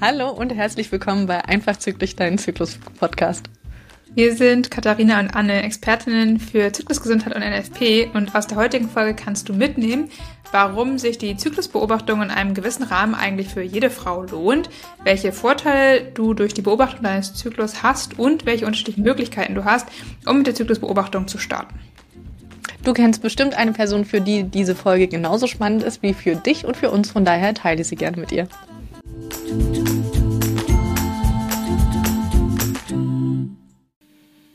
Hallo 0.00 0.30
und 0.30 0.52
herzlich 0.52 0.90
willkommen 0.90 1.26
bei 1.26 1.44
Einfach 1.44 1.76
Zyklisch, 1.76 2.16
dein 2.16 2.38
Zyklus-Podcast. 2.38 3.44
Wir 4.16 4.34
sind 4.34 4.72
Katharina 4.72 5.20
und 5.20 5.30
Anne, 5.30 5.62
Expertinnen 5.62 6.40
für 6.40 6.72
Zyklusgesundheit 6.72 7.36
und 7.36 7.42
NFP 7.42 8.10
und 8.14 8.34
aus 8.34 8.48
der 8.48 8.58
heutigen 8.58 8.88
Folge 8.88 9.14
kannst 9.14 9.48
du 9.48 9.54
mitnehmen, 9.54 10.08
warum 10.50 10.98
sich 10.98 11.18
die 11.18 11.36
Zyklusbeobachtung 11.36 12.20
in 12.22 12.30
einem 12.32 12.54
gewissen 12.54 12.82
Rahmen 12.82 13.14
eigentlich 13.14 13.50
für 13.50 13.62
jede 13.62 13.90
Frau 13.90 14.24
lohnt, 14.24 14.70
welche 15.04 15.30
Vorteile 15.30 16.02
du 16.02 16.34
durch 16.34 16.52
die 16.52 16.62
Beobachtung 16.62 17.04
deines 17.04 17.34
Zyklus 17.34 17.84
hast 17.84 18.18
und 18.18 18.44
welche 18.44 18.66
unterschiedlichen 18.66 19.04
Möglichkeiten 19.04 19.54
du 19.54 19.64
hast, 19.64 19.86
um 20.26 20.38
mit 20.38 20.48
der 20.48 20.56
Zyklusbeobachtung 20.56 21.28
zu 21.28 21.38
starten. 21.38 21.78
Du 22.82 22.92
kennst 22.92 23.22
bestimmt 23.22 23.54
eine 23.54 23.72
Person, 23.72 24.04
für 24.04 24.20
die 24.20 24.44
diese 24.44 24.74
Folge 24.74 25.08
genauso 25.08 25.46
spannend 25.46 25.82
ist 25.82 26.02
wie 26.02 26.14
für 26.14 26.36
dich 26.36 26.64
und 26.64 26.76
für 26.76 26.90
uns. 26.90 27.10
Von 27.10 27.24
daher 27.24 27.54
teile 27.54 27.82
sie 27.84 27.96
gerne 27.96 28.18
mit 28.18 28.32
ihr. 28.32 28.48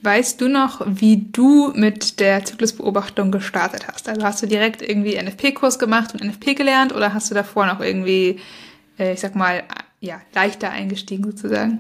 Weißt 0.02 0.40
du 0.40 0.48
noch, 0.48 0.82
wie 0.86 1.28
du 1.32 1.74
mit 1.76 2.20
der 2.20 2.46
Zyklusbeobachtung 2.46 3.32
gestartet 3.32 3.88
hast? 3.88 4.08
Also 4.08 4.24
hast 4.24 4.42
du 4.42 4.48
direkt 4.48 4.82
irgendwie 4.82 5.22
NFP-Kurs 5.22 5.78
gemacht 5.78 6.14
und 6.14 6.24
NFP 6.24 6.56
gelernt 6.56 6.96
oder 6.96 7.14
hast 7.14 7.30
du 7.30 7.36
davor 7.36 7.66
noch 7.66 7.82
irgendwie, 7.82 8.40
äh, 8.98 9.14
ich 9.14 9.20
sag 9.20 9.36
mal, 9.36 9.64
ja, 10.00 10.22
leichter 10.34 10.70
eingestiegen 10.72 11.26
sozusagen? 11.26 11.80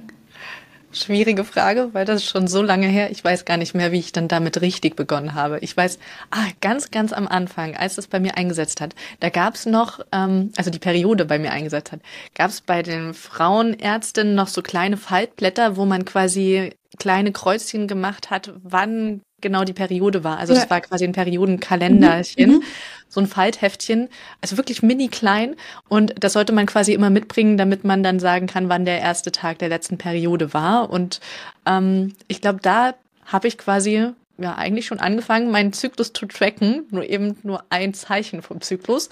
Schwierige 0.91 1.43
Frage, 1.43 1.89
weil 1.93 2.05
das 2.05 2.23
ist 2.23 2.29
schon 2.29 2.47
so 2.47 2.63
lange 2.63 2.87
her. 2.87 3.11
Ich 3.11 3.23
weiß 3.23 3.45
gar 3.45 3.57
nicht 3.57 3.75
mehr, 3.75 3.91
wie 3.91 3.99
ich 3.99 4.11
dann 4.11 4.27
damit 4.27 4.59
richtig 4.61 4.95
begonnen 4.95 5.35
habe. 5.35 5.59
Ich 5.59 5.77
weiß, 5.77 5.99
ah, 6.31 6.47
ganz, 6.61 6.89
ganz 6.89 7.13
am 7.13 7.27
Anfang, 7.27 7.75
als 7.75 7.95
das 7.95 8.07
bei 8.07 8.19
mir 8.19 8.37
eingesetzt 8.37 8.81
hat, 8.81 8.95
da 9.19 9.29
gab 9.29 9.53
es 9.53 9.67
noch, 9.67 9.99
ähm, 10.11 10.51
also 10.57 10.71
die 10.71 10.79
Periode 10.79 11.25
bei 11.25 11.37
mir 11.37 11.51
eingesetzt 11.51 11.91
hat, 11.91 11.99
gab 12.33 12.49
es 12.49 12.61
bei 12.61 12.81
den 12.81 13.13
Frauenärztinnen 13.13 14.33
noch 14.33 14.47
so 14.47 14.63
kleine 14.63 14.97
Faltblätter, 14.97 15.77
wo 15.77 15.85
man 15.85 16.05
quasi 16.05 16.73
kleine 16.97 17.31
Kreuzchen 17.31 17.87
gemacht 17.87 18.31
hat, 18.31 18.51
wann 18.63 19.21
genau 19.41 19.63
die 19.63 19.73
Periode 19.73 20.23
war. 20.23 20.37
Also 20.37 20.53
ja. 20.53 20.59
das 20.59 20.69
war 20.69 20.81
quasi 20.81 21.03
ein 21.03 21.11
Periodenkalenderchen, 21.11 22.51
mhm. 22.51 22.63
so 23.07 23.19
ein 23.19 23.27
Faltheftchen, 23.27 24.09
also 24.41 24.57
wirklich 24.57 24.83
mini 24.83 25.07
klein. 25.07 25.55
Und 25.87 26.13
das 26.19 26.33
sollte 26.33 26.53
man 26.53 26.65
quasi 26.65 26.93
immer 26.93 27.09
mitbringen, 27.09 27.57
damit 27.57 27.83
man 27.83 28.03
dann 28.03 28.19
sagen 28.19 28.47
kann, 28.47 28.69
wann 28.69 28.85
der 28.85 28.99
erste 28.99 29.31
Tag 29.31 29.59
der 29.59 29.69
letzten 29.69 29.97
Periode 29.97 30.53
war. 30.53 30.89
Und 30.89 31.19
ähm, 31.65 32.13
ich 32.27 32.41
glaube, 32.41 32.59
da 32.61 32.95
habe 33.25 33.47
ich 33.47 33.57
quasi 33.57 34.11
ja 34.37 34.55
eigentlich 34.55 34.85
schon 34.85 34.99
angefangen, 34.99 35.51
meinen 35.51 35.73
Zyklus 35.73 36.13
zu 36.13 36.25
tracken, 36.25 36.85
nur 36.91 37.07
eben 37.07 37.37
nur 37.43 37.63
ein 37.69 37.93
Zeichen 37.93 38.41
vom 38.41 38.61
Zyklus. 38.61 39.09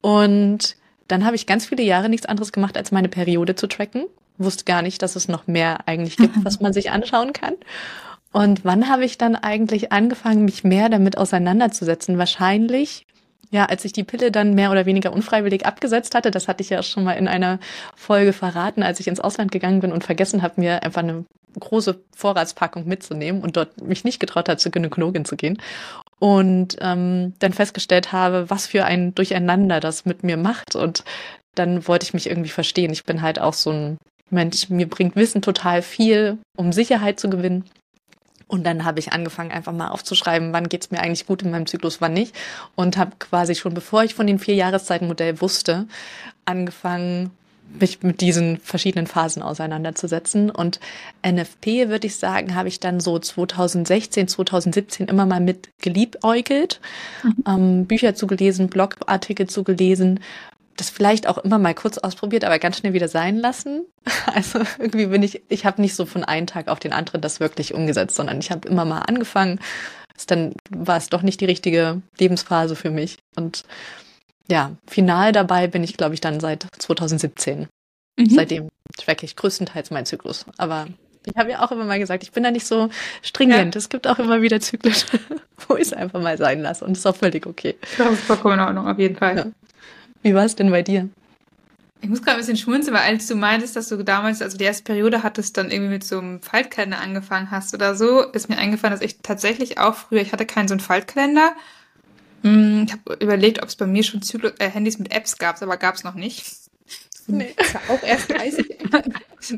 Und 0.00 0.76
dann 1.08 1.24
habe 1.24 1.36
ich 1.36 1.46
ganz 1.46 1.66
viele 1.66 1.82
Jahre 1.82 2.08
nichts 2.08 2.26
anderes 2.26 2.52
gemacht, 2.52 2.76
als 2.76 2.92
meine 2.92 3.08
Periode 3.08 3.54
zu 3.54 3.66
tracken. 3.66 4.06
Wusste 4.36 4.64
gar 4.64 4.82
nicht, 4.82 5.00
dass 5.02 5.16
es 5.16 5.28
noch 5.28 5.46
mehr 5.46 5.86
eigentlich 5.86 6.16
gibt, 6.16 6.44
was 6.44 6.60
man 6.60 6.72
sich 6.74 6.90
anschauen 6.90 7.32
kann. 7.32 7.54
Und 8.34 8.64
wann 8.64 8.88
habe 8.88 9.04
ich 9.04 9.16
dann 9.16 9.36
eigentlich 9.36 9.92
angefangen, 9.92 10.44
mich 10.44 10.64
mehr 10.64 10.88
damit 10.88 11.16
auseinanderzusetzen? 11.16 12.18
Wahrscheinlich, 12.18 13.06
ja, 13.52 13.66
als 13.66 13.84
ich 13.84 13.92
die 13.92 14.02
Pille 14.02 14.32
dann 14.32 14.54
mehr 14.54 14.72
oder 14.72 14.86
weniger 14.86 15.12
unfreiwillig 15.12 15.64
abgesetzt 15.66 16.16
hatte, 16.16 16.32
das 16.32 16.48
hatte 16.48 16.60
ich 16.60 16.68
ja 16.68 16.82
schon 16.82 17.04
mal 17.04 17.12
in 17.12 17.28
einer 17.28 17.60
Folge 17.94 18.32
verraten, 18.32 18.82
als 18.82 18.98
ich 18.98 19.06
ins 19.06 19.20
Ausland 19.20 19.52
gegangen 19.52 19.78
bin 19.78 19.92
und 19.92 20.02
vergessen 20.02 20.42
habe, 20.42 20.60
mir 20.60 20.82
einfach 20.82 21.04
eine 21.04 21.24
große 21.60 22.00
Vorratspackung 22.16 22.88
mitzunehmen 22.88 23.40
und 23.40 23.56
dort 23.56 23.80
mich 23.80 24.02
nicht 24.02 24.18
getraut 24.18 24.48
hat, 24.48 24.58
zur 24.58 24.72
Gynäkologin 24.72 25.24
zu 25.24 25.36
gehen. 25.36 25.62
Und 26.18 26.76
ähm, 26.80 27.34
dann 27.38 27.52
festgestellt 27.52 28.10
habe, 28.10 28.50
was 28.50 28.66
für 28.66 28.84
ein 28.84 29.14
Durcheinander 29.14 29.78
das 29.78 30.06
mit 30.06 30.24
mir 30.24 30.36
macht. 30.36 30.74
Und 30.74 31.04
dann 31.54 31.86
wollte 31.86 32.02
ich 32.02 32.14
mich 32.14 32.28
irgendwie 32.28 32.50
verstehen. 32.50 32.90
Ich 32.90 33.04
bin 33.04 33.22
halt 33.22 33.40
auch 33.40 33.54
so 33.54 33.70
ein 33.70 33.98
Mensch, 34.30 34.70
mir 34.70 34.88
bringt 34.88 35.14
Wissen 35.14 35.40
total 35.40 35.82
viel, 35.82 36.38
um 36.56 36.72
Sicherheit 36.72 37.20
zu 37.20 37.30
gewinnen. 37.30 37.64
Und 38.54 38.62
dann 38.62 38.84
habe 38.84 39.00
ich 39.00 39.12
angefangen, 39.12 39.50
einfach 39.50 39.72
mal 39.72 39.88
aufzuschreiben, 39.88 40.52
wann 40.52 40.68
geht's 40.68 40.92
mir 40.92 41.00
eigentlich 41.00 41.26
gut 41.26 41.42
in 41.42 41.50
meinem 41.50 41.66
Zyklus, 41.66 42.00
wann 42.00 42.12
nicht. 42.12 42.36
Und 42.76 42.96
habe 42.96 43.10
quasi 43.18 43.56
schon, 43.56 43.74
bevor 43.74 44.04
ich 44.04 44.14
von 44.14 44.28
dem 44.28 44.38
Vier-Jahreszeiten-Modell 44.38 45.40
wusste, 45.40 45.88
angefangen, 46.44 47.32
mich 47.80 48.04
mit 48.04 48.20
diesen 48.20 48.58
verschiedenen 48.58 49.08
Phasen 49.08 49.42
auseinanderzusetzen. 49.42 50.50
Und 50.50 50.78
NFP, 51.26 51.88
würde 51.88 52.06
ich 52.06 52.14
sagen, 52.14 52.54
habe 52.54 52.68
ich 52.68 52.78
dann 52.78 53.00
so 53.00 53.18
2016, 53.18 54.28
2017 54.28 55.08
immer 55.08 55.26
mal 55.26 55.40
mit 55.40 55.70
geliebäugelt, 55.80 56.80
mhm. 57.24 57.34
ähm, 57.48 57.86
Bücher 57.86 58.14
zugelesen, 58.14 58.68
Blogartikel 58.68 59.48
zugelesen 59.48 60.20
das 60.76 60.90
vielleicht 60.90 61.26
auch 61.26 61.38
immer 61.38 61.58
mal 61.58 61.74
kurz 61.74 61.98
ausprobiert, 61.98 62.44
aber 62.44 62.58
ganz 62.58 62.78
schnell 62.78 62.92
wieder 62.92 63.08
sein 63.08 63.36
lassen. 63.36 63.86
Also 64.26 64.60
irgendwie 64.78 65.06
bin 65.06 65.22
ich, 65.22 65.42
ich 65.48 65.64
habe 65.64 65.80
nicht 65.80 65.94
so 65.94 66.06
von 66.06 66.24
einem 66.24 66.48
Tag 66.48 66.66
auf 66.66 66.80
den 66.80 66.92
anderen 66.92 67.20
das 67.20 67.38
wirklich 67.38 67.72
umgesetzt, 67.72 68.16
sondern 68.16 68.40
ich 68.40 68.50
habe 68.50 68.66
immer 68.66 68.84
mal 68.84 69.00
angefangen. 69.00 69.60
Dann 70.26 70.54
war 70.70 70.96
es 70.96 71.08
doch 71.08 71.22
nicht 71.22 71.40
die 71.40 71.44
richtige 71.44 72.02
Lebensphase 72.18 72.74
für 72.74 72.90
mich. 72.90 73.18
Und 73.36 73.64
ja, 74.50 74.72
final 74.86 75.32
dabei 75.32 75.68
bin 75.68 75.84
ich, 75.84 75.96
glaube 75.96 76.14
ich, 76.14 76.20
dann 76.20 76.40
seit 76.40 76.66
2017. 76.78 77.68
Mhm. 78.16 78.28
Seitdem 78.28 78.68
tracke 78.96 79.24
ich 79.24 79.36
größtenteils 79.36 79.90
meinen 79.90 80.06
Zyklus. 80.06 80.46
Aber 80.58 80.88
ich 81.26 81.36
habe 81.36 81.50
ja 81.50 81.64
auch 81.64 81.70
immer 81.70 81.84
mal 81.84 81.98
gesagt, 81.98 82.22
ich 82.22 82.32
bin 82.32 82.42
da 82.42 82.50
nicht 82.50 82.66
so 82.66 82.88
stringent. 83.22 83.74
Ja. 83.74 83.78
Es 83.78 83.88
gibt 83.88 84.06
auch 84.06 84.18
immer 84.18 84.42
wieder 84.42 84.60
Zyklen, 84.60 84.94
wo 85.68 85.76
ich 85.76 85.82
es 85.82 85.92
einfach 85.92 86.20
mal 86.20 86.38
sein 86.38 86.60
lasse. 86.60 86.84
Und 86.84 86.92
das 86.92 86.98
ist 87.00 87.06
auch 87.06 87.16
völlig 87.16 87.46
okay. 87.46 87.76
Das 87.98 88.12
ist 88.12 88.24
vollkommen 88.24 88.54
in 88.54 88.60
Ordnung, 88.60 88.88
auf 88.88 88.98
jeden 88.98 89.16
Fall. 89.16 89.36
Ja. 89.36 89.46
Wie 90.24 90.34
war 90.34 90.46
es 90.46 90.56
denn 90.56 90.70
bei 90.70 90.82
dir? 90.82 91.10
Ich 92.00 92.08
muss 92.08 92.22
gerade 92.22 92.36
ein 92.36 92.40
bisschen 92.40 92.56
schmunzeln, 92.56 92.96
weil 92.96 93.02
als 93.02 93.26
du 93.26 93.36
meintest, 93.36 93.76
dass 93.76 93.88
du 93.88 94.02
damals, 94.02 94.42
also 94.42 94.56
die 94.56 94.64
erste 94.64 94.82
Periode 94.82 95.22
hattest, 95.22 95.56
dann 95.56 95.70
irgendwie 95.70 95.92
mit 95.92 96.04
so 96.04 96.18
einem 96.18 96.42
Faltkalender 96.42 96.98
angefangen 96.98 97.50
hast 97.50 97.74
oder 97.74 97.94
so, 97.94 98.22
ist 98.22 98.48
mir 98.48 98.56
eingefallen, 98.58 98.92
dass 98.92 99.04
ich 99.04 99.18
tatsächlich 99.22 99.78
auch 99.78 99.94
früher, 99.94 100.22
ich 100.22 100.32
hatte 100.32 100.46
keinen 100.46 100.66
so 100.66 100.72
einen 100.72 100.80
Faltkalender. 100.80 101.54
Hm, 102.42 102.84
ich 102.86 102.92
habe 102.92 103.22
überlegt, 103.22 103.62
ob 103.62 103.68
es 103.68 103.76
bei 103.76 103.86
mir 103.86 104.02
schon 104.02 104.22
Zyklus, 104.22 104.52
äh, 104.58 104.70
Handys 104.70 104.98
mit 104.98 105.14
Apps 105.14 105.36
gab, 105.36 105.60
aber 105.62 105.76
gab 105.76 105.94
es 105.94 106.04
noch 106.04 106.14
nicht. 106.14 106.44
Nee. 107.26 107.54
Das 107.56 107.74
war 107.74 107.82
auch 107.90 108.02
erst 108.02 108.30
30. 108.30 108.78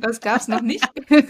das 0.00 0.20
gab 0.20 0.40
es 0.40 0.48
noch 0.48 0.62
nicht. 0.62 0.84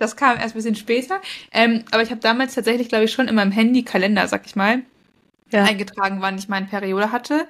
Das 0.00 0.16
kam 0.16 0.36
erst 0.36 0.54
ein 0.54 0.58
bisschen 0.58 0.74
später. 0.74 1.20
Ähm, 1.52 1.84
aber 1.92 2.02
ich 2.02 2.10
habe 2.10 2.20
damals 2.20 2.54
tatsächlich, 2.54 2.88
glaube 2.88 3.04
ich, 3.04 3.12
schon 3.12 3.28
in 3.28 3.36
meinem 3.36 3.52
Handy-Kalender, 3.52 4.26
sag 4.26 4.44
ich 4.44 4.56
mal, 4.56 4.82
ja. 5.50 5.62
eingetragen, 5.62 6.20
wann 6.20 6.36
ich 6.36 6.48
meine 6.48 6.66
Periode 6.66 7.12
hatte. 7.12 7.46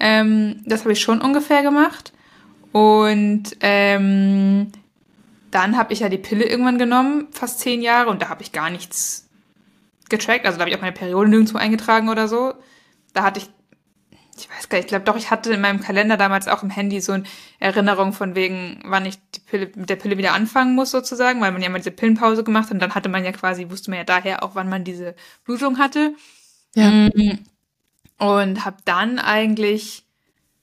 Ähm, 0.00 0.62
das 0.64 0.80
habe 0.80 0.92
ich 0.92 1.00
schon 1.00 1.20
ungefähr 1.20 1.62
gemacht. 1.62 2.12
Und 2.72 3.56
ähm, 3.60 4.72
dann 5.50 5.76
habe 5.76 5.92
ich 5.92 6.00
ja 6.00 6.08
die 6.08 6.18
Pille 6.18 6.44
irgendwann 6.44 6.78
genommen, 6.78 7.28
fast 7.32 7.60
zehn 7.60 7.82
Jahre, 7.82 8.10
und 8.10 8.22
da 8.22 8.28
habe 8.28 8.42
ich 8.42 8.52
gar 8.52 8.70
nichts 8.70 9.28
getrackt. 10.08 10.46
Also 10.46 10.58
da 10.58 10.62
habe 10.62 10.70
ich 10.70 10.76
auch 10.76 10.82
meine 10.82 10.92
Periode 10.92 11.30
nirgendwo 11.30 11.58
eingetragen 11.58 12.08
oder 12.08 12.28
so. 12.28 12.54
Da 13.12 13.22
hatte 13.22 13.40
ich, 13.40 13.50
ich 14.36 14.48
weiß 14.48 14.68
gar 14.68 14.78
nicht, 14.78 14.84
ich 14.84 14.88
glaube 14.88 15.04
doch, 15.04 15.16
ich 15.16 15.30
hatte 15.30 15.52
in 15.52 15.60
meinem 15.60 15.80
Kalender 15.80 16.16
damals 16.16 16.48
auch 16.48 16.62
im 16.62 16.70
Handy 16.70 17.00
so 17.00 17.12
eine 17.12 17.24
Erinnerung 17.58 18.12
von 18.12 18.34
wegen, 18.34 18.80
wann 18.84 19.06
ich 19.06 19.18
die 19.34 19.40
Pille, 19.40 19.70
mit 19.74 19.90
der 19.90 19.96
Pille 19.96 20.16
wieder 20.18 20.32
anfangen 20.32 20.74
muss 20.74 20.92
sozusagen, 20.92 21.40
weil 21.40 21.52
man 21.52 21.62
ja 21.62 21.68
mal 21.68 21.78
diese 21.78 21.90
Pillenpause 21.90 22.44
gemacht 22.44 22.66
hat 22.66 22.72
und 22.72 22.80
dann 22.80 22.94
hatte 22.94 23.08
man 23.08 23.24
ja 23.24 23.32
quasi, 23.32 23.68
wusste 23.70 23.90
man 23.90 23.98
ja 23.98 24.04
daher 24.04 24.44
auch, 24.44 24.54
wann 24.54 24.68
man 24.68 24.84
diese 24.84 25.14
Blutung 25.44 25.78
hatte. 25.78 26.14
Ja. 26.74 26.90
Mhm. 26.90 27.40
Und 28.20 28.64
habe 28.64 28.76
dann 28.84 29.18
eigentlich 29.18 30.04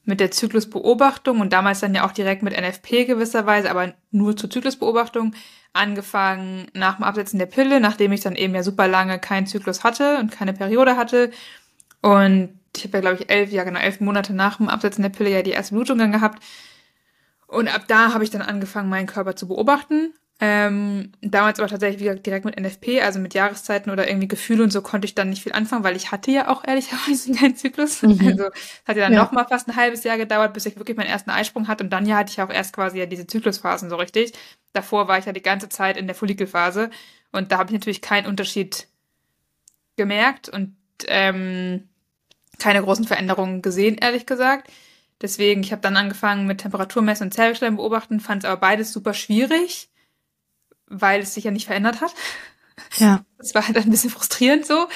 mit 0.05 0.21
der 0.21 0.31
Zyklusbeobachtung 0.31 1.41
und 1.41 1.51
damals 1.51 1.81
dann 1.81 1.93
ja 1.93 2.05
auch 2.05 2.13
direkt 2.13 2.41
mit 2.41 2.57
NFP 2.57 3.05
gewisserweise, 3.05 3.69
aber 3.69 3.93
nur 4.11 4.37
zur 4.37 4.49
Zyklusbeobachtung 4.49 5.35
angefangen 5.73 6.67
nach 6.73 6.95
dem 6.95 7.03
Absetzen 7.03 7.39
der 7.39 7.45
Pille, 7.45 7.81
nachdem 7.81 8.13
ich 8.13 8.21
dann 8.21 8.35
eben 8.35 8.55
ja 8.55 8.63
super 8.63 8.87
lange 8.87 9.19
keinen 9.19 9.47
Zyklus 9.47 9.83
hatte 9.83 10.17
und 10.17 10.31
keine 10.31 10.53
Periode 10.53 10.95
hatte. 10.95 11.31
Und 12.01 12.57
ich 12.75 12.85
habe 12.85 12.97
ja, 12.97 13.01
glaube 13.01 13.17
ich, 13.17 13.29
elf, 13.29 13.51
ja 13.51 13.65
genau, 13.65 13.79
elf 13.79 13.99
Monate 13.99 14.33
nach 14.33 14.57
dem 14.57 14.69
Absetzen 14.69 15.01
der 15.01 15.09
Pille 15.09 15.29
ja 15.29 15.41
die 15.41 15.51
erste 15.51 15.75
Blutung 15.75 15.97
dann 15.97 16.13
gehabt. 16.13 16.41
Und 17.47 17.67
ab 17.73 17.83
da 17.87 18.13
habe 18.13 18.23
ich 18.23 18.29
dann 18.29 18.41
angefangen, 18.41 18.89
meinen 18.89 19.07
Körper 19.07 19.35
zu 19.35 19.47
beobachten 19.47 20.13
ähm, 20.39 21.13
damals 21.21 21.59
aber 21.59 21.67
tatsächlich 21.67 21.99
wieder 21.99 22.13
direkt 22.13 22.45
mit 22.45 22.59
NFP, 22.59 23.01
also 23.01 23.17
mit 23.17 23.33
Jahreszeiten 23.33 23.89
oder 23.89 24.07
irgendwie 24.07 24.27
Gefühle 24.27 24.63
und 24.63 24.71
so 24.71 24.83
konnte 24.83 25.05
ich 25.05 25.15
dann 25.15 25.29
nicht 25.31 25.41
viel 25.41 25.53
anfangen, 25.53 25.83
weil 25.83 25.95
ich 25.95 26.11
hatte 26.11 26.29
ja 26.29 26.49
auch 26.49 26.63
ehrlicherweise 26.63 27.31
keinen 27.35 27.55
Zyklus. 27.55 28.03
Mhm. 28.03 28.19
Also 28.23 28.43
es 28.45 28.81
hat 28.87 28.97
ja 28.97 29.03
dann 29.03 29.13
ja. 29.13 29.23
noch 29.23 29.31
mal 29.31 29.45
fast 29.45 29.67
ein 29.67 29.75
halbes 29.75 30.03
Jahr 30.03 30.17
gedauert, 30.17 30.53
bis 30.53 30.67
ich 30.67 30.77
wirklich 30.77 30.95
meinen 30.95 31.09
ersten 31.09 31.31
Eisprung 31.31 31.67
hatte 31.67 31.83
und 31.83 31.89
dann 31.89 32.05
ja 32.05 32.17
hatte 32.17 32.31
ich 32.31 32.41
auch 32.41 32.51
erst 32.51 32.73
quasi 32.73 32.99
ja 32.99 33.07
diese 33.07 33.25
Zyklusphasen 33.25 33.89
so 33.89 33.95
richtig. 33.95 34.33
Davor 34.73 35.07
war 35.07 35.17
ich 35.17 35.25
ja 35.25 35.33
die 35.33 35.41
ganze 35.41 35.69
Zeit 35.69 35.97
in 35.97 36.05
der 36.05 36.15
Follikelphase 36.15 36.91
und 37.31 37.51
da 37.51 37.57
habe 37.57 37.71
ich 37.71 37.73
natürlich 37.73 38.01
keinen 38.01 38.27
Unterschied 38.27 38.87
gemerkt 39.95 40.49
und 40.49 40.75
ähm, 41.07 41.89
keine 42.59 42.83
großen 42.83 43.05
Veränderungen 43.05 43.63
gesehen, 43.63 43.97
ehrlich 43.99 44.27
gesagt. 44.27 44.69
Deswegen, 45.19 45.61
ich 45.61 45.71
habe 45.71 45.81
dann 45.81 45.97
angefangen 45.97 46.45
mit 46.45 46.59
Temperaturmessen 46.59 47.27
und 47.27 47.31
Zellschleim 47.31 47.77
beobachten, 47.77 48.19
fand 48.19 48.43
es 48.43 48.49
aber 48.49 48.61
beides 48.61 48.93
super 48.93 49.15
schwierig 49.15 49.89
weil 50.87 51.21
es 51.21 51.33
sich 51.33 51.43
ja 51.43 51.51
nicht 51.51 51.67
verändert 51.67 52.01
hat. 52.01 52.13
Ja. 52.97 53.23
Das 53.37 53.55
war 53.55 53.65
halt 53.67 53.77
ein 53.77 53.89
bisschen 53.89 54.09
frustrierend 54.09 54.65
so. 54.65 54.87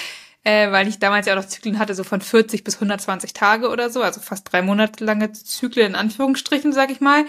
äh, 0.43 0.71
weil 0.71 0.88
ich 0.88 0.99
damals 0.99 1.27
ja 1.27 1.33
auch 1.33 1.38
noch 1.38 1.47
Zyklen 1.47 1.79
hatte, 1.79 1.93
so 1.93 2.03
von 2.03 2.21
40 2.21 2.63
bis 2.63 2.75
120 2.75 3.33
Tage 3.33 3.69
oder 3.69 3.89
so, 3.89 4.01
also 4.01 4.19
fast 4.21 4.51
drei 4.51 4.61
Monate 4.61 5.03
lange 5.03 5.31
Zyklen 5.31 5.88
in 5.88 5.95
Anführungsstrichen, 5.95 6.73
sag 6.73 6.91
ich 6.91 7.01
mal, 7.01 7.25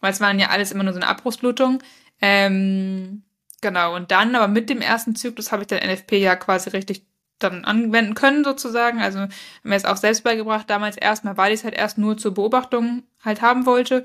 weil 0.00 0.12
es 0.12 0.20
waren 0.20 0.38
ja 0.38 0.48
alles 0.50 0.72
immer 0.72 0.84
nur 0.84 0.92
so 0.92 1.00
eine 1.00 1.08
Abbruchsblutung. 1.08 1.82
Ähm, 2.20 3.22
genau, 3.60 3.96
und 3.96 4.10
dann 4.10 4.34
aber 4.36 4.48
mit 4.48 4.70
dem 4.70 4.80
ersten 4.80 5.16
Zyklus 5.16 5.50
habe 5.50 5.62
ich 5.62 5.68
dann 5.68 5.80
NFP 5.80 6.18
ja 6.18 6.36
quasi 6.36 6.70
richtig 6.70 7.04
dann 7.38 7.64
anwenden 7.64 8.14
können 8.14 8.44
sozusagen. 8.44 9.00
Also 9.00 9.18
haben 9.20 9.30
mir 9.64 9.74
es 9.74 9.84
auch 9.84 9.96
selbst 9.96 10.22
beigebracht 10.22 10.70
damals 10.70 10.96
erstmal, 10.96 11.36
weil 11.36 11.52
ich 11.52 11.60
es 11.60 11.64
halt 11.64 11.74
erst 11.74 11.98
nur 11.98 12.16
zur 12.16 12.34
Beobachtung 12.34 13.02
halt 13.24 13.42
haben 13.42 13.66
wollte. 13.66 14.04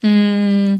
Mm, 0.00 0.76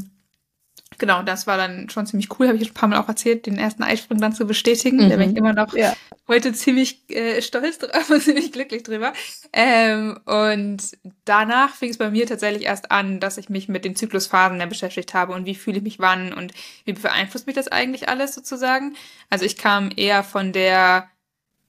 genau, 0.99 1.23
das 1.23 1.47
war 1.47 1.57
dann 1.57 1.89
schon 1.89 2.07
ziemlich 2.07 2.29
cool, 2.39 2.49
habe 2.49 2.59
ich 2.59 2.71
ein 2.71 2.75
paar 2.75 2.89
Mal 2.89 2.99
auch 2.99 3.09
erzählt, 3.09 3.47
den 3.47 3.59
ersten 3.59 3.83
Eisprung 3.83 4.21
dann 4.21 4.33
zu 4.33 4.47
bestätigen. 4.47 5.05
Mhm. 5.05 5.11
Da 5.11 5.17
bin 5.17 5.31
ich 5.31 5.37
immer 5.37 5.53
noch 5.53 5.75
ja. 5.75 5.95
heute 6.27 6.53
ziemlich 6.53 7.09
äh, 7.11 7.41
stolz 7.41 7.79
drauf 7.79 8.11
und 8.11 8.23
ziemlich 8.23 8.53
glücklich 8.53 8.83
drüber. 8.83 9.13
Ähm, 9.53 10.19
und 10.27 10.83
danach 11.25 11.75
fing 11.75 11.91
es 11.91 11.99
bei 11.99 12.11
mir 12.11 12.27
tatsächlich 12.27 12.65
erst 12.65 12.91
an, 12.91 13.21
dass 13.21 13.39
ich 13.39 13.49
mich 13.49 13.69
mit 13.69 13.85
den 13.85 13.97
Zyklusphasen 13.97 14.59
mehr 14.59 14.67
beschäftigt 14.67 15.15
habe 15.15 15.33
und 15.33 15.47
wie 15.47 15.55
fühle 15.55 15.79
ich 15.79 15.85
mich 15.85 15.99
wann 15.99 16.33
und 16.33 16.53
wie 16.85 16.93
beeinflusst 16.93 17.47
mich 17.47 17.57
das 17.57 17.69
eigentlich 17.69 18.09
alles 18.09 18.35
sozusagen. 18.35 18.97
Also 19.31 19.45
ich 19.45 19.57
kam 19.57 19.91
eher 19.97 20.23
von 20.23 20.53
der 20.53 21.09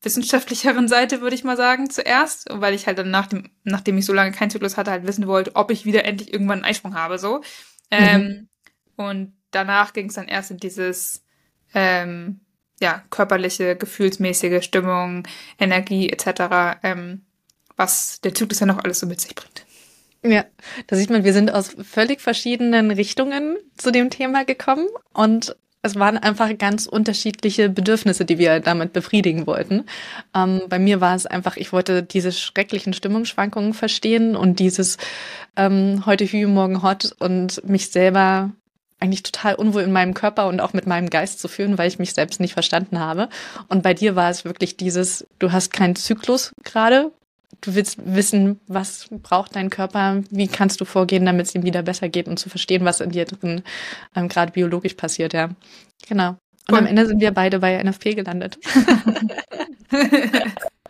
wissenschaftlicheren 0.02 0.88
Seite, 0.88 1.22
würde 1.22 1.36
ich 1.36 1.44
mal 1.44 1.58
sagen, 1.58 1.90
zuerst, 1.90 2.48
weil 2.50 2.74
ich 2.74 2.88
halt 2.88 2.98
dann 2.98 3.12
nach 3.12 3.28
dem, 3.28 3.50
nachdem 3.64 3.98
ich 3.98 4.06
so 4.06 4.14
lange 4.14 4.32
keinen 4.32 4.50
Zyklus 4.50 4.78
hatte, 4.78 4.92
halt 4.92 5.06
wissen 5.06 5.28
wollte, 5.28 5.56
ob 5.56 5.72
ich 5.72 5.86
wieder 5.86 6.06
endlich 6.06 6.32
irgendwann 6.32 6.60
einen 6.60 6.72
Eisprung 6.72 6.96
habe, 6.96 7.20
so. 7.20 7.42
Ähm, 7.92 8.22
mhm. 8.22 8.49
Und 9.00 9.34
danach 9.52 9.94
ging 9.94 10.10
es 10.10 10.16
dann 10.16 10.28
erst 10.28 10.52
in 10.52 10.58
dieses, 10.58 11.24
ähm, 11.74 12.42
ja, 12.82 13.04
körperliche, 13.10 13.76
gefühlsmäßige 13.76 14.64
Stimmung, 14.64 15.28
Energie 15.58 16.10
etc., 16.10 16.80
ähm, 16.84 17.26
was 17.76 18.20
der 18.22 18.34
Zyklus 18.34 18.60
ja 18.60 18.66
noch 18.66 18.84
alles 18.84 19.00
so 19.00 19.08
mit 19.08 19.22
sich 19.22 19.36
bringt. 19.36 19.66
Ja, 20.22 20.46
da 20.88 20.98
sieht 20.98 21.10
man, 21.10 21.24
wir 21.24 21.32
sind 21.32 21.54
aus 21.54 21.76
völlig 21.82 22.20
verschiedenen 22.20 22.92
Richtungen 22.92 23.58
zu 23.78 23.92
dem 23.92 24.10
Thema 24.10 24.44
gekommen 24.44 24.88
und 25.14 25.56
es 25.82 25.96
waren 25.96 26.18
einfach 26.18 26.58
ganz 26.58 26.88
unterschiedliche 26.88 27.70
Bedürfnisse, 27.70 28.26
die 28.26 28.38
wir 28.38 28.60
damit 28.60 28.92
befriedigen 28.92 29.48
wollten. 29.48 29.86
Ähm, 30.36 30.64
bei 30.68 30.78
mir 30.78 31.00
war 31.00 31.16
es 31.16 31.26
einfach, 31.26 31.56
ich 31.56 31.72
wollte 31.72 32.04
diese 32.04 32.34
schrecklichen 32.34 32.92
Stimmungsschwankungen 32.92 33.74
verstehen 33.74 34.36
und 34.36 34.60
dieses 34.60 34.98
ähm, 35.56 36.04
heute 36.06 36.26
Hü, 36.26 36.48
morgen 36.48 36.84
hot 36.84 37.16
und 37.20 37.64
mich 37.66 37.92
selber 37.92 38.52
eigentlich 39.00 39.24
total 39.24 39.56
unwohl 39.56 39.84
in 39.84 39.92
meinem 39.92 40.14
Körper 40.14 40.48
und 40.48 40.60
auch 40.60 40.74
mit 40.74 40.86
meinem 40.88 41.10
Geist 41.10 41.40
zu 41.40 41.48
fühlen, 41.48 41.78
weil 41.78 41.88
ich 41.88 42.00
mich 42.00 42.14
selbst 42.14 42.40
nicht 42.40 42.54
verstanden 42.54 43.00
habe. 43.00 43.30
Und 43.68 43.84
bei 43.84 43.94
dir 43.94 44.16
war 44.16 44.30
es 44.30 44.46
wirklich 44.46 44.78
dieses, 44.78 45.26
du 45.40 45.52
hast 45.52 45.72
keinen 45.74 45.96
Zyklus 45.96 46.52
gerade, 46.64 47.12
du 47.62 47.76
willst 47.76 47.98
wissen, 48.04 48.60
was 48.68 49.08
braucht 49.12 49.56
dein 49.56 49.70
Körper, 49.70 50.22
wie 50.30 50.48
kannst 50.48 50.82
du 50.82 50.86
vorgehen, 50.86 51.26
damit 51.26 51.48
es 51.48 51.56
ihm 51.56 51.64
wieder 51.64 51.82
besser 51.82 52.10
geht 52.10 52.28
und 52.28 52.38
zu 52.38 52.50
verstehen, 52.50 52.86
was 52.86 53.00
in 53.00 53.12
dir 53.12 53.26
drin 53.26 53.64
ähm, 54.16 54.28
gerade 54.28 54.52
biologisch 54.52 54.94
passiert, 54.96 55.34
ja. 55.34 55.50
Genau. 56.08 56.30
Und 56.30 56.76
cool. 56.76 56.78
am 56.80 56.86
Ende 56.86 57.06
sind 57.08 57.20
wir 57.20 57.32
beide 57.32 57.60
bei 57.60 57.82
NFP 57.82 58.14
gelandet. 58.16 58.60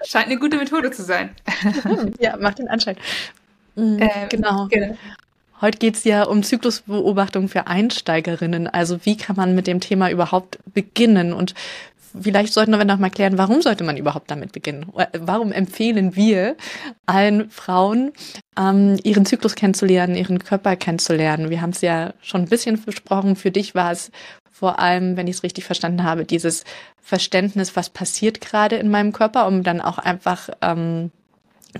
Scheint 0.03 0.27
eine 0.27 0.37
gute 0.37 0.57
Methode 0.57 0.91
zu 0.91 1.03
sein. 1.03 1.31
ja, 2.19 2.37
macht 2.37 2.59
den 2.59 2.67
Anschein. 2.67 2.97
Mhm, 3.75 3.99
ähm, 4.01 4.29
genau. 4.29 4.67
genau. 4.67 4.97
Heute 5.61 5.77
geht's 5.77 6.05
ja 6.05 6.23
um 6.23 6.41
Zyklusbeobachtung 6.43 7.49
für 7.49 7.67
Einsteigerinnen. 7.67 8.67
Also 8.67 9.05
wie 9.05 9.17
kann 9.17 9.35
man 9.35 9.55
mit 9.55 9.67
dem 9.67 9.81
Thema 9.81 10.09
überhaupt 10.09 10.59
beginnen? 10.73 11.33
Und 11.33 11.53
vielleicht 12.19 12.53
sollten 12.53 12.71
wir 12.71 12.85
noch 12.85 12.97
mal 12.97 13.09
klären, 13.09 13.37
warum 13.37 13.61
sollte 13.61 13.83
man 13.83 13.97
überhaupt 13.97 14.31
damit 14.31 14.53
beginnen? 14.53 14.85
Warum 15.17 15.51
empfehlen 15.51 16.15
wir 16.15 16.55
allen 17.05 17.49
Frauen, 17.49 18.13
ähm, 18.57 18.97
ihren 19.03 19.25
Zyklus 19.25 19.55
kennenzulernen, 19.55 20.15
ihren 20.15 20.39
Körper 20.39 20.77
kennenzulernen? 20.77 21.49
Wir 21.49 21.61
haben 21.61 21.71
es 21.71 21.81
ja 21.81 22.13
schon 22.21 22.43
ein 22.43 22.49
bisschen 22.49 22.81
besprochen. 22.81 23.35
Für 23.35 23.51
dich 23.51 23.75
war 23.75 23.91
es 23.91 24.11
vor 24.49 24.79
allem, 24.79 25.17
wenn 25.17 25.27
ich 25.27 25.37
es 25.37 25.43
richtig 25.43 25.65
verstanden 25.65 26.03
habe, 26.03 26.25
dieses 26.25 26.63
Verständnis, 27.01 27.75
was 27.75 27.89
passiert 27.89 28.39
gerade 28.39 28.77
in 28.77 28.89
meinem 28.89 29.11
Körper, 29.11 29.47
um 29.47 29.63
dann 29.63 29.81
auch 29.81 29.97
einfach 29.97 30.49
ähm, 30.61 31.11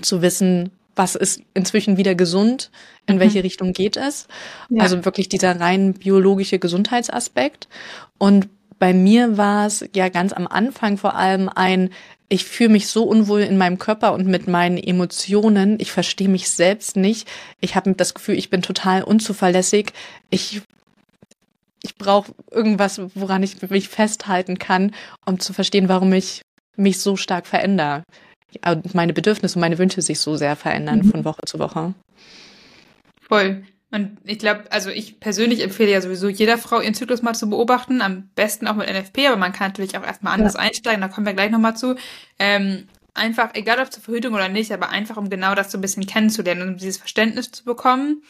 zu 0.02 0.22
wissen, 0.22 0.72
was 1.00 1.16
ist 1.16 1.42
inzwischen 1.54 1.96
wieder 1.96 2.14
gesund, 2.14 2.72
in 3.08 3.16
mhm. 3.16 3.20
welche 3.22 3.42
Richtung 3.42 3.72
geht 3.72 3.96
es. 3.96 4.28
Ja. 4.70 4.84
Also 4.84 5.06
wirklich 5.06 5.30
dieser 5.30 5.58
rein 5.58 5.94
biologische 5.94 6.60
Gesundheitsaspekt. 6.60 7.70
Und 8.18 8.50
bei 8.80 8.94
mir 8.94 9.38
war 9.38 9.66
es 9.66 9.86
ja 9.96 10.10
ganz 10.10 10.34
am 10.34 10.46
Anfang 10.46 10.98
vor 10.98 11.16
allem 11.16 11.48
ein, 11.48 11.90
ich 12.28 12.44
fühle 12.44 12.72
mich 12.72 12.90
so 12.90 13.06
unwohl 13.06 13.40
in 13.40 13.58
meinem 13.58 13.80
Körper 13.80 14.12
und 14.12 14.28
mit 14.28 14.50
meinen 14.50 14.78
Emotionen. 14.78 15.80
Ich 15.80 15.92
verstehe 15.94 16.28
mich 16.28 16.50
selbst 16.50 16.98
nicht. 16.98 17.30
Ich 17.62 17.76
habe 17.76 17.94
das 17.94 18.14
Gefühl, 18.14 18.38
ich 18.38 18.50
bin 18.50 18.62
total 18.62 19.02
unzuverlässig. 19.04 19.94
Ich 20.30 20.62
ich 21.82 21.96
brauche 21.96 22.34
irgendwas, 22.52 23.00
woran 23.16 23.42
ich 23.42 23.62
mich 23.70 23.88
festhalten 23.88 24.60
kann, 24.60 24.94
um 25.26 25.40
zu 25.40 25.54
verstehen, 25.54 25.88
warum 25.88 26.12
ich 26.12 26.42
mich 26.76 27.00
so 27.00 27.16
stark 27.16 27.48
verändere. 27.48 28.04
Meine 28.94 29.14
Bedürfnisse 29.14 29.56
und 29.56 29.62
meine 29.62 29.78
Wünsche 29.78 30.02
sich 30.02 30.20
so 30.20 30.36
sehr 30.36 30.56
verändern 30.56 31.00
mhm. 31.00 31.12
von 31.12 31.26
Woche 31.26 31.42
zu 31.46 31.60
Woche. 31.60 31.94
Voll. 33.22 33.64
Und 33.92 34.18
ich 34.24 34.38
glaube, 34.38 34.66
also 34.70 34.92
ich 34.92 35.20
persönlich 35.20 35.62
empfehle 35.62 35.92
ja 35.92 36.02
sowieso 36.02 36.30
jeder 36.30 36.58
Frau 36.60 36.80
ihren 36.80 36.94
Zyklus 36.94 37.24
mal 37.24 37.34
zu 37.34 37.50
beobachten, 37.50 38.02
am 38.02 38.30
besten 38.36 38.68
auch 38.68 38.76
mit 38.76 38.88
NFP, 38.88 39.28
aber 39.28 39.38
man 39.38 39.52
kann 39.52 39.70
natürlich 39.70 39.98
auch 39.98 40.06
erstmal 40.06 40.34
anders 40.34 40.54
ja. 40.54 40.60
einsteigen, 40.60 41.02
da 41.02 41.08
kommen 41.08 41.26
wir 41.26 41.34
gleich 41.34 41.50
nochmal 41.50 41.76
zu. 41.76 41.96
Ähm, 42.38 42.88
einfach, 43.16 43.50
egal 43.54 43.80
ob 43.80 43.92
zur 43.92 44.04
Verhütung 44.04 44.36
oder 44.36 44.48
nicht, 44.48 44.72
aber 44.72 44.90
einfach 44.90 45.18
um 45.18 45.30
genau 45.30 45.56
das 45.56 45.72
so 45.72 45.78
ein 45.78 45.82
bisschen 45.82 46.06
kennenzulernen 46.06 46.62
und 46.62 46.70
um 46.70 46.78
dieses 46.78 46.98
Verständnis 46.98 47.52
zu 47.52 47.64
bekommen. 47.66 48.22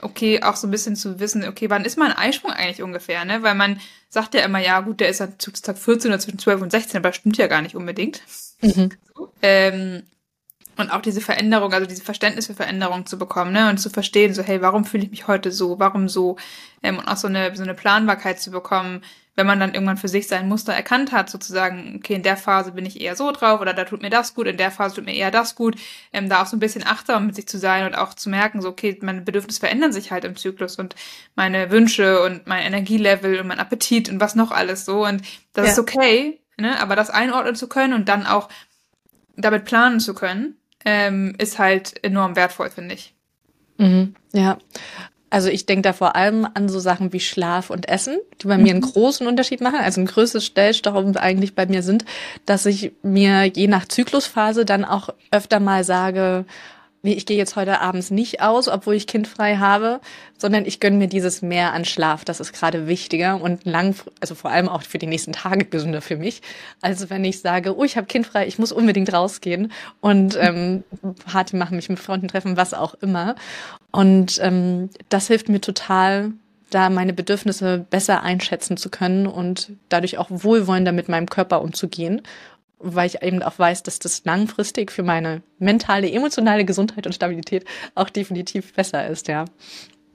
Okay, 0.00 0.42
auch 0.42 0.56
so 0.56 0.66
ein 0.66 0.70
bisschen 0.70 0.96
zu 0.96 1.18
wissen, 1.20 1.44
okay, 1.44 1.70
wann 1.70 1.84
ist 1.84 1.98
mein 1.98 2.12
Eisprung 2.12 2.52
eigentlich 2.52 2.82
ungefähr, 2.82 3.24
ne? 3.24 3.42
Weil 3.42 3.54
man 3.54 3.80
sagt 4.08 4.34
ja 4.34 4.42
immer, 4.42 4.60
ja 4.60 4.80
gut, 4.80 5.00
der 5.00 5.08
ist 5.08 5.20
an 5.20 5.34
Zugstag 5.38 5.76
14 5.76 6.10
oder 6.10 6.20
zwischen 6.20 6.38
12 6.38 6.62
und 6.62 6.70
16, 6.70 6.98
aber 6.98 7.08
das 7.08 7.16
stimmt 7.16 7.36
ja 7.36 7.48
gar 7.48 7.62
nicht 7.62 7.74
unbedingt. 7.74 8.22
Mhm. 8.60 8.90
So, 9.14 9.32
ähm, 9.42 10.02
und 10.78 10.90
auch 10.90 11.02
diese 11.02 11.20
Veränderung, 11.20 11.72
also 11.72 11.86
diese 11.86 12.04
Verständnis 12.04 12.46
für 12.46 12.54
Veränderung 12.54 13.04
zu 13.04 13.18
bekommen, 13.18 13.52
ne, 13.52 13.68
und 13.68 13.78
zu 13.78 13.90
verstehen, 13.90 14.32
so, 14.32 14.42
hey, 14.42 14.62
warum 14.62 14.84
fühle 14.84 15.04
ich 15.04 15.10
mich 15.10 15.26
heute 15.26 15.50
so, 15.50 15.78
warum 15.80 16.08
so, 16.08 16.36
ähm, 16.82 16.98
und 16.98 17.08
auch 17.08 17.16
so 17.16 17.26
eine, 17.26 17.54
so 17.56 17.64
eine 17.64 17.74
Planbarkeit 17.74 18.40
zu 18.40 18.52
bekommen, 18.52 19.02
wenn 19.34 19.46
man 19.46 19.60
dann 19.60 19.72
irgendwann 19.72 19.96
für 19.96 20.08
sich 20.08 20.26
sein 20.26 20.48
Muster 20.48 20.72
erkannt 20.72 21.12
hat, 21.12 21.30
sozusagen, 21.30 21.94
okay, 21.96 22.14
in 22.14 22.24
der 22.24 22.36
Phase 22.36 22.72
bin 22.72 22.86
ich 22.86 23.00
eher 23.00 23.14
so 23.14 23.30
drauf 23.30 23.60
oder 23.60 23.72
da 23.72 23.84
tut 23.84 24.02
mir 24.02 24.10
das 24.10 24.34
gut, 24.34 24.48
in 24.48 24.56
der 24.56 24.72
Phase 24.72 24.96
tut 24.96 25.04
mir 25.04 25.14
eher 25.14 25.30
das 25.30 25.54
gut, 25.54 25.76
ähm, 26.12 26.28
da 26.28 26.42
auch 26.42 26.46
so 26.46 26.56
ein 26.56 26.60
bisschen 26.60 26.84
achtsam 26.84 27.26
mit 27.26 27.36
sich 27.36 27.46
zu 27.46 27.58
sein 27.58 27.86
und 27.86 27.94
auch 27.96 28.14
zu 28.14 28.30
merken, 28.30 28.60
so, 28.60 28.68
okay, 28.68 28.98
meine 29.00 29.20
Bedürfnisse 29.20 29.60
verändern 29.60 29.92
sich 29.92 30.10
halt 30.10 30.24
im 30.24 30.34
Zyklus 30.36 30.76
und 30.76 30.96
meine 31.36 31.70
Wünsche 31.70 32.22
und 32.22 32.46
mein 32.48 32.64
Energielevel 32.64 33.40
und 33.40 33.46
mein 33.46 33.60
Appetit 33.60 34.08
und 34.08 34.20
was 34.20 34.34
noch 34.34 34.50
alles 34.50 34.84
so 34.84 35.06
und 35.06 35.22
das 35.52 35.66
ja. 35.66 35.72
ist 35.72 35.78
okay, 35.78 36.40
ne, 36.58 36.80
aber 36.80 36.96
das 36.96 37.10
einordnen 37.10 37.54
zu 37.54 37.68
können 37.68 37.94
und 37.94 38.08
dann 38.08 38.26
auch 38.26 38.48
damit 39.36 39.64
planen 39.64 40.00
zu 40.00 40.14
können, 40.14 40.56
ähm, 40.84 41.34
ist 41.38 41.58
halt 41.58 42.02
enorm 42.04 42.36
wertvoll, 42.36 42.70
finde 42.70 42.94
ich. 42.94 43.14
Mhm, 43.78 44.14
ja. 44.32 44.58
Also 45.30 45.50
ich 45.50 45.66
denke 45.66 45.82
da 45.82 45.92
vor 45.92 46.16
allem 46.16 46.46
an 46.54 46.68
so 46.68 46.80
Sachen 46.80 47.12
wie 47.12 47.20
Schlaf 47.20 47.68
und 47.68 47.88
Essen, 47.88 48.18
die 48.40 48.46
bei 48.46 48.56
mhm. 48.56 48.62
mir 48.62 48.70
einen 48.70 48.80
mhm. 48.80 48.92
großen 48.92 49.26
Unterschied 49.26 49.60
machen. 49.60 49.78
Also 49.78 50.00
ein 50.00 50.06
größtes 50.06 50.44
Stellstauchen 50.44 51.16
eigentlich 51.16 51.54
bei 51.54 51.66
mir 51.66 51.82
sind, 51.82 52.04
dass 52.46 52.66
ich 52.66 52.92
mir 53.02 53.44
je 53.44 53.68
nach 53.68 53.86
Zyklusphase 53.86 54.64
dann 54.64 54.84
auch 54.84 55.10
öfter 55.30 55.60
mal 55.60 55.84
sage, 55.84 56.46
nee, 57.02 57.12
ich 57.12 57.26
gehe 57.26 57.36
jetzt 57.36 57.56
heute 57.56 57.80
abends 57.80 58.10
nicht 58.10 58.40
aus, 58.40 58.68
obwohl 58.68 58.94
ich 58.94 59.06
kindfrei 59.06 59.56
habe, 59.56 60.00
sondern 60.36 60.64
ich 60.64 60.80
gönne 60.80 60.96
mir 60.96 61.08
dieses 61.08 61.42
mehr 61.42 61.72
an 61.72 61.84
Schlaf. 61.84 62.24
Das 62.24 62.40
ist 62.40 62.52
gerade 62.52 62.86
wichtiger 62.86 63.40
und 63.40 63.64
lang, 63.64 63.94
also 64.20 64.34
vor 64.34 64.50
allem 64.50 64.68
auch 64.68 64.82
für 64.82 64.98
die 64.98 65.06
nächsten 65.06 65.32
Tage 65.32 65.64
gesünder 65.64 66.00
für 66.00 66.16
mich, 66.16 66.42
als 66.80 67.08
wenn 67.10 67.24
ich 67.24 67.40
sage, 67.40 67.76
oh, 67.76 67.84
ich 67.84 67.96
habe 67.96 68.06
kindfrei, 68.06 68.46
ich 68.46 68.58
muss 68.58 68.72
unbedingt 68.72 69.12
rausgehen 69.12 69.72
und 70.00 70.36
ähm, 70.40 70.84
Party 71.26 71.56
machen, 71.56 71.76
mich 71.76 71.88
mit 71.88 72.00
Freunden 72.00 72.28
treffen, 72.28 72.56
was 72.56 72.74
auch 72.74 72.94
immer. 72.94 73.36
Und 73.90 74.38
ähm, 74.42 74.90
das 75.08 75.28
hilft 75.28 75.48
mir 75.48 75.60
total, 75.60 76.32
da 76.70 76.90
meine 76.90 77.14
Bedürfnisse 77.14 77.86
besser 77.90 78.22
einschätzen 78.22 78.76
zu 78.76 78.90
können 78.90 79.26
und 79.26 79.72
dadurch 79.88 80.18
auch 80.18 80.26
wohlwollender 80.30 80.92
mit 80.92 81.08
meinem 81.08 81.30
Körper 81.30 81.62
umzugehen 81.62 82.22
weil 82.78 83.06
ich 83.06 83.22
eben 83.22 83.42
auch 83.42 83.58
weiß, 83.58 83.82
dass 83.82 83.98
das 83.98 84.24
langfristig 84.24 84.92
für 84.92 85.02
meine 85.02 85.42
mentale, 85.58 86.10
emotionale 86.10 86.64
Gesundheit 86.64 87.06
und 87.06 87.12
Stabilität 87.12 87.64
auch 87.94 88.10
definitiv 88.10 88.72
besser 88.72 89.06
ist, 89.08 89.28
ja. 89.28 89.44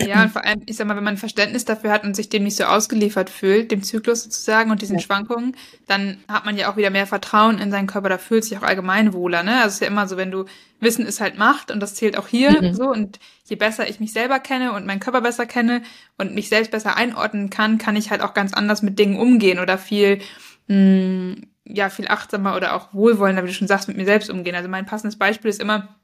Ja, 0.01 0.24
und 0.24 0.32
vor 0.32 0.43
allem, 0.43 0.62
ich 0.65 0.75
sag 0.75 0.88
mal, 0.88 0.98
wenn 0.98 1.03
man 1.03 1.17
Verständnis 1.17 1.65
dafür 1.65 1.91
hat 1.91 2.03
und 2.03 2.15
sich 2.15 2.29
dem 2.29 2.43
nicht 2.43 2.58
so 2.58 2.63
ausgeliefert 2.65 3.29
fühlt, 3.29 3.72
dem 3.72 3.84
Zyklus 3.84 4.24
sozusagen 4.24 4.72
und 4.72 4.82
diesen 4.82 4.98
ja. 4.98 5.01
Schwankungen, 5.01 5.55
dann 5.88 6.17
hat 6.27 6.46
man 6.46 6.58
ja 6.58 6.72
auch 6.72 6.77
wieder 6.77 6.89
mehr 6.89 7.08
Vertrauen 7.08 7.60
in 7.60 7.72
seinen 7.72 7.88
Körper, 7.88 8.10
da 8.10 8.17
fühlt 8.17 8.43
sich 8.43 8.58
auch 8.58 8.63
allgemein 8.63 9.13
wohler, 9.13 9.43
ne? 9.43 9.58
Also 9.58 9.67
es 9.67 9.74
ist 9.75 9.82
ja 9.82 9.88
immer 9.88 10.08
so, 10.08 10.17
wenn 10.17 10.32
du 10.32 10.46
Wissen 10.79 11.05
ist 11.05 11.22
halt 11.22 11.38
Macht 11.38 11.72
und 11.72 11.79
das 11.79 11.96
zählt 11.96 12.17
auch 12.17 12.27
hier 12.27 12.62
mhm. 12.62 12.74
so 12.74 12.89
und 12.89 13.20
je 13.46 13.55
besser 13.55 13.88
ich 13.88 14.00
mich 14.00 14.12
selber 14.12 14.39
kenne 14.39 14.74
und 14.74 14.86
meinen 14.86 15.00
Körper 15.00 15.22
besser 15.22 15.46
kenne 15.46 15.82
und 16.17 16.34
mich 16.36 16.50
selbst 16.50 16.72
besser 16.72 16.98
einordnen 16.98 17.50
kann, 17.50 17.77
kann 17.77 17.96
ich 17.96 18.12
halt 18.12 18.22
auch 18.22 18.34
ganz 18.34 18.53
anders 18.53 18.82
mit 18.82 19.00
Dingen 19.00 19.17
umgehen 19.17 19.60
oder 19.60 19.77
viel 19.77 20.20
mh, 20.67 20.75
mm, 20.75 21.53
ja 21.65 21.89
viel 21.89 22.08
achtsamer 22.08 22.55
oder 22.55 22.75
auch 22.75 22.93
wohlwollender, 22.93 23.43
wie 23.43 23.48
du 23.48 23.53
schon 23.53 23.67
sagst, 23.67 23.88
mit 23.88 23.98
mir 23.98 24.05
selbst 24.05 24.29
umgehen. 24.29 24.55
Also 24.55 24.70
mein 24.70 24.86
passendes 24.86 25.17
Beispiel 25.17 25.50
ist 25.50 25.62
immer 25.62 25.96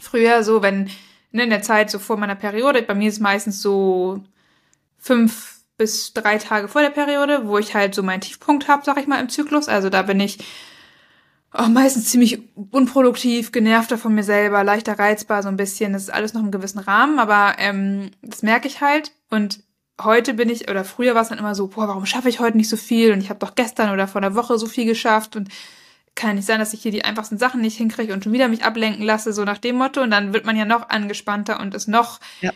früher 0.00 0.42
so, 0.42 0.62
wenn 0.62 0.90
ne, 1.32 1.44
in 1.44 1.50
der 1.50 1.62
Zeit 1.62 1.90
so 1.90 1.98
vor 1.98 2.16
meiner 2.16 2.34
Periode, 2.34 2.82
bei 2.82 2.94
mir 2.94 3.08
ist 3.08 3.20
meistens 3.20 3.60
so 3.60 4.24
fünf 4.98 5.60
bis 5.76 6.14
drei 6.14 6.38
Tage 6.38 6.68
vor 6.68 6.80
der 6.80 6.90
Periode, 6.90 7.46
wo 7.46 7.58
ich 7.58 7.74
halt 7.74 7.94
so 7.94 8.02
meinen 8.02 8.22
Tiefpunkt 8.22 8.68
habe, 8.68 8.82
sag 8.84 8.98
ich 8.98 9.06
mal, 9.06 9.20
im 9.20 9.28
Zyklus. 9.28 9.68
Also 9.68 9.90
da 9.90 10.02
bin 10.02 10.18
ich 10.20 10.38
oh, 11.52 11.68
meistens 11.68 12.10
ziemlich 12.10 12.42
unproduktiv, 12.70 13.52
genervter 13.52 13.98
von 13.98 14.14
mir 14.14 14.24
selber, 14.24 14.64
leichter 14.64 14.98
reizbar, 14.98 15.42
so 15.42 15.48
ein 15.48 15.56
bisschen. 15.56 15.92
Das 15.92 16.02
ist 16.02 16.12
alles 16.12 16.34
noch 16.34 16.42
im 16.42 16.50
gewissen 16.50 16.78
Rahmen, 16.78 17.18
aber 17.18 17.56
ähm, 17.58 18.10
das 18.22 18.42
merke 18.42 18.68
ich 18.68 18.80
halt. 18.80 19.12
Und 19.30 19.60
heute 20.02 20.34
bin 20.34 20.48
ich, 20.48 20.70
oder 20.70 20.84
früher 20.84 21.14
war 21.14 21.22
es 21.22 21.28
dann 21.28 21.38
immer 21.38 21.54
so, 21.54 21.68
boah, 21.68 21.88
warum 21.88 22.06
schaffe 22.06 22.28
ich 22.28 22.40
heute 22.40 22.56
nicht 22.56 22.68
so 22.68 22.76
viel? 22.76 23.12
Und 23.12 23.20
ich 23.20 23.30
habe 23.30 23.38
doch 23.38 23.54
gestern 23.54 23.92
oder 23.92 24.08
vor 24.08 24.20
einer 24.20 24.34
Woche 24.34 24.58
so 24.58 24.66
viel 24.66 24.84
geschafft 24.84 25.36
und 25.36 25.48
kann 26.14 26.30
ja 26.30 26.34
nicht 26.34 26.46
sein, 26.46 26.58
dass 26.58 26.72
ich 26.72 26.82
hier 26.82 26.92
die 26.92 27.04
einfachsten 27.04 27.38
Sachen 27.38 27.60
nicht 27.60 27.76
hinkriege 27.76 28.12
und 28.12 28.24
schon 28.24 28.32
wieder 28.32 28.48
mich 28.48 28.64
ablenken 28.64 29.04
lasse, 29.04 29.32
so 29.32 29.44
nach 29.44 29.58
dem 29.58 29.76
Motto. 29.76 30.02
Und 30.02 30.10
dann 30.10 30.32
wird 30.32 30.46
man 30.46 30.56
ja 30.56 30.64
noch 30.64 30.88
angespannter 30.88 31.60
und 31.60 31.74
ist 31.74 31.88
noch 31.88 32.20
ja. 32.40 32.52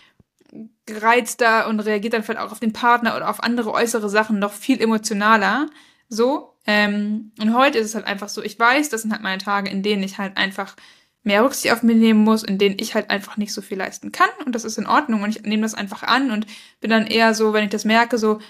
gereizter 0.87 1.69
und 1.69 1.81
reagiert 1.81 2.15
dann 2.15 2.23
vielleicht 2.23 2.41
auch 2.41 2.53
auf 2.53 2.61
den 2.61 2.73
Partner 2.73 3.17
oder 3.17 3.29
auf 3.29 3.43
andere 3.43 3.73
äußere 3.73 4.09
Sachen 4.09 4.39
noch 4.39 4.53
viel 4.53 4.81
emotionaler. 4.81 5.69
So. 6.09 6.55
Ähm, 6.67 7.33
und 7.39 7.55
heute 7.55 7.79
ist 7.79 7.89
es 7.89 7.95
halt 7.95 8.07
einfach 8.07 8.29
so, 8.29 8.43
ich 8.43 8.59
weiß, 8.59 8.89
das 8.89 9.03
sind 9.03 9.13
halt 9.13 9.23
meine 9.23 9.39
Tage, 9.39 9.71
in 9.71 9.83
denen 9.83 10.03
ich 10.03 10.19
halt 10.19 10.37
einfach 10.37 10.75
mehr 11.23 11.45
Rücksicht 11.45 11.73
auf 11.73 11.83
mich 11.83 11.97
nehmen 11.97 12.25
muss, 12.25 12.43
in 12.43 12.59
denen 12.59 12.77
ich 12.79 12.95
halt 12.95 13.11
einfach 13.11 13.37
nicht 13.37 13.53
so 13.53 13.61
viel 13.63 13.79
leisten 13.79 14.13
kann. 14.13 14.31
Und 14.45 14.55
das 14.55 14.65
ist 14.65 14.79
in 14.79 14.87
Ordnung. 14.87 15.23
Und 15.23 15.37
ich 15.37 15.43
nehme 15.43 15.63
das 15.63 15.75
einfach 15.75 16.03
an 16.03 16.31
und 16.31 16.47
bin 16.81 16.91
dann 16.91 17.07
eher 17.07 17.35
so, 17.35 17.53
wenn 17.53 17.65
ich 17.65 17.71
das 17.71 17.85
merke, 17.85 18.17
so, 18.19 18.41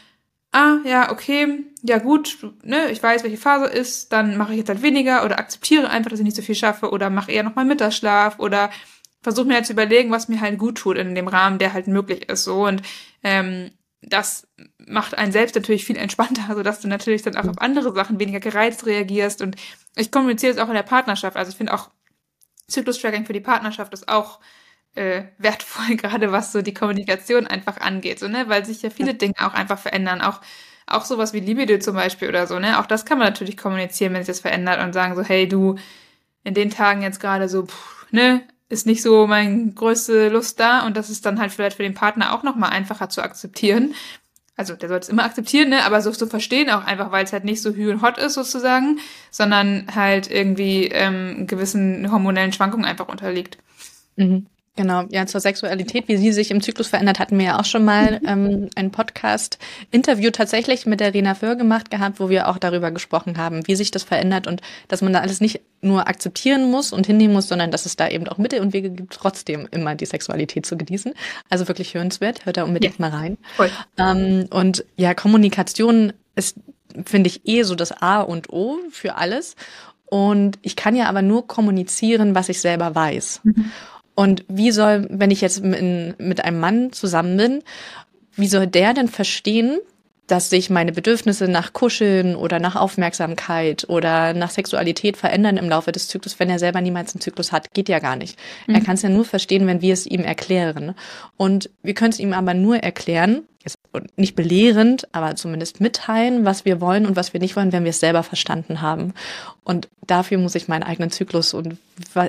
ah, 0.52 0.78
ja, 0.84 1.10
okay, 1.12 1.64
ja 1.82 1.98
gut, 1.98 2.38
ne, 2.62 2.90
ich 2.90 3.02
weiß, 3.02 3.22
welche 3.22 3.36
Phase 3.36 3.66
ist, 3.66 4.12
dann 4.12 4.36
mache 4.36 4.52
ich 4.52 4.58
jetzt 4.58 4.68
halt 4.68 4.82
weniger 4.82 5.24
oder 5.24 5.38
akzeptiere 5.38 5.88
einfach, 5.90 6.10
dass 6.10 6.20
ich 6.20 6.24
nicht 6.24 6.36
so 6.36 6.42
viel 6.42 6.54
schaffe 6.54 6.90
oder 6.90 7.10
mache 7.10 7.32
eher 7.32 7.42
nochmal 7.42 7.64
Mittagsschlaf 7.64 8.38
oder 8.38 8.70
versuche 9.22 9.46
mir 9.46 9.54
halt 9.54 9.66
zu 9.66 9.72
überlegen, 9.72 10.10
was 10.10 10.28
mir 10.28 10.40
halt 10.40 10.58
gut 10.58 10.78
tut 10.78 10.96
in 10.96 11.14
dem 11.14 11.28
Rahmen, 11.28 11.58
der 11.58 11.72
halt 11.72 11.86
möglich 11.86 12.28
ist, 12.28 12.44
so 12.44 12.66
und 12.66 12.82
ähm, 13.22 13.70
das 14.02 14.48
macht 14.78 15.16
einen 15.16 15.30
selbst 15.30 15.54
natürlich 15.54 15.84
viel 15.84 15.96
entspannter, 15.96 16.42
so 16.54 16.62
dass 16.62 16.80
du 16.80 16.88
natürlich 16.88 17.22
dann 17.22 17.36
auch 17.36 17.46
auf 17.48 17.60
andere 17.60 17.94
Sachen 17.94 18.18
weniger 18.18 18.40
gereizt 18.40 18.86
reagierst 18.86 19.42
und 19.42 19.56
ich 19.94 20.10
kommuniziere 20.10 20.52
es 20.52 20.58
auch 20.58 20.68
in 20.68 20.74
der 20.74 20.82
Partnerschaft, 20.82 21.36
also 21.36 21.50
ich 21.50 21.56
finde 21.56 21.74
auch 21.74 21.90
Zyklus-Tracking 22.70 23.26
für 23.26 23.32
die 23.32 23.40
Partnerschaft 23.40 23.92
ist 23.92 24.08
auch 24.08 24.40
äh, 24.94 25.24
wertvoll, 25.38 25.96
gerade 25.96 26.32
was 26.32 26.52
so 26.52 26.62
die 26.62 26.74
Kommunikation 26.74 27.46
einfach 27.46 27.78
angeht, 27.78 28.18
so, 28.18 28.28
ne, 28.28 28.48
weil 28.48 28.64
sich 28.64 28.82
ja 28.82 28.90
viele 28.90 29.14
Dinge 29.14 29.34
auch 29.38 29.54
einfach 29.54 29.78
verändern, 29.78 30.22
auch 30.22 30.40
auch 30.86 31.04
sowas 31.04 31.32
wie 31.32 31.40
Libido 31.40 31.78
zum 31.78 31.94
Beispiel 31.94 32.28
oder 32.28 32.46
so, 32.46 32.58
ne, 32.58 32.80
auch 32.80 32.86
das 32.86 33.04
kann 33.04 33.18
man 33.18 33.28
natürlich 33.28 33.56
kommunizieren, 33.56 34.12
wenn 34.12 34.22
sich 34.22 34.34
das 34.34 34.40
verändert 34.40 34.82
und 34.82 34.92
sagen 34.92 35.14
so, 35.14 35.22
hey, 35.22 35.46
du, 35.46 35.76
in 36.44 36.54
den 36.54 36.70
Tagen 36.70 37.02
jetzt 37.02 37.20
gerade 37.20 37.48
so, 37.48 37.66
pff, 37.66 38.06
ne, 38.10 38.42
ist 38.68 38.86
nicht 38.86 39.02
so 39.02 39.26
mein 39.26 39.74
größte 39.74 40.28
Lust 40.28 40.60
da 40.60 40.86
und 40.86 40.96
das 40.96 41.10
ist 41.10 41.26
dann 41.26 41.40
halt 41.40 41.52
vielleicht 41.52 41.76
für 41.76 41.82
den 41.82 41.94
Partner 41.94 42.32
auch 42.32 42.42
nochmal 42.42 42.70
einfacher 42.70 43.08
zu 43.08 43.22
akzeptieren. 43.22 43.94
Also 44.60 44.74
der 44.74 44.90
soll 44.90 44.98
es 44.98 45.08
immer 45.08 45.24
akzeptieren, 45.24 45.70
ne, 45.70 45.86
aber 45.86 46.02
so 46.02 46.10
zu 46.10 46.26
verstehen 46.26 46.68
auch 46.68 46.84
einfach, 46.84 47.10
weil 47.12 47.24
es 47.24 47.32
halt 47.32 47.44
nicht 47.44 47.62
so 47.62 47.70
hü 47.70 47.90
und 47.90 48.02
hot 48.02 48.18
ist 48.18 48.34
sozusagen, 48.34 48.98
sondern 49.30 49.86
halt 49.94 50.30
irgendwie 50.30 50.84
ähm, 50.88 51.46
gewissen 51.46 52.12
hormonellen 52.12 52.52
Schwankungen 52.52 52.84
einfach 52.84 53.08
unterliegt. 53.08 53.56
Mhm. 54.16 54.48
Genau, 54.76 55.02
ja, 55.10 55.26
zur 55.26 55.40
Sexualität, 55.40 56.06
wie 56.06 56.16
sie 56.16 56.32
sich 56.32 56.50
im 56.50 56.62
Zyklus 56.62 56.88
verändert, 56.88 57.18
hatten 57.18 57.36
wir 57.38 57.46
ja 57.46 57.58
auch 57.58 57.64
schon 57.64 57.84
mal 57.84 58.20
ähm, 58.26 58.70
ein 58.76 58.92
Podcast-Interview 58.92 60.30
tatsächlich 60.30 60.86
mit 60.86 61.00
der 61.00 61.12
Rena 61.12 61.34
Föhr 61.34 61.56
gemacht 61.56 61.90
gehabt, 61.90 62.20
wo 62.20 62.28
wir 62.30 62.48
auch 62.48 62.56
darüber 62.56 62.90
gesprochen 62.90 63.36
haben, 63.36 63.66
wie 63.66 63.74
sich 63.74 63.90
das 63.90 64.04
verändert 64.04 64.46
und 64.46 64.62
dass 64.88 65.02
man 65.02 65.12
da 65.12 65.20
alles 65.20 65.40
nicht 65.40 65.60
nur 65.82 66.06
akzeptieren 66.06 66.70
muss 66.70 66.92
und 66.92 67.06
hinnehmen 67.06 67.34
muss, 67.34 67.48
sondern 67.48 67.70
dass 67.70 67.84
es 67.84 67.96
da 67.96 68.08
eben 68.08 68.28
auch 68.28 68.38
Mittel 68.38 68.60
und 68.60 68.72
Wege 68.72 68.90
gibt, 68.90 69.12
trotzdem 69.12 69.66
immer 69.70 69.96
die 69.96 70.06
Sexualität 70.06 70.64
zu 70.66 70.76
genießen. 70.76 71.14
Also 71.48 71.66
wirklich 71.66 71.94
hörenswert, 71.94 72.46
hört 72.46 72.56
da 72.56 72.64
unbedingt 72.64 72.98
ja. 72.98 73.08
mal 73.08 73.16
rein. 73.16 73.38
Voll. 73.56 73.70
Ähm, 73.98 74.46
und 74.50 74.84
ja, 74.96 75.14
Kommunikation 75.14 76.12
ist, 76.36 76.56
finde 77.04 77.28
ich, 77.28 77.46
eh 77.46 77.64
so 77.64 77.74
das 77.74 77.92
A 77.92 78.20
und 78.20 78.50
O 78.50 78.78
für 78.90 79.16
alles. 79.16 79.56
Und 80.06 80.58
ich 80.62 80.74
kann 80.74 80.96
ja 80.96 81.08
aber 81.08 81.22
nur 81.22 81.46
kommunizieren, 81.46 82.34
was 82.34 82.48
ich 82.48 82.60
selber 82.60 82.94
weiß. 82.94 83.40
Mhm. 83.44 83.70
Und 84.14 84.44
wie 84.48 84.70
soll, 84.70 85.06
wenn 85.10 85.30
ich 85.30 85.40
jetzt 85.40 85.62
mit, 85.62 86.18
mit 86.18 86.44
einem 86.44 86.60
Mann 86.60 86.92
zusammen 86.92 87.36
bin, 87.36 87.62
wie 88.36 88.48
soll 88.48 88.66
der 88.66 88.94
denn 88.94 89.08
verstehen, 89.08 89.78
dass 90.26 90.50
sich 90.50 90.70
meine 90.70 90.92
Bedürfnisse 90.92 91.48
nach 91.48 91.72
Kuscheln 91.72 92.36
oder 92.36 92.60
nach 92.60 92.76
Aufmerksamkeit 92.76 93.88
oder 93.88 94.32
nach 94.32 94.50
Sexualität 94.50 95.16
verändern 95.16 95.56
im 95.56 95.68
Laufe 95.68 95.90
des 95.90 96.06
Zyklus, 96.06 96.38
wenn 96.38 96.48
er 96.48 96.60
selber 96.60 96.80
niemals 96.80 97.14
einen 97.14 97.20
Zyklus 97.20 97.50
hat, 97.50 97.72
geht 97.74 97.88
ja 97.88 97.98
gar 97.98 98.14
nicht. 98.14 98.38
Mhm. 98.66 98.76
Er 98.76 98.80
kann 98.80 98.94
es 98.94 99.02
ja 99.02 99.08
nur 99.08 99.24
verstehen, 99.24 99.66
wenn 99.66 99.82
wir 99.82 99.92
es 99.92 100.06
ihm 100.06 100.22
erklären. 100.22 100.94
Und 101.36 101.70
wir 101.82 101.94
können 101.94 102.12
es 102.12 102.20
ihm 102.20 102.32
aber 102.32 102.54
nur 102.54 102.76
erklären, 102.76 103.42
nicht 104.16 104.36
belehrend, 104.36 105.08
aber 105.12 105.34
zumindest 105.36 105.80
mitteilen, 105.80 106.44
was 106.44 106.64
wir 106.64 106.80
wollen 106.80 107.06
und 107.06 107.16
was 107.16 107.32
wir 107.32 107.40
nicht 107.40 107.56
wollen, 107.56 107.72
wenn 107.72 107.84
wir 107.84 107.90
es 107.90 108.00
selber 108.00 108.22
verstanden 108.22 108.80
haben. 108.80 109.14
Und 109.64 109.88
dafür 110.06 110.38
muss 110.38 110.54
ich 110.54 110.68
meinen 110.68 110.82
eigenen 110.82 111.10
Zyklus 111.10 111.54
und 111.54 111.76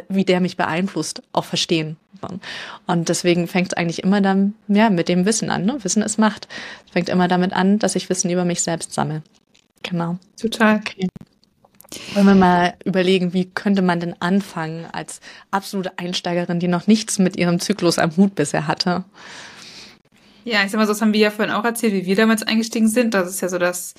wie 0.09 0.25
der 0.25 0.39
mich 0.39 0.57
beeinflusst 0.57 1.21
auch 1.33 1.45
verstehen. 1.45 1.97
Und 2.87 3.09
deswegen 3.09 3.47
fängt 3.47 3.69
es 3.69 3.77
eigentlich 3.77 4.03
immer 4.03 4.21
dann 4.21 4.53
ja 4.67 4.89
mit 4.89 5.07
dem 5.07 5.25
Wissen 5.25 5.49
an. 5.49 5.65
Ne? 5.65 5.77
Wissen 5.83 6.03
ist 6.03 6.17
Macht. 6.17 6.47
Es 6.85 6.91
fängt 6.91 7.09
immer 7.09 7.27
damit 7.27 7.53
an, 7.53 7.79
dass 7.79 7.95
ich 7.95 8.09
Wissen 8.09 8.29
über 8.29 8.45
mich 8.45 8.61
selbst 8.61 8.93
sammle. 8.93 9.23
Genau. 9.83 10.17
Total. 10.39 10.77
Okay. 10.77 11.07
Wollen 12.13 12.27
wir 12.27 12.35
mal 12.35 12.73
überlegen, 12.85 13.33
wie 13.33 13.45
könnte 13.45 13.81
man 13.81 13.99
denn 13.99 14.15
anfangen 14.21 14.85
als 14.91 15.19
absolute 15.49 15.97
Einsteigerin, 15.97 16.59
die 16.59 16.69
noch 16.69 16.87
nichts 16.87 17.19
mit 17.19 17.35
ihrem 17.35 17.59
Zyklus 17.59 17.99
am 17.99 18.15
Hut 18.15 18.35
bisher 18.35 18.67
hatte? 18.67 19.03
Ja, 20.43 20.63
ich 20.63 20.71
sag 20.71 20.79
mal, 20.79 20.87
so 20.87 20.93
das 20.93 21.01
haben 21.01 21.13
wir 21.13 21.19
ja 21.19 21.31
vorhin 21.31 21.53
auch 21.53 21.65
erzählt, 21.65 21.93
wie 21.93 22.05
wir 22.05 22.15
damals 22.15 22.43
eingestiegen 22.43 22.87
sind. 22.87 23.13
Das 23.13 23.29
ist 23.29 23.41
ja 23.41 23.49
so 23.49 23.57
das, 23.57 23.93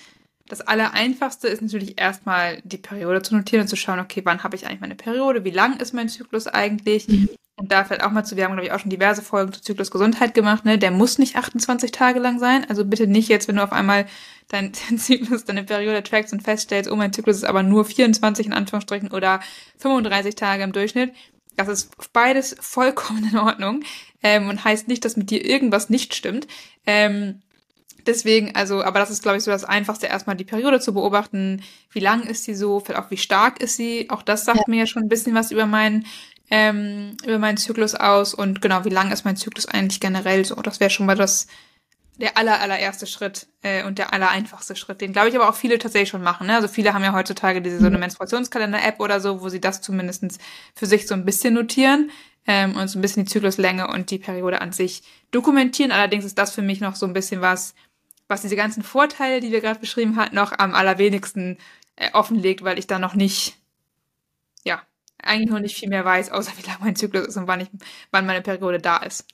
das 0.47 0.61
Allereinfachste 0.61 1.49
ist 1.49 1.63
natürlich 1.63 2.01
erstmal 2.01 2.61
die 2.65 2.79
Periode 2.79 3.23
zu 3.23 3.35
notieren 3.37 3.63
und 3.63 3.69
zu 3.69 3.77
schauen, 3.77 4.01
okay, 4.01 4.23
wann 4.25 4.43
habe 4.43 4.57
ich 4.57 4.67
eigentlich 4.67 4.81
meine 4.81 4.95
Periode, 4.97 5.45
wie 5.45 5.51
lang 5.51 5.79
ist 5.79 5.95
mein 5.95 6.09
Zyklus 6.09 6.47
eigentlich? 6.47 7.09
Mhm. 7.09 7.29
Und 7.57 7.71
da 7.71 7.85
fällt 7.85 8.03
auch 8.03 8.11
mal 8.11 8.25
zu, 8.25 8.37
wir 8.37 8.45
haben, 8.45 8.53
glaube 8.53 8.67
ich, 8.67 8.73
auch 8.73 8.81
schon 8.81 8.91
diverse 8.91 9.23
Folgen 9.23 9.53
zur 9.53 9.63
Zyklusgesundheit 9.63 10.35
gemacht, 10.35 10.65
ne? 10.65 10.79
Der 10.79 10.91
muss 10.91 11.19
nicht 11.19 11.37
28 11.37 11.93
Tage 11.93 12.19
lang 12.19 12.39
sein. 12.39 12.67
Also 12.69 12.85
bitte 12.85 13.07
nicht 13.07 13.29
jetzt, 13.29 13.47
wenn 13.47 13.57
du 13.57 13.63
auf 13.63 13.73
einmal 13.73 14.07
deinen 14.49 14.73
Zyklus, 14.99 15.45
deine 15.45 15.63
Periode 15.63 16.03
trackst 16.03 16.33
und 16.33 16.43
feststellst, 16.43 16.91
oh, 16.91 16.97
mein 16.97 17.13
Zyklus 17.13 17.37
ist 17.37 17.45
aber 17.45 17.63
nur 17.63 17.85
24 17.85 18.47
in 18.47 18.53
Anführungsstrichen 18.53 19.13
oder 19.13 19.41
35 19.79 20.35
Tage 20.35 20.63
im 20.63 20.73
Durchschnitt. 20.73 21.13
Das 21.57 21.69
ist 21.69 22.13
beides 22.13 22.57
vollkommen 22.61 23.29
in 23.31 23.39
Ordnung 23.39 23.83
ähm, 24.23 24.49
und 24.49 24.65
heißt 24.65 24.89
nicht, 24.89 25.05
dass 25.05 25.17
mit 25.17 25.31
dir 25.31 25.45
irgendwas 25.45 25.91
nicht 25.91 26.15
stimmt. 26.15 26.47
Ähm, 26.87 27.43
deswegen, 28.07 28.55
also, 28.55 28.83
aber 28.83 28.99
das 28.99 29.11
ist, 29.11 29.23
glaube 29.23 29.39
ich, 29.39 29.45
so 29.45 29.51
das 29.51 29.65
Einfachste, 29.65 30.07
erstmal 30.07 30.37
die 30.37 30.45
Periode 30.45 30.81
zu 30.81 30.95
beobachten. 30.95 31.63
Wie 31.91 32.01
lang 32.01 32.23
ist 32.23 32.45
sie 32.45 32.55
so? 32.55 32.81
Vielleicht 32.81 33.05
auch 33.05 33.11
wie 33.11 33.17
stark 33.17 33.61
ist 33.63 33.77
sie? 33.77 34.09
Auch 34.11 34.23
das 34.23 34.45
sagt 34.45 34.59
ja. 34.59 34.65
mir 34.67 34.81
ja 34.81 34.87
schon 34.87 35.03
ein 35.03 35.09
bisschen 35.09 35.35
was 35.35 35.51
über 35.51 35.67
meinen 35.67 36.07
ähm, 36.51 37.17
über 37.25 37.39
meinen 37.39 37.57
Zyklus 37.57 37.95
aus 37.95 38.35
und 38.35 38.61
genau, 38.61 38.85
wie 38.85 38.91
lang 38.91 39.11
ist 39.11 39.25
mein 39.25 39.37
Zyklus 39.37 39.67
eigentlich 39.67 40.01
generell 40.01 40.45
so? 40.45 40.55
Das 40.57 40.81
wäre 40.81 40.91
schon 40.91 41.07
mal 41.07 41.17
das 41.17 41.47
der 42.17 42.37
aller, 42.37 42.61
allererste 42.61 43.07
Schritt 43.07 43.47
äh, 43.63 43.85
und 43.85 43.99
der 43.99 44.13
allereinfachste 44.13 44.77
Schritt, 44.77 45.01
den 45.01 45.13
glaube 45.13 45.29
ich 45.29 45.35
aber 45.35 45.49
auch 45.49 45.55
viele 45.55 45.79
tatsächlich 45.79 46.11
schon 46.11 46.23
machen. 46.23 46.47
Ne? 46.47 46.55
Also 46.55 46.69
viele 46.69 46.93
haben 46.93 47.03
ja 47.03 47.13
heutzutage 47.13 47.63
diese 47.63 47.79
so 47.79 47.87
eine 47.87 47.97
mhm. 47.97 48.01
Menstruationskalender-App 48.01 49.01
oder 49.01 49.21
so, 49.21 49.41
wo 49.41 49.49
sie 49.49 49.61
das 49.61 49.81
zumindestens 49.81 50.39
für 50.75 50.87
sich 50.87 51.07
so 51.07 51.15
ein 51.15 51.25
bisschen 51.25 51.55
notieren 51.55 52.11
ähm, 52.47 52.77
und 52.77 52.89
so 52.89 52.99
ein 52.99 53.03
bisschen 53.03 53.25
die 53.25 53.31
Zykluslänge 53.31 53.89
und 53.89 54.11
die 54.11 54.19
Periode 54.19 54.61
an 54.61 54.73
sich 54.73 55.03
dokumentieren. 55.31 55.91
Allerdings 55.91 56.25
ist 56.25 56.39
das 56.39 56.55
für 56.55 56.63
mich 56.63 56.81
noch 56.81 56.97
so 56.97 57.07
ein 57.07 57.13
bisschen 57.15 57.41
was, 57.41 57.75
was 58.29 58.43
diese 58.43 58.57
ganzen 58.57 58.83
Vorteile, 58.83 59.41
die 59.41 59.51
wir 59.51 59.61
gerade 59.61 59.81
beschrieben 59.81 60.17
hatten, 60.17 60.35
noch 60.35 60.53
am 60.59 60.75
allerwenigsten 60.75 61.59
äh, 61.97 62.11
offenlegt, 62.13 62.63
weil 62.63 62.79
ich 62.79 62.87
da 62.87 62.99
noch 62.99 63.15
nicht, 63.15 63.57
ja, 64.65 64.83
eigentlich 65.23 65.51
noch 65.51 65.61
nicht 65.61 65.77
viel 65.77 65.89
mehr 65.89 66.05
weiß, 66.05 66.31
außer 66.31 66.53
wie 66.59 66.67
lang 66.67 66.79
mein 66.81 66.97
Zyklus 66.97 67.27
ist 67.27 67.37
und 67.37 67.47
wann 67.47 67.61
ich, 67.61 67.69
wann 68.11 68.27
meine 68.27 68.43
Periode 68.43 68.79
da 68.79 68.99
ist. 68.99 69.27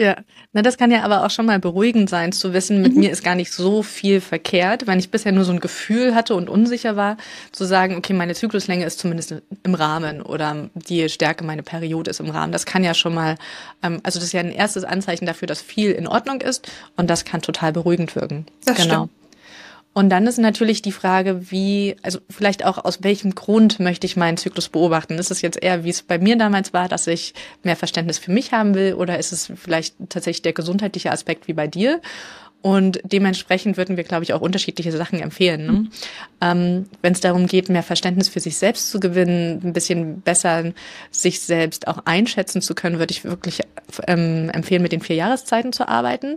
Ja, 0.00 0.16
na 0.54 0.62
das 0.62 0.78
kann 0.78 0.90
ja 0.90 1.02
aber 1.02 1.26
auch 1.26 1.30
schon 1.30 1.44
mal 1.44 1.58
beruhigend 1.58 2.08
sein 2.08 2.32
zu 2.32 2.54
wissen, 2.54 2.80
mit 2.80 2.94
mhm. 2.94 3.00
mir 3.00 3.10
ist 3.10 3.22
gar 3.22 3.34
nicht 3.34 3.52
so 3.52 3.82
viel 3.82 4.22
verkehrt, 4.22 4.86
wenn 4.86 4.98
ich 4.98 5.10
bisher 5.10 5.30
nur 5.30 5.44
so 5.44 5.52
ein 5.52 5.60
Gefühl 5.60 6.14
hatte 6.14 6.34
und 6.34 6.48
unsicher 6.48 6.96
war, 6.96 7.18
zu 7.52 7.66
sagen, 7.66 7.96
okay, 7.96 8.14
meine 8.14 8.34
Zykluslänge 8.34 8.86
ist 8.86 8.98
zumindest 8.98 9.34
im 9.62 9.74
Rahmen 9.74 10.22
oder 10.22 10.70
die 10.72 11.06
Stärke 11.10 11.44
meiner 11.44 11.60
Periode 11.60 12.10
ist 12.10 12.20
im 12.20 12.30
Rahmen. 12.30 12.50
Das 12.50 12.64
kann 12.64 12.82
ja 12.82 12.94
schon 12.94 13.12
mal, 13.12 13.36
ähm, 13.82 14.00
also 14.02 14.18
das 14.18 14.28
ist 14.28 14.32
ja 14.32 14.40
ein 14.40 14.52
erstes 14.52 14.84
Anzeichen 14.84 15.26
dafür, 15.26 15.46
dass 15.46 15.60
viel 15.60 15.90
in 15.90 16.06
Ordnung 16.06 16.40
ist 16.40 16.72
und 16.96 17.10
das 17.10 17.26
kann 17.26 17.42
total 17.42 17.74
beruhigend 17.74 18.16
wirken. 18.16 18.46
Das 18.64 18.78
genau. 18.78 19.04
Stimmt. 19.04 19.19
Und 19.92 20.08
dann 20.08 20.26
ist 20.28 20.38
natürlich 20.38 20.82
die 20.82 20.92
Frage, 20.92 21.50
wie, 21.50 21.96
also 22.02 22.20
vielleicht 22.30 22.64
auch 22.64 22.84
aus 22.84 23.02
welchem 23.02 23.34
Grund 23.34 23.80
möchte 23.80 24.06
ich 24.06 24.16
meinen 24.16 24.36
Zyklus 24.36 24.68
beobachten? 24.68 25.18
Ist 25.18 25.32
es 25.32 25.42
jetzt 25.42 25.60
eher, 25.60 25.82
wie 25.82 25.90
es 25.90 26.02
bei 26.02 26.18
mir 26.18 26.36
damals 26.36 26.72
war, 26.72 26.88
dass 26.88 27.08
ich 27.08 27.34
mehr 27.64 27.74
Verständnis 27.74 28.18
für 28.18 28.30
mich 28.30 28.52
haben 28.52 28.74
will, 28.74 28.94
oder 28.94 29.18
ist 29.18 29.32
es 29.32 29.52
vielleicht 29.56 29.96
tatsächlich 30.08 30.42
der 30.42 30.52
gesundheitliche 30.52 31.10
Aspekt 31.10 31.48
wie 31.48 31.54
bei 31.54 31.66
dir? 31.66 32.00
Und 32.62 33.00
dementsprechend 33.02 33.78
würden 33.78 33.96
wir, 33.96 34.04
glaube 34.04 34.22
ich, 34.22 34.34
auch 34.34 34.42
unterschiedliche 34.42 34.92
Sachen 34.92 35.18
empfehlen. 35.20 35.66
Ne? 35.66 35.72
Mhm. 35.72 35.90
Ähm, 36.42 36.86
Wenn 37.00 37.14
es 37.14 37.20
darum 37.20 37.46
geht, 37.46 37.68
mehr 37.70 37.82
Verständnis 37.82 38.28
für 38.28 38.40
sich 38.40 38.58
selbst 38.58 38.90
zu 38.90 39.00
gewinnen, 39.00 39.60
ein 39.64 39.72
bisschen 39.72 40.20
besser 40.20 40.72
sich 41.10 41.40
selbst 41.40 41.88
auch 41.88 42.02
einschätzen 42.04 42.60
zu 42.60 42.74
können, 42.74 42.98
würde 42.98 43.12
ich 43.12 43.24
wirklich 43.24 43.62
ähm, 44.06 44.50
empfehlen, 44.50 44.82
mit 44.82 44.92
den 44.92 45.00
vier 45.00 45.16
Jahreszeiten 45.16 45.72
zu 45.72 45.88
arbeiten. 45.88 46.36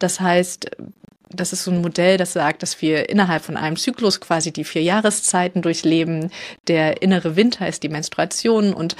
Das 0.00 0.20
heißt, 0.20 0.70
das 1.32 1.52
ist 1.52 1.64
so 1.64 1.70
ein 1.70 1.80
Modell, 1.80 2.16
das 2.16 2.32
sagt, 2.32 2.62
dass 2.62 2.82
wir 2.82 3.08
innerhalb 3.08 3.44
von 3.44 3.56
einem 3.56 3.76
Zyklus 3.76 4.20
quasi 4.20 4.52
die 4.52 4.64
vier 4.64 4.82
Jahreszeiten 4.82 5.62
durchleben. 5.62 6.30
Der 6.66 7.02
innere 7.02 7.36
Winter 7.36 7.68
ist 7.68 7.82
die 7.82 7.88
Menstruation 7.88 8.74
und 8.74 8.96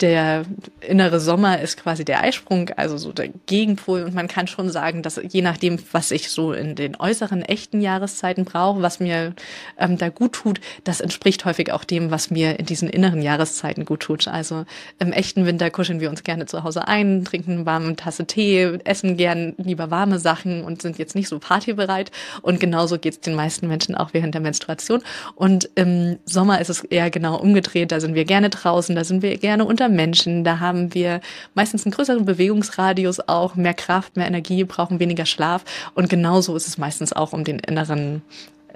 der 0.00 0.44
innere 0.80 1.20
Sommer 1.20 1.60
ist 1.60 1.76
quasi 1.76 2.04
der 2.04 2.22
Eisprung, 2.22 2.70
also 2.76 2.96
so 2.96 3.12
der 3.12 3.28
Gegenpol. 3.46 4.02
Und 4.02 4.14
man 4.14 4.28
kann 4.28 4.46
schon 4.46 4.70
sagen, 4.70 5.02
dass 5.02 5.20
je 5.22 5.42
nachdem, 5.42 5.78
was 5.92 6.10
ich 6.10 6.30
so 6.30 6.52
in 6.52 6.74
den 6.74 6.96
äußeren 6.96 7.42
echten 7.42 7.80
Jahreszeiten 7.80 8.44
brauche, 8.44 8.82
was 8.82 9.00
mir 9.00 9.34
ähm, 9.78 9.96
da 9.96 10.08
gut 10.08 10.32
tut, 10.32 10.60
das 10.82 11.00
entspricht 11.00 11.44
häufig 11.44 11.72
auch 11.72 11.84
dem, 11.84 12.10
was 12.10 12.30
mir 12.30 12.58
in 12.58 12.66
diesen 12.66 12.88
inneren 12.88 13.22
Jahreszeiten 13.22 13.84
gut 13.84 14.00
tut. 14.00 14.26
Also 14.26 14.64
im 14.98 15.12
echten 15.12 15.46
Winter 15.46 15.70
kuscheln 15.70 16.00
wir 16.00 16.10
uns 16.10 16.24
gerne 16.24 16.46
zu 16.46 16.64
Hause 16.64 16.88
ein, 16.88 17.24
trinken 17.24 17.52
eine 17.52 17.66
warme 17.66 17.96
Tasse 17.96 18.26
Tee, 18.26 18.78
essen 18.84 19.16
gern 19.16 19.54
lieber 19.58 19.90
warme 19.90 20.18
Sachen 20.18 20.64
und 20.64 20.82
sind 20.82 20.98
jetzt 20.98 21.14
nicht 21.14 21.28
so 21.28 21.38
partybereit. 21.38 22.10
Und 22.42 22.58
genauso 22.58 22.98
geht 22.98 23.14
es 23.14 23.20
den 23.20 23.34
meisten 23.34 23.68
Menschen 23.68 23.94
auch 23.94 24.10
während 24.12 24.34
der 24.34 24.42
Menstruation. 24.42 25.02
Und 25.36 25.70
im 25.76 26.18
Sommer 26.24 26.60
ist 26.60 26.70
es 26.70 26.82
eher 26.82 27.10
genau 27.10 27.36
umgedreht. 27.36 27.92
Da 27.92 28.00
sind 28.00 28.14
wir 28.14 28.24
gerne 28.24 28.50
draußen, 28.50 28.94
da 28.96 29.04
sind 29.04 29.22
wir 29.22 29.36
gerne 29.38 29.64
unter 29.64 29.83
Menschen. 29.88 30.44
Da 30.44 30.60
haben 30.60 30.94
wir 30.94 31.20
meistens 31.54 31.84
einen 31.84 31.92
größeren 31.92 32.24
Bewegungsradius 32.24 33.20
auch, 33.28 33.54
mehr 33.54 33.74
Kraft, 33.74 34.16
mehr 34.16 34.26
Energie, 34.26 34.64
brauchen 34.64 35.00
weniger 35.00 35.26
Schlaf. 35.26 35.64
Und 35.94 36.08
genauso 36.08 36.56
ist 36.56 36.68
es 36.68 36.78
meistens 36.78 37.12
auch 37.12 37.32
um 37.32 37.44
den 37.44 37.58
inneren 37.58 38.22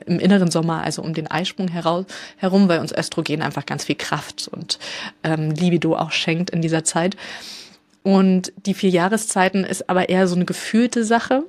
im 0.07 0.21
inneren 0.21 0.51
Sommer, 0.51 0.83
also 0.85 1.03
um 1.03 1.13
den 1.13 1.31
Eisprung 1.31 1.69
heraus, 1.69 2.05
herum, 2.37 2.69
weil 2.69 2.79
uns 2.79 2.93
Östrogen 2.93 3.43
einfach 3.43 3.67
ganz 3.67 3.85
viel 3.85 3.97
Kraft 3.97 4.49
und 4.49 4.79
ähm, 5.25 5.51
Libido 5.51 5.97
auch 5.97 6.13
schenkt 6.13 6.51
in 6.51 6.63
dieser 6.63 6.85
Zeit. 6.85 7.17
Und 8.03 8.53
die 8.65 8.75
vier 8.75 8.91
Jahreszeiten 8.91 9.65
ist 9.65 9.91
aber 9.91 10.09
eher 10.09 10.29
so 10.29 10.37
eine 10.37 10.45
gefühlte 10.45 11.05
Sache. 11.05 11.43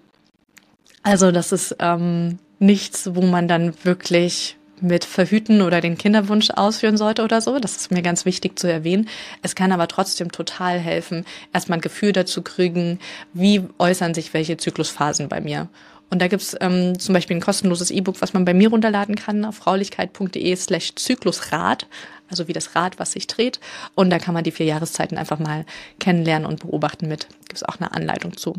Also 1.03 1.31
das 1.31 1.51
ist 1.51 1.75
ähm, 1.79 2.39
nichts, 2.59 3.15
wo 3.15 3.21
man 3.21 3.47
dann 3.47 3.73
wirklich 3.83 4.57
mit 4.81 5.05
verhüten 5.05 5.62
oder 5.62 5.81
den 5.81 5.98
Kinderwunsch 5.98 6.50
ausführen 6.51 6.98
sollte 6.98 7.24
oder 7.24 7.41
so. 7.41 7.59
Das 7.59 7.77
ist 7.77 7.91
mir 7.91 8.01
ganz 8.01 8.25
wichtig 8.25 8.57
zu 8.57 8.71
erwähnen. 8.71 9.09
Es 9.41 9.55
kann 9.55 9.71
aber 9.71 9.88
trotzdem 9.88 10.31
total 10.31 10.79
helfen, 10.79 11.25
erstmal 11.53 11.79
ein 11.79 11.81
Gefühl 11.81 12.12
dazu 12.12 12.41
kriegen, 12.41 13.00
wie 13.33 13.63
äußern 13.77 14.13
sich 14.13 14.33
welche 14.33 14.57
Zyklusphasen 14.57 15.29
bei 15.29 15.41
mir. 15.41 15.69
Und 16.09 16.21
da 16.21 16.27
gibt's 16.27 16.55
ähm, 16.59 16.98
zum 16.98 17.13
Beispiel 17.13 17.38
ein 17.38 17.41
kostenloses 17.41 17.91
E-Book, 17.91 18.21
was 18.21 18.33
man 18.33 18.45
bei 18.45 18.53
mir 18.53 18.69
runterladen 18.69 19.15
kann 19.15 19.45
auf 19.45 19.55
fraulichkeit.de 19.57 20.55
slash 20.55 20.95
Zyklusrad, 20.95 21.88
also 22.29 22.48
wie 22.48 22.53
das 22.53 22.75
Rad, 22.75 22.98
was 22.98 23.12
sich 23.12 23.27
dreht. 23.27 23.59
Und 23.95 24.09
da 24.09 24.17
kann 24.17 24.33
man 24.33 24.43
die 24.43 24.51
vier 24.51 24.65
Jahreszeiten 24.65 25.17
einfach 25.17 25.39
mal 25.39 25.65
kennenlernen 26.00 26.48
und 26.48 26.62
beobachten 26.62 27.07
mit. 27.07 27.27
Gibt's 27.48 27.63
auch 27.63 27.79
eine 27.79 27.93
Anleitung 27.93 28.36
zu. 28.36 28.55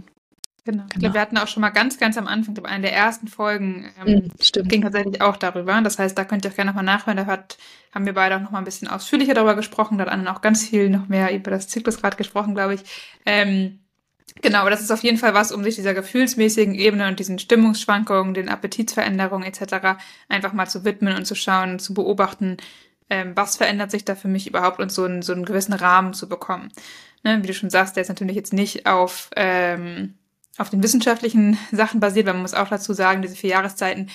Genau. 0.64 0.84
Ich 0.92 0.98
glaube, 0.98 1.14
wir 1.14 1.20
hatten 1.20 1.38
auch 1.38 1.48
schon 1.48 1.62
mal 1.62 1.70
ganz, 1.70 1.98
ganz 1.98 2.18
am 2.18 2.26
Anfang, 2.26 2.54
glaube 2.54 2.68
einer 2.68 2.82
der 2.82 2.94
ersten 2.94 3.28
Folgen, 3.28 3.90
ähm, 4.04 4.14
mm, 4.14 4.42
Stimmt. 4.42 4.68
ging 4.68 4.82
tatsächlich 4.82 5.22
auch 5.22 5.36
darüber. 5.36 5.80
Das 5.80 5.98
heißt, 5.98 6.16
da 6.16 6.24
könnt 6.24 6.44
ihr 6.44 6.50
auch 6.50 6.54
gerne 6.54 6.70
nochmal 6.70 6.84
nachhören. 6.84 7.16
Da 7.16 7.26
hat, 7.26 7.56
haben 7.94 8.06
wir 8.06 8.12
beide 8.12 8.36
auch 8.36 8.40
nochmal 8.40 8.60
ein 8.60 8.66
bisschen 8.66 8.88
ausführlicher 8.88 9.34
darüber 9.34 9.54
gesprochen. 9.54 9.96
Da 9.98 10.04
hat 10.04 10.12
Anna 10.12 10.34
auch 10.34 10.42
ganz 10.42 10.66
viel 10.68 10.90
noch 10.90 11.08
mehr 11.08 11.34
über 11.34 11.50
das 11.50 11.68
Zyklusgrad 11.68 12.18
gesprochen, 12.18 12.54
glaube 12.54 12.74
ich. 12.74 12.82
Ähm, 13.24 13.80
genau, 14.42 14.58
aber 14.60 14.70
das 14.70 14.82
ist 14.82 14.90
auf 14.90 15.02
jeden 15.02 15.18
Fall 15.18 15.32
was, 15.32 15.50
um 15.50 15.64
sich 15.64 15.76
dieser 15.76 15.94
gefühlsmäßigen 15.94 16.74
Ebene 16.74 17.08
und 17.08 17.18
diesen 17.18 17.38
Stimmungsschwankungen, 17.38 18.34
den 18.34 18.48
Appetitsveränderungen 18.50 19.48
etc. 19.48 19.98
einfach 20.28 20.52
mal 20.52 20.66
zu 20.66 20.84
widmen 20.84 21.16
und 21.16 21.24
zu 21.24 21.34
schauen, 21.34 21.78
zu 21.78 21.94
beobachten, 21.94 22.58
ähm, 23.08 23.32
was 23.34 23.56
verändert 23.56 23.90
sich 23.90 24.04
da 24.04 24.14
für 24.14 24.28
mich 24.28 24.46
überhaupt 24.46 24.78
und 24.78 24.92
so 24.92 25.04
einen, 25.04 25.22
so 25.22 25.32
einen 25.32 25.46
gewissen 25.46 25.72
Rahmen 25.72 26.12
zu 26.12 26.28
bekommen. 26.28 26.70
Ne, 27.22 27.42
wie 27.42 27.46
du 27.46 27.54
schon 27.54 27.70
sagst, 27.70 27.96
der 27.96 28.02
ist 28.02 28.08
natürlich 28.08 28.36
jetzt 28.36 28.52
nicht 28.52 28.86
auf... 28.86 29.30
Ähm, 29.36 30.14
auf 30.60 30.68
den 30.68 30.82
wissenschaftlichen 30.82 31.58
Sachen 31.72 32.00
basiert, 32.00 32.26
weil 32.26 32.34
man 32.34 32.42
muss 32.42 32.54
auch 32.54 32.68
dazu 32.68 32.92
sagen, 32.92 33.22
diese 33.22 33.34
vier 33.34 33.50
Jahreszeiten 33.50 34.10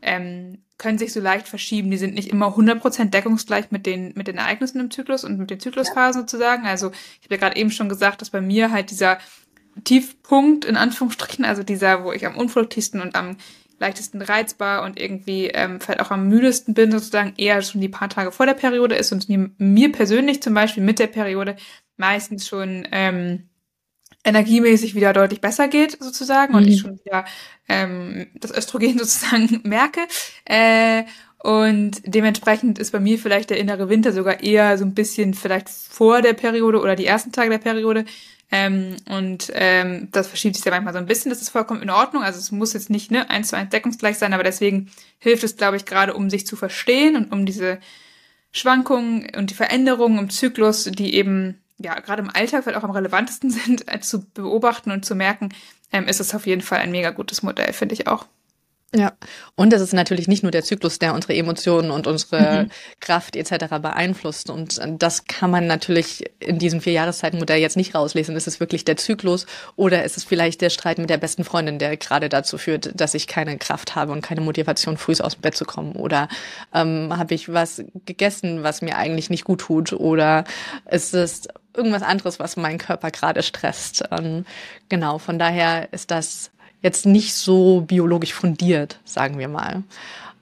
ähm, 0.00 0.62
können 0.78 0.96
sich 0.96 1.12
so 1.12 1.20
leicht 1.20 1.46
verschieben. 1.46 1.90
Die 1.90 1.98
sind 1.98 2.14
nicht 2.14 2.30
immer 2.30 2.56
100% 2.56 3.10
deckungsgleich 3.10 3.70
mit 3.70 3.84
den, 3.84 4.14
mit 4.16 4.26
den 4.26 4.38
Ereignissen 4.38 4.80
im 4.80 4.90
Zyklus 4.90 5.24
und 5.24 5.38
mit 5.38 5.50
den 5.50 5.60
Zyklusphasen 5.60 6.22
ja. 6.22 6.26
sozusagen. 6.26 6.66
Also 6.66 6.90
ich 6.90 7.26
habe 7.26 7.34
ja 7.34 7.36
gerade 7.36 7.56
eben 7.56 7.70
schon 7.70 7.90
gesagt, 7.90 8.22
dass 8.22 8.30
bei 8.30 8.40
mir 8.40 8.70
halt 8.70 8.90
dieser 8.90 9.18
Tiefpunkt 9.84 10.64
in 10.64 10.78
Anführungsstrichen, 10.78 11.44
also 11.44 11.62
dieser, 11.62 12.02
wo 12.02 12.12
ich 12.12 12.24
am 12.24 12.36
unproduktivsten 12.36 13.02
und 13.02 13.14
am 13.14 13.36
leichtesten 13.78 14.22
reizbar 14.22 14.84
und 14.84 14.98
irgendwie 14.98 15.48
ähm, 15.48 15.80
vielleicht 15.82 16.00
auch 16.00 16.10
am 16.10 16.28
müdesten 16.28 16.72
bin, 16.72 16.90
sozusagen 16.90 17.34
eher 17.36 17.60
schon 17.60 17.82
die 17.82 17.88
paar 17.90 18.08
Tage 18.08 18.32
vor 18.32 18.46
der 18.46 18.54
Periode 18.54 18.94
ist 18.94 19.12
und 19.12 19.28
mir 19.28 19.92
persönlich 19.92 20.42
zum 20.42 20.54
Beispiel 20.54 20.82
mit 20.82 20.98
der 20.98 21.08
Periode 21.08 21.56
meistens 21.98 22.48
schon 22.48 22.88
ähm, 22.90 23.49
energiemäßig 24.24 24.94
wieder 24.94 25.12
deutlich 25.12 25.40
besser 25.40 25.68
geht, 25.68 26.02
sozusagen, 26.02 26.52
mhm. 26.52 26.58
und 26.58 26.68
ich 26.68 26.82
mhm. 26.82 26.88
schon 26.88 27.00
wieder 27.04 27.24
ähm, 27.68 28.26
das 28.34 28.50
Östrogen 28.50 28.98
sozusagen 28.98 29.60
merke. 29.64 30.00
Äh, 30.44 31.04
und 31.42 32.02
dementsprechend 32.04 32.78
ist 32.78 32.92
bei 32.92 33.00
mir 33.00 33.18
vielleicht 33.18 33.48
der 33.48 33.58
innere 33.58 33.88
Winter 33.88 34.12
sogar 34.12 34.42
eher 34.42 34.76
so 34.76 34.84
ein 34.84 34.92
bisschen 34.92 35.32
vielleicht 35.32 35.70
vor 35.70 36.20
der 36.20 36.34
Periode 36.34 36.80
oder 36.80 36.96
die 36.96 37.06
ersten 37.06 37.32
Tage 37.32 37.48
der 37.48 37.58
Periode. 37.58 38.04
Ähm, 38.52 38.96
und 39.08 39.50
ähm, 39.54 40.08
das 40.12 40.26
verschiebt 40.26 40.56
sich 40.56 40.64
ja 40.64 40.72
manchmal 40.72 40.92
so 40.92 40.98
ein 40.98 41.06
bisschen. 41.06 41.30
Das 41.30 41.40
ist 41.40 41.48
vollkommen 41.48 41.82
in 41.82 41.88
Ordnung. 41.88 42.22
Also 42.22 42.38
es 42.38 42.52
muss 42.52 42.74
jetzt 42.74 42.90
nicht 42.90 43.10
ne, 43.10 43.30
eins 43.30 43.48
zu 43.48 43.56
eins 43.56 43.70
deckungsgleich 43.70 44.18
sein, 44.18 44.34
aber 44.34 44.42
deswegen 44.42 44.90
hilft 45.18 45.44
es, 45.44 45.56
glaube 45.56 45.76
ich, 45.76 45.86
gerade 45.86 46.14
um 46.14 46.28
sich 46.28 46.46
zu 46.46 46.56
verstehen 46.56 47.16
und 47.16 47.32
um 47.32 47.46
diese 47.46 47.78
Schwankungen 48.52 49.28
und 49.34 49.50
die 49.50 49.54
Veränderungen 49.54 50.18
im 50.18 50.30
Zyklus, 50.30 50.84
die 50.84 51.14
eben 51.14 51.62
ja, 51.82 51.98
gerade 52.00 52.22
im 52.22 52.30
Alltag 52.30 52.64
vielleicht 52.64 52.78
auch 52.78 52.84
am 52.84 52.90
relevantesten 52.90 53.50
sind, 53.50 53.92
äh, 53.92 54.00
zu 54.00 54.24
beobachten 54.34 54.90
und 54.90 55.04
zu 55.04 55.14
merken, 55.14 55.50
ähm, 55.92 56.06
ist 56.06 56.20
es 56.20 56.34
auf 56.34 56.46
jeden 56.46 56.62
Fall 56.62 56.78
ein 56.78 56.90
mega 56.90 57.10
gutes 57.10 57.42
Modell, 57.42 57.72
finde 57.72 57.94
ich 57.94 58.06
auch. 58.06 58.26
Ja, 58.92 59.12
und 59.54 59.72
es 59.72 59.80
ist 59.82 59.92
natürlich 59.92 60.26
nicht 60.26 60.42
nur 60.42 60.50
der 60.50 60.64
Zyklus, 60.64 60.98
der 60.98 61.14
unsere 61.14 61.36
Emotionen 61.36 61.92
und 61.92 62.08
unsere 62.08 62.64
mhm. 62.64 62.70
Kraft 62.98 63.36
etc. 63.36 63.76
beeinflusst. 63.80 64.50
Und 64.50 64.78
äh, 64.78 64.96
das 64.98 65.26
kann 65.26 65.52
man 65.52 65.68
natürlich 65.68 66.24
in 66.40 66.58
diesem 66.58 66.80
Vierjahreszeitenmodell 66.80 67.60
jetzt 67.60 67.76
nicht 67.76 67.94
rauslesen. 67.94 68.34
Ist 68.34 68.48
es 68.48 68.58
wirklich 68.58 68.84
der 68.84 68.96
Zyklus 68.96 69.46
oder 69.76 70.02
ist 70.02 70.16
es 70.16 70.24
vielleicht 70.24 70.60
der 70.60 70.70
Streit 70.70 70.98
mit 70.98 71.08
der 71.08 71.18
besten 71.18 71.44
Freundin, 71.44 71.78
der 71.78 71.96
gerade 71.96 72.28
dazu 72.28 72.58
führt, 72.58 72.90
dass 73.00 73.14
ich 73.14 73.28
keine 73.28 73.58
Kraft 73.58 73.94
habe 73.94 74.10
und 74.10 74.22
keine 74.22 74.40
Motivation, 74.40 74.96
früh 74.96 75.14
aus 75.20 75.34
dem 75.34 75.42
Bett 75.42 75.54
zu 75.54 75.64
kommen? 75.64 75.92
Oder 75.92 76.28
ähm, 76.74 77.16
habe 77.16 77.34
ich 77.34 77.52
was 77.52 77.84
gegessen, 78.06 78.64
was 78.64 78.82
mir 78.82 78.96
eigentlich 78.96 79.30
nicht 79.30 79.44
gut 79.44 79.60
tut? 79.60 79.92
Oder 79.92 80.42
ist 80.90 81.14
es 81.14 81.46
irgendwas 81.74 82.02
anderes, 82.02 82.38
was 82.38 82.56
meinen 82.56 82.78
Körper 82.78 83.10
gerade 83.10 83.42
stresst? 83.42 84.04
Ähm, 84.10 84.44
genau, 84.88 85.18
von 85.18 85.38
daher 85.38 85.92
ist 85.92 86.10
das 86.10 86.50
jetzt 86.82 87.06
nicht 87.06 87.34
so 87.34 87.82
biologisch 87.82 88.32
fundiert, 88.32 88.98
sagen 89.04 89.38
wir 89.38 89.48
mal. 89.48 89.82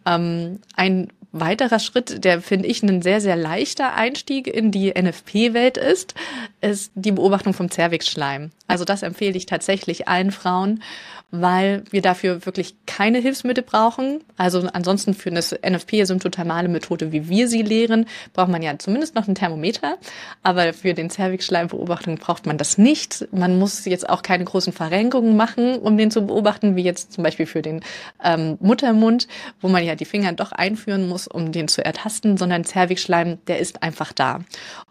Ähm, 0.07 0.61
ein 0.77 1.13
weiterer 1.33 1.79
Schritt, 1.79 2.25
der 2.25 2.41
finde 2.41 2.69
ich 2.69 2.83
ein 2.83 3.03
sehr, 3.03 3.21
sehr 3.21 3.37
leichter 3.37 3.95
Einstieg 3.95 4.47
in 4.47 4.71
die 4.71 4.91
NFP-Welt 4.91 5.77
ist, 5.77 6.15
ist 6.61 6.93
die 6.95 7.13
Beobachtung 7.13 7.53
vom 7.55 7.71
Zervixschleim. 7.71 8.51
Also 8.67 8.85
das 8.85 9.03
empfehle 9.03 9.37
ich 9.37 9.47
tatsächlich 9.47 10.09
allen 10.09 10.31
Frauen, 10.31 10.83
weil 11.31 11.85
wir 11.91 12.01
dafür 12.01 12.47
wirklich 12.47 12.75
keine 12.87 13.19
Hilfsmittel 13.19 13.63
brauchen. 13.63 14.25
Also 14.39 14.67
ansonsten 14.73 15.13
für 15.13 15.31
eine 15.31 15.41
NFP-symptothermale 15.41 16.69
Methode, 16.69 17.13
wie 17.13 17.29
wir 17.29 17.49
sie 17.49 17.61
lehren, 17.61 18.07
braucht 18.33 18.49
man 18.49 18.63
ja 18.63 18.79
zumindest 18.79 19.15
noch 19.15 19.29
ein 19.29 19.35
Thermometer. 19.35 19.99
Aber 20.43 20.73
für 20.73 20.95
den 20.95 21.11
Zervixschleimbeobachtung 21.11 22.17
braucht 22.17 22.47
man 22.47 22.57
das 22.57 22.79
nicht. 22.79 23.29
Man 23.31 23.59
muss 23.59 23.85
jetzt 23.85 24.09
auch 24.09 24.23
keine 24.23 24.45
großen 24.45 24.73
Verrenkungen 24.73 25.37
machen, 25.37 25.79
um 25.79 25.99
den 25.99 26.11
zu 26.11 26.23
beobachten, 26.23 26.77
wie 26.77 26.83
jetzt 26.83 27.13
zum 27.13 27.25
Beispiel 27.25 27.47
für 27.47 27.61
den 27.61 27.83
ähm, 28.25 28.57
Muttermund, 28.61 29.29
wo 29.61 29.69
man 29.69 29.85
ja 29.85 29.97
die 29.97 30.07
Finger 30.07 30.33
doch 30.33 30.53
einführen 30.53 31.09
muss, 31.09 31.18
um 31.27 31.53
den 31.53 31.69
zu 31.69 31.85
ertasten, 31.85 32.37
sondern 32.37 32.65
Zervixschleim, 32.65 33.39
der 33.47 33.59
ist 33.59 33.83
einfach 33.83 34.13
da. 34.13 34.41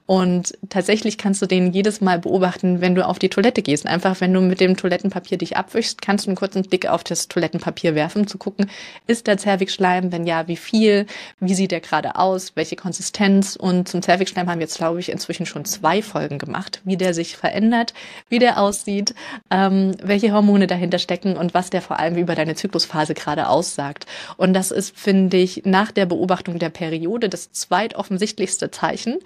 Und 0.08 0.58
tatsächlich 0.70 1.18
kannst 1.18 1.42
du 1.42 1.48
den 1.48 1.74
jedes 1.74 2.00
Mal 2.00 2.18
beobachten, 2.18 2.80
wenn 2.80 2.96
du 2.96 3.06
auf 3.06 3.20
die 3.20 3.28
Toilette 3.28 3.62
gehst. 3.62 3.86
Einfach, 3.86 4.22
wenn 4.22 4.34
du 4.34 4.40
mit 4.40 4.62
dem 4.62 4.78
Toilettenpapier 4.78 5.38
dich 5.38 5.58
abwischst, 5.58 6.02
kannst 6.02 6.26
du 6.26 6.30
einen 6.30 6.38
kurzen 6.38 6.64
Blick 6.64 6.88
auf 6.88 7.04
das 7.04 7.28
Toilettenpapier 7.28 7.94
werfen, 7.94 8.26
zu 8.26 8.38
gucken, 8.38 8.70
ist 9.06 9.28
der 9.28 9.38
Zervixschleim? 9.38 10.14
Wenn 10.14 10.26
ja, 10.26 10.48
wie 10.48 10.56
viel? 10.56 11.08
Wie 11.42 11.54
sieht 11.54 11.72
der 11.72 11.82
gerade 11.82 12.16
aus? 12.16 12.54
Welche 12.56 12.78
Konsistenz? 12.78 13.58
Und 13.58 13.90
zum 13.90 14.02
Zervixschleim 14.02 14.50
haben 14.50 14.60
wir 14.60 14.66
jetzt, 14.66 14.78
glaube 14.78 15.02
ich, 15.02 15.12
inzwischen 15.12 15.46
schon 15.46 15.66
zwei 15.66 16.02
Folgen 16.02 16.38
gemacht, 16.38 16.82
wie 16.86 16.96
der 16.96 17.14
sich 17.14 17.36
verändert, 17.36 17.94
wie 18.30 18.40
der 18.40 18.62
aussieht, 18.62 19.14
ähm, 19.52 19.92
welche 20.02 20.32
Hormone 20.32 20.68
dahinter 20.68 21.00
stecken 21.00 21.36
und 21.36 21.54
was 21.54 21.70
der 21.70 21.82
vor 21.82 22.00
allem 22.00 22.16
über 22.16 22.34
deine 22.34 22.56
Zyklusphase 22.56 23.14
gerade 23.14 23.50
aussagt. 23.50 24.06
Und 24.38 24.54
das 24.54 24.72
ist, 24.72 24.98
finde 24.98 25.36
ich, 25.36 25.64
nach 25.66 25.92
der 25.92 26.06
Beobachtung 26.06 26.17
der 26.26 26.70
Periode 26.70 27.30
das 27.30 27.52
zweitoffensichtlichste 27.52 28.72
Zeichen 28.72 29.18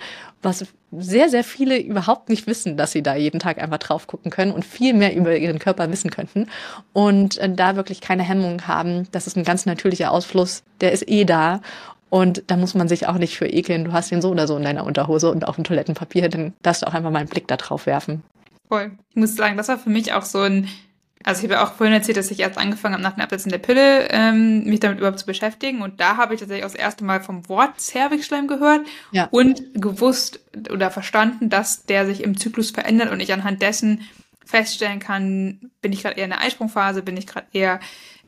was 0.41 0.65
sehr, 0.91 1.29
sehr 1.29 1.43
viele 1.43 1.79
überhaupt 1.79 2.29
nicht 2.29 2.47
wissen, 2.47 2.75
dass 2.75 2.91
sie 2.91 3.03
da 3.03 3.15
jeden 3.15 3.39
Tag 3.39 3.61
einfach 3.61 3.77
drauf 3.77 4.07
gucken 4.07 4.31
können 4.31 4.51
und 4.51 4.65
viel 4.65 4.93
mehr 4.93 5.15
über 5.15 5.37
ihren 5.37 5.59
Körper 5.59 5.89
wissen 5.91 6.11
könnten 6.11 6.47
und 6.93 7.37
äh, 7.37 7.49
da 7.53 7.75
wirklich 7.75 8.01
keine 8.01 8.23
Hemmungen 8.23 8.67
haben. 8.67 9.07
Das 9.11 9.27
ist 9.27 9.37
ein 9.37 9.43
ganz 9.43 9.65
natürlicher 9.65 10.11
Ausfluss, 10.11 10.63
der 10.81 10.91
ist 10.91 11.07
eh 11.07 11.25
da 11.25 11.61
und 12.09 12.43
da 12.47 12.57
muss 12.57 12.73
man 12.73 12.89
sich 12.89 13.07
auch 13.07 13.17
nicht 13.17 13.37
für 13.37 13.47
ekeln. 13.47 13.85
Du 13.85 13.93
hast 13.93 14.11
ihn 14.11 14.21
so 14.21 14.31
oder 14.31 14.47
so 14.47 14.57
in 14.57 14.63
deiner 14.63 14.85
Unterhose 14.85 15.31
und 15.31 15.47
auf 15.47 15.55
dem 15.55 15.63
Toilettenpapier, 15.63 16.27
dann 16.29 16.53
darfst 16.61 16.81
du 16.81 16.87
auch 16.87 16.93
einfach 16.93 17.11
mal 17.11 17.19
einen 17.19 17.29
Blick 17.29 17.47
da 17.47 17.57
drauf 17.57 17.85
werfen. 17.85 18.23
Voll. 18.67 18.91
Ich 19.11 19.15
muss 19.15 19.35
sagen, 19.35 19.57
das 19.57 19.67
war 19.67 19.77
für 19.77 19.89
mich 19.89 20.13
auch 20.13 20.23
so 20.23 20.39
ein, 20.39 20.67
also 21.23 21.39
ich 21.39 21.43
habe 21.45 21.55
ja 21.55 21.63
auch 21.63 21.73
vorhin 21.73 21.93
erzählt, 21.93 22.17
dass 22.17 22.31
ich 22.31 22.39
erst 22.39 22.57
angefangen 22.57 22.93
habe, 22.93 23.03
nach 23.03 23.13
dem 23.13 23.21
Absetzen 23.21 23.51
der 23.51 23.57
Pille 23.57 24.09
ähm, 24.09 24.63
mich 24.63 24.79
damit 24.79 24.99
überhaupt 24.99 25.19
zu 25.19 25.25
beschäftigen. 25.25 25.81
Und 25.81 25.99
da 25.99 26.17
habe 26.17 26.33
ich 26.33 26.39
tatsächlich 26.39 26.65
auch 26.65 26.71
das 26.71 26.79
erste 26.79 27.03
Mal 27.03 27.21
vom 27.21 27.47
Wort 27.49 27.79
Zervixschleim 27.79 28.47
gehört 28.47 28.81
ja. 29.11 29.27
und 29.31 29.61
gewusst 29.73 30.39
oder 30.71 30.91
verstanden, 30.91 31.49
dass 31.49 31.85
der 31.85 32.05
sich 32.05 32.23
im 32.23 32.37
Zyklus 32.37 32.71
verändert 32.71 33.11
und 33.11 33.19
ich 33.19 33.33
anhand 33.33 33.61
dessen 33.61 34.07
feststellen 34.45 34.99
kann, 34.99 35.71
bin 35.81 35.93
ich 35.93 36.01
gerade 36.01 36.17
eher 36.17 36.25
in 36.25 36.31
der 36.31 36.41
Eisprungphase, 36.41 37.03
bin 37.03 37.17
ich 37.17 37.27
gerade 37.27 37.47
eher, 37.53 37.79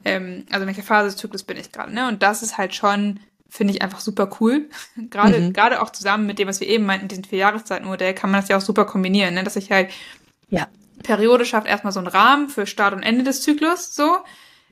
ähm, 0.06 0.46
also 0.52 0.62
in 0.62 0.68
welcher 0.68 0.84
Phase 0.84 1.10
des 1.10 1.18
Zyklus 1.18 1.44
bin 1.44 1.58
ich 1.58 1.72
gerade. 1.72 1.94
Ne? 1.94 2.08
Und 2.08 2.24
das 2.24 2.44
ist 2.44 2.58
halt 2.58 2.74
schon 2.76 3.20
finde 3.50 3.72
ich 3.76 3.84
einfach 3.84 4.00
super 4.00 4.32
cool. 4.40 4.68
gerade, 5.12 5.40
mhm. 5.40 5.54
gerade 5.54 5.80
auch 5.82 5.92
zusammen 5.92 6.26
mit 6.26 6.40
dem, 6.40 6.48
was 6.48 6.60
wir 6.60 6.68
eben 6.68 6.88
meinten, 6.88 7.08
diesem 7.08 7.24
vier 7.24 7.38
Jahreszeitenmodell, 7.38 8.16
kann 8.16 8.32
man 8.32 8.42
das 8.42 8.50
ja 8.50 8.58
auch 8.58 8.62
super 8.62 8.86
kombinieren, 8.86 9.36
ne? 9.36 9.44
dass 9.44 9.56
ich 9.56 9.72
halt 9.72 9.92
ja. 10.50 10.68
Periode 11.04 11.46
schafft 11.46 11.68
erstmal 11.68 11.94
so 11.94 12.00
einen 12.00 12.08
Rahmen 12.08 12.50
für 12.50 12.66
Start 12.66 12.94
und 12.94 13.04
Ende 13.04 13.24
des 13.24 13.42
Zyklus, 13.42 13.94
so. 13.96 14.18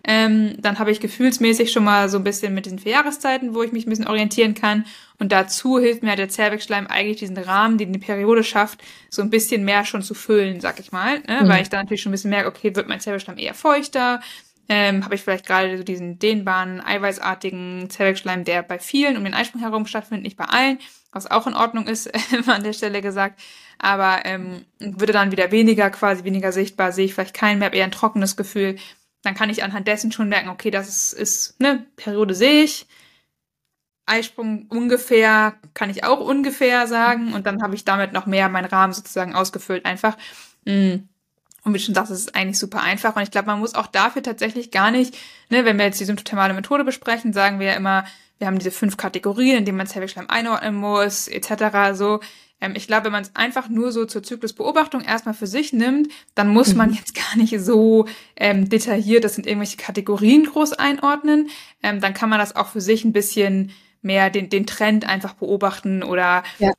Ähm, 0.04 0.56
dann 0.58 0.80
habe 0.80 0.92
ich 0.92 1.00
gefühlsmäßig 1.00 1.72
schon 1.72 1.84
mal 1.84 2.10
so 2.10 2.18
ein 2.18 2.24
bisschen 2.24 2.56
mit 2.56 2.66
diesen 2.66 2.80
vier 2.80 2.94
Jahreszeiten, 2.94 3.54
wo 3.54 3.62
ich 3.62 3.72
mich 3.72 3.86
ein 3.86 3.90
bisschen 3.92 4.08
orientieren 4.08 4.56
kann. 4.56 4.86
Und 5.20 5.32
dazu 5.32 5.78
hilft 5.78 6.02
mir 6.02 6.10
halt 6.10 6.20
der 6.20 6.30
Zervixschleim 6.30 6.88
eigentlich 6.88 7.18
diesen 7.18 7.38
Rahmen, 7.38 7.78
den 7.78 7.94
die 7.94 8.00
Periode 8.00 8.44
schafft, 8.44 8.82
so 9.10 9.22
ein 9.22 9.30
bisschen 9.30 9.64
mehr 9.64 9.86
schon 9.86 10.02
zu 10.02 10.16
füllen, 10.16 10.60
sag 10.60 10.80
ich 10.80 10.92
mal. 10.92 11.20
Ne? 11.28 11.42
Mhm. 11.44 11.50
Weil 11.50 11.62
ich 11.62 11.70
dann 11.70 11.82
natürlich 11.82 12.02
schon 12.02 12.10
ein 12.10 12.14
bisschen 12.14 12.32
merke, 12.32 12.50
okay, 12.50 12.76
wird 12.76 12.88
mein 12.88 13.00
Zervixschleim 13.00 13.38
eher 13.38 13.54
feuchter, 13.54 14.22
ähm, 14.70 15.04
habe 15.04 15.16
ich 15.16 15.22
vielleicht 15.22 15.46
gerade 15.46 15.78
so 15.78 15.84
diesen 15.84 16.18
dehnbaren, 16.18 16.82
eiweißartigen 16.82 17.90
Zellwechschleim, 17.90 18.46
der 18.46 18.64
bei 18.64 18.80
vielen 18.80 19.18
um 19.18 19.24
den 19.24 19.34
Eisprung 19.34 19.62
herum 19.62 19.86
stattfindet, 19.86 20.24
nicht 20.24 20.38
bei 20.38 20.46
allen, 20.46 20.80
was 21.12 21.30
auch 21.30 21.48
in 21.48 21.54
Ordnung 21.54 21.88
ist, 21.88 22.10
an 22.48 22.64
der 22.64 22.74
Stelle 22.74 23.02
gesagt. 23.02 23.42
Aber 23.78 24.26
ähm, 24.26 24.66
würde 24.80 25.14
dann 25.14 25.32
wieder 25.32 25.52
weniger, 25.52 25.90
quasi 25.90 26.24
weniger 26.24 26.52
sichtbar, 26.52 26.92
sehe 26.92 27.06
ich 27.06 27.14
vielleicht 27.14 27.34
keinen 27.34 27.60
mehr, 27.60 27.74
eher 27.74 27.86
ein 27.86 27.92
trockenes 27.92 28.38
Gefühl. 28.38 28.78
Dann 29.24 29.36
kann 29.36 29.50
ich 29.50 29.64
anhand 29.64 29.88
dessen 29.88 30.12
schon 30.12 30.30
merken, 30.30 30.50
okay, 30.50 30.72
das 30.72 30.88
ist, 30.88 31.14
ist 31.14 31.60
ne, 31.60 31.86
Periode 31.96 32.34
sehe 32.34 32.64
ich. 32.64 32.88
Eisprung 34.06 34.66
ungefähr 34.70 35.56
kann 35.74 35.90
ich 35.90 36.04
auch 36.04 36.20
ungefähr 36.20 36.88
sagen 36.88 37.34
und 37.34 37.46
dann 37.46 37.62
habe 37.62 37.76
ich 37.76 37.86
damit 37.86 38.14
noch 38.14 38.26
mehr 38.26 38.50
meinen 38.50 38.66
Rahmen 38.66 38.94
sozusagen 38.94 39.36
ausgefüllt 39.36 39.86
einfach. 39.86 40.18
Mm. 40.66 41.08
Und 41.64 41.74
wie 41.74 41.80
schon 41.80 41.94
sagst, 41.94 42.12
es 42.12 42.20
ist 42.20 42.36
eigentlich 42.36 42.58
super 42.58 42.82
einfach. 42.82 43.16
Und 43.16 43.22
ich 43.22 43.32
glaube, 43.32 43.48
man 43.48 43.60
muss 43.60 43.76
auch 43.76 43.88
dafür 43.88 44.24
tatsächlich 44.24 44.72
gar 44.72 44.92
nicht, 44.92 45.16
ne, 45.50 45.64
wenn 45.66 45.78
wir 45.78 45.86
jetzt 45.86 46.00
die 46.00 46.06
symptothermale 46.06 46.54
Methode 46.54 46.84
besprechen, 46.84 47.34
sagen 47.34 47.60
wir 47.60 47.68
ja 47.68 47.74
immer, 47.74 48.06
wir 48.40 48.48
haben 48.48 48.58
diese 48.58 48.72
fünf 48.72 48.98
Kategorien, 48.98 49.58
in 49.58 49.66
denen 49.66 49.78
man 49.78 49.86
Zellwechschleim 49.86 50.28
einordnen 50.28 50.74
muss, 50.76 51.28
etc. 51.28 51.94
So, 51.94 52.20
ähm, 52.62 52.74
ich 52.76 52.88
glaube, 52.88 53.06
wenn 53.06 53.12
man 53.12 53.24
es 53.24 53.36
einfach 53.36 53.70
nur 53.70 53.92
so 53.92 54.06
zur 54.06 54.24
Zyklusbeobachtung 54.24 55.02
erstmal 55.02 55.36
für 55.36 55.46
sich 55.46 55.74
nimmt, 55.74 56.12
dann 56.34 56.48
muss 56.48 56.74
man 56.74 56.90
mhm. 56.90 56.96
jetzt 56.96 57.16
gar 57.16 57.38
nicht 57.38 57.60
so 57.60 58.08
ähm, 58.36 58.70
detailliert, 58.70 59.24
das 59.24 59.36
sind 59.36 59.46
irgendwelche 59.46 59.78
Kategorien 59.78 60.46
groß 60.46 60.74
einordnen. 60.74 61.50
Ähm, 61.84 62.00
dann 62.02 62.14
kann 62.14 62.30
man 62.30 62.40
das 62.40 62.56
auch 62.56 62.68
für 62.68 62.82
sich 62.82 63.04
ein 63.04 63.14
bisschen 63.14 63.72
mehr 64.02 64.30
den, 64.30 64.50
den 64.50 64.66
Trend 64.66 65.08
einfach 65.08 65.34
beobachten 65.34 66.02
oder 66.02 66.44
ja. 66.58 66.72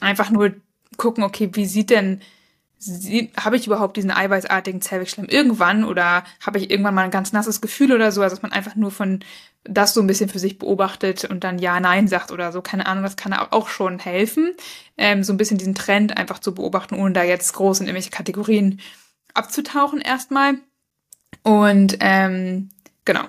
einfach 0.00 0.30
nur 0.30 0.54
gucken, 0.96 1.22
okay, 1.22 1.50
wie 1.52 1.66
sieht 1.66 1.90
denn 1.90 2.20
habe 3.36 3.56
ich 3.56 3.66
überhaupt 3.66 3.96
diesen 3.96 4.10
eiweißartigen 4.10 4.82
Zellwechschleim 4.82 5.26
irgendwann 5.26 5.84
oder 5.84 6.24
habe 6.44 6.58
ich 6.58 6.70
irgendwann 6.70 6.94
mal 6.94 7.04
ein 7.04 7.10
ganz 7.10 7.32
nasses 7.32 7.60
Gefühl 7.60 7.92
oder 7.92 8.12
so, 8.12 8.22
also 8.22 8.36
dass 8.36 8.42
man 8.42 8.52
einfach 8.52 8.74
nur 8.74 8.90
von 8.90 9.20
das 9.64 9.94
so 9.94 10.00
ein 10.00 10.06
bisschen 10.06 10.28
für 10.28 10.38
sich 10.38 10.58
beobachtet 10.58 11.24
und 11.24 11.42
dann 11.42 11.58
ja, 11.58 11.80
nein 11.80 12.06
sagt 12.06 12.30
oder 12.30 12.52
so, 12.52 12.60
keine 12.60 12.86
Ahnung, 12.86 13.02
das 13.02 13.16
kann 13.16 13.32
auch 13.32 13.68
schon 13.68 13.98
helfen, 13.98 14.54
ähm, 14.98 15.24
so 15.24 15.32
ein 15.32 15.38
bisschen 15.38 15.56
diesen 15.56 15.74
Trend 15.74 16.16
einfach 16.18 16.38
zu 16.38 16.54
beobachten, 16.54 16.96
ohne 16.96 17.14
da 17.14 17.22
jetzt 17.22 17.54
groß 17.54 17.80
in 17.80 17.86
irgendwelche 17.86 18.10
Kategorien 18.10 18.80
abzutauchen 19.32 20.00
erstmal. 20.00 20.56
Und 21.42 21.96
ähm, 22.00 22.68
genau. 23.04 23.24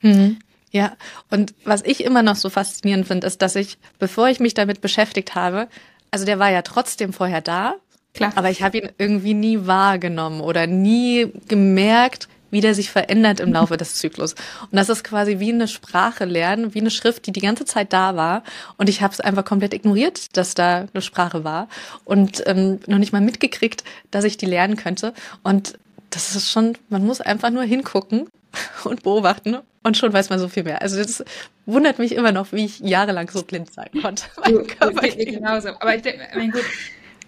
Mhm. 0.00 0.38
Ja, 0.70 0.96
und 1.30 1.54
was 1.64 1.82
ich 1.82 2.02
immer 2.02 2.22
noch 2.22 2.34
so 2.34 2.50
faszinierend 2.50 3.06
finde, 3.06 3.28
ist, 3.28 3.40
dass 3.40 3.54
ich, 3.54 3.78
bevor 4.00 4.28
ich 4.28 4.40
mich 4.40 4.54
damit 4.54 4.80
beschäftigt 4.80 5.36
habe, 5.36 5.68
also 6.10 6.24
der 6.24 6.40
war 6.40 6.50
ja 6.50 6.62
trotzdem 6.62 7.12
vorher 7.12 7.40
da, 7.40 7.76
Klar. 8.14 8.32
Aber 8.36 8.50
ich 8.50 8.62
habe 8.62 8.78
ihn 8.78 8.88
irgendwie 8.96 9.34
nie 9.34 9.66
wahrgenommen 9.66 10.40
oder 10.40 10.66
nie 10.66 11.32
gemerkt, 11.48 12.28
wie 12.50 12.60
der 12.60 12.74
sich 12.74 12.90
verändert 12.90 13.40
im 13.40 13.52
Laufe 13.52 13.76
des 13.76 13.96
Zyklus. 13.96 14.34
Und 14.60 14.72
das 14.72 14.88
ist 14.88 15.02
quasi 15.02 15.40
wie 15.40 15.52
eine 15.52 15.66
Sprache 15.68 16.24
lernen, 16.24 16.74
wie 16.74 16.80
eine 16.80 16.90
Schrift, 16.90 17.26
die 17.26 17.32
die 17.32 17.40
ganze 17.40 17.64
Zeit 17.64 17.92
da 17.92 18.14
war. 18.14 18.44
Und 18.78 18.88
ich 18.88 19.02
habe 19.02 19.12
es 19.12 19.20
einfach 19.20 19.44
komplett 19.44 19.74
ignoriert, 19.74 20.36
dass 20.36 20.54
da 20.54 20.86
eine 20.92 21.02
Sprache 21.02 21.42
war 21.42 21.68
und 22.04 22.44
ähm, 22.46 22.78
noch 22.86 22.98
nicht 22.98 23.12
mal 23.12 23.20
mitgekriegt, 23.20 23.82
dass 24.12 24.24
ich 24.24 24.36
die 24.36 24.46
lernen 24.46 24.76
könnte. 24.76 25.12
Und 25.42 25.76
das 26.10 26.36
ist 26.36 26.50
schon, 26.50 26.78
man 26.88 27.04
muss 27.04 27.20
einfach 27.20 27.50
nur 27.50 27.64
hingucken 27.64 28.28
und 28.84 29.02
beobachten 29.02 29.58
und 29.82 29.96
schon 29.96 30.12
weiß 30.12 30.30
man 30.30 30.38
so 30.38 30.48
viel 30.48 30.62
mehr. 30.62 30.80
Also 30.80 30.96
das 30.96 31.24
wundert 31.66 31.98
mich 31.98 32.14
immer 32.14 32.30
noch, 32.30 32.52
wie 32.52 32.64
ich 32.66 32.78
jahrelang 32.78 33.28
so 33.30 33.42
blind 33.42 33.72
sein 33.72 33.90
konnte. 34.00 34.24
Mein 34.40 34.66
Körper 34.66 35.08
genauso. 35.08 35.70
Aber 35.70 35.96
ich 35.96 36.02
denke, 36.02 36.22
mein 36.34 36.52
gut, 36.52 36.64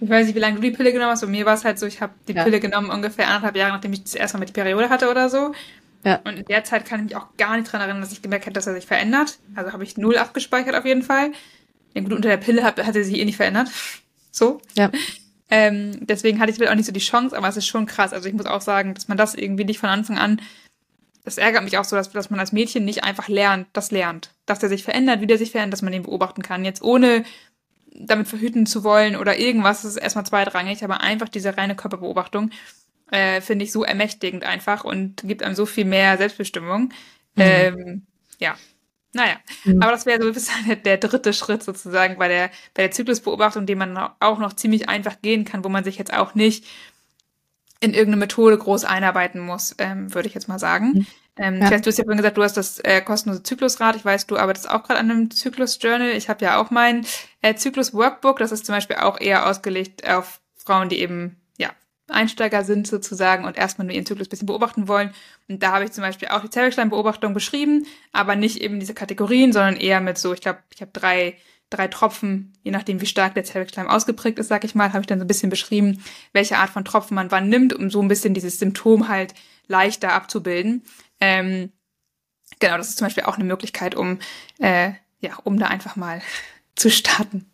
ich 0.01 0.09
weiß 0.09 0.27
nicht, 0.27 0.35
wie 0.35 0.41
lange 0.41 0.57
du 0.57 0.63
die 0.63 0.71
Pille 0.71 0.93
genommen 0.93 1.11
hast. 1.11 1.23
Bei 1.23 1.27
mir 1.27 1.47
war 1.47 1.55
es 1.55 1.65
halt 1.65 1.79
so, 1.79 1.87
ich 1.87 2.01
habe 2.01 2.13
die 2.29 2.35
ja. 2.35 2.45
Pille 2.45 2.61
genommen 2.61 2.91
ungefähr 2.91 3.29
anderthalb 3.29 3.57
Jahre, 3.57 3.73
nachdem 3.73 3.93
ich 3.93 4.03
das 4.03 4.15
erste 4.15 4.37
Mal 4.37 4.41
mit 4.41 4.51
die 4.51 4.53
Periode 4.53 4.89
hatte 4.91 5.11
oder 5.11 5.29
so. 5.29 5.53
Ja. 6.05 6.21
Und 6.25 6.39
in 6.39 6.45
der 6.45 6.65
Zeit 6.65 6.85
kann 6.85 7.01
ich 7.01 7.07
mich 7.07 7.17
auch 7.17 7.37
gar 7.37 7.57
nicht 7.57 7.71
dran 7.71 7.81
erinnern, 7.81 8.01
dass 8.01 8.13
ich 8.13 8.23
gemerkt 8.23 8.47
habe, 8.47 8.53
dass 8.53 8.67
er 8.67 8.75
sich 8.75 8.87
verändert. 8.87 9.39
Also 9.55 9.73
habe 9.73 9.85
ich 9.85 9.97
null 9.97 10.17
abgespeichert 10.17 10.75
auf 10.75 10.85
jeden 10.85 11.03
Fall. 11.03 11.33
Ja, 11.95 12.03
gut, 12.03 12.13
unter 12.13 12.29
der 12.29 12.37
Pille 12.37 12.63
hat, 12.63 12.85
hat 12.85 12.95
er 12.95 13.05
sich 13.05 13.19
eh 13.19 13.25
nicht 13.25 13.37
verändert. 13.37 13.69
So. 14.31 14.61
Ja. 14.77 14.91
Ähm, 15.49 16.07
deswegen 16.07 16.41
hatte 16.41 16.53
ich 16.53 16.69
auch 16.69 16.75
nicht 16.75 16.87
so 16.87 16.93
die 16.93 17.01
Chance, 17.01 17.37
aber 17.37 17.49
es 17.49 17.57
ist 17.57 17.67
schon 17.67 17.87
krass. 17.87 18.13
Also 18.13 18.29
ich 18.29 18.35
muss 18.35 18.47
auch 18.47 18.61
sagen, 18.61 18.95
dass 18.95 19.09
man 19.09 19.17
das 19.17 19.35
irgendwie 19.35 19.65
nicht 19.65 19.79
von 19.79 19.89
Anfang 19.89 20.19
an, 20.19 20.41
das 21.25 21.39
ärgert 21.39 21.65
mich 21.65 21.77
auch 21.77 21.85
so, 21.85 21.97
dass, 21.97 22.13
dass 22.13 22.31
man 22.31 22.39
als 22.39 22.53
Mädchen 22.53 22.85
nicht 22.85 23.03
einfach 23.03 23.27
lernt, 23.27 23.67
das 23.73 23.91
lernt. 23.91 24.31
Dass 24.47 24.61
der 24.61 24.69
sich 24.69 24.85
verändert, 24.85 25.21
wie 25.21 25.27
der 25.27 25.39
sich 25.39 25.51
verändert, 25.51 25.73
dass 25.73 25.83
man 25.83 25.93
den 25.93 26.05
beobachten 26.05 26.43
kann. 26.43 26.65
Jetzt 26.65 26.83
ohne 26.83 27.25
damit 27.99 28.29
verhüten 28.29 28.67
zu 28.67 28.85
wollen 28.85 29.17
oder 29.17 29.39
irgendwas, 29.39 29.83
das 29.83 29.93
ist 29.93 30.03
erstmal 30.03 30.27
zweitrangig, 30.27 30.85
aber 30.85 31.01
einfach 31.01 31.29
diese 31.29 31.57
reine 31.57 31.77
Körperbeobachtung 31.77 32.51
äh, 33.11 33.41
finde 33.41 33.65
ich 33.65 33.73
so 33.73 33.85
ermächtigend 33.85 34.45
einfach 34.45 34.85
und 34.85 35.23
gibt 35.25 35.43
einem 35.43 35.55
so 35.55 35.67
viel 35.67 35.85
mehr 35.85 36.17
Selbstbestimmung. 36.17 36.93
Mhm. 37.35 37.43
Ähm, 37.43 38.07
ja, 38.39 38.57
naja, 39.13 39.37
mhm. 39.65 39.83
aber 39.83 39.93
das 39.93 40.07
wäre 40.07 40.21
so 40.21 40.29
ein 40.29 40.35
bisschen 40.35 40.67
der, 40.67 40.77
der, 40.77 40.99
dritte 40.99 41.33
Schritt 41.33 41.63
sozusagen 41.63 42.19
bei 42.19 42.29
der, 42.29 42.51
bei 42.75 42.83
der 42.83 42.91
Zyklusbeobachtung, 42.91 43.67
den 43.67 43.79
man 43.79 43.97
auch 44.21 44.39
noch 44.39 44.53
ziemlich 44.53 44.89
einfach 44.89 45.23
gehen 45.23 45.45
kann, 45.45 45.65
wo 45.65 45.69
man 45.69 45.85
sich 45.85 45.97
jetzt 45.97 46.13
auch 46.13 46.35
nicht 46.35 46.67
in 47.81 47.93
irgendeine 47.93 48.19
Methode 48.19 48.59
groß 48.59 48.85
einarbeiten 48.85 49.41
muss, 49.41 49.75
ähm, 49.79 50.15
würde 50.15 50.29
ich 50.29 50.35
jetzt 50.35 50.49
mal 50.49 50.59
sagen. 50.59 50.93
Mhm. 50.93 51.07
Ähm, 51.39 51.61
ja. 51.61 51.69
Du 51.69 51.87
hast 51.87 51.99
ja 51.99 52.05
vorhin 52.05 52.17
gesagt, 52.17 52.37
du 52.37 52.43
hast 52.43 52.57
das 52.57 52.79
äh, 52.81 53.01
kostenlose 53.03 53.43
Zyklusrad. 53.43 53.97
Ich 53.97 54.05
weiß, 54.05 54.27
du 54.27 54.37
arbeitest 54.37 54.71
auch 54.71 54.83
gerade 54.83 55.01
an 55.01 55.11
einem 55.11 55.31
Zyklus-Journal. 55.31 56.11
Ich 56.11 56.29
habe 56.29 56.45
ja 56.45 56.61
auch 56.61 56.71
mein 56.71 57.07
äh, 57.43 57.55
Zyklus-Workbook. 57.55 58.39
Das 58.39 58.53
ist 58.53 58.65
zum 58.65 58.75
Beispiel 58.75 58.97
auch 58.97 59.21
eher 59.21 59.47
ausgelegt 59.49 60.09
auf 60.09 60.41
Frauen, 60.57 60.89
die 60.89 61.01
eben 61.01 61.37
ja 61.59 61.71
Einsteiger 62.09 62.65
sind 62.65 62.87
sozusagen 62.87 63.45
und 63.45 63.59
erstmal 63.59 63.87
nur 63.87 63.95
ihren 63.95 64.07
Zyklus 64.07 64.29
bisschen 64.29 64.47
beobachten 64.47 64.89
wollen. 64.89 65.11
Und 65.49 65.63
da 65.63 65.73
habe 65.73 65.85
ich 65.85 65.93
zum 65.93 66.03
Beispiel 66.03 66.29
auch 66.29 66.41
die 66.41 66.51
Zellwechselbeobachtung 66.51 67.35
beschrieben, 67.35 67.87
aber 68.13 68.35
nicht 68.35 68.63
eben 68.63 68.81
diese 68.81 68.95
Kategorien, 68.95 69.53
sondern 69.53 69.77
eher 69.77 70.01
mit 70.01 70.17
so, 70.17 70.33
ich 70.33 70.41
glaube, 70.41 70.61
ich 70.75 70.81
habe 70.81 70.93
drei 70.93 71.37
drei 71.71 71.89
Tropfen, 71.89 72.53
je 72.63 72.71
nachdem 72.71 73.01
wie 73.01 73.07
stark 73.07 73.35
der 73.35 73.45
Zellwechselschleim 73.45 73.89
ausgeprägt 73.89 74.39
ist, 74.39 74.49
sag 74.49 74.65
ich 74.65 74.75
mal, 74.75 74.93
habe 74.93 75.01
ich 75.01 75.07
dann 75.07 75.19
so 75.19 75.25
ein 75.25 75.29
bisschen 75.29 75.51
beschrieben, 75.51 76.03
welche 76.33 76.59
Art 76.59 76.71
von 76.71 76.85
Tropfen 76.85 77.17
man 77.17 77.31
wann 77.31 77.49
nimmt, 77.49 77.75
um 77.75 77.91
so 77.91 78.01
ein 78.01 78.09
bisschen 78.09 78.35
dieses 78.35 78.59
Symptom 78.59 79.09
halt 79.09 79.35
leichter 79.67 80.13
abzubilden. 80.13 80.83
Ähm, 81.21 81.73
genau, 82.61 82.77
das 82.77 82.89
ist 82.89 82.99
zum 82.99 83.07
Beispiel 83.07 83.25
auch 83.25 83.37
eine 83.37 83.45
Möglichkeit, 83.45 83.95
um, 83.95 84.19
äh, 84.59 84.93
ja, 85.21 85.37
um 85.45 85.59
da 85.59 85.67
einfach 85.67 85.97
mal 85.97 86.21
zu 86.77 86.91
starten. 86.91 87.51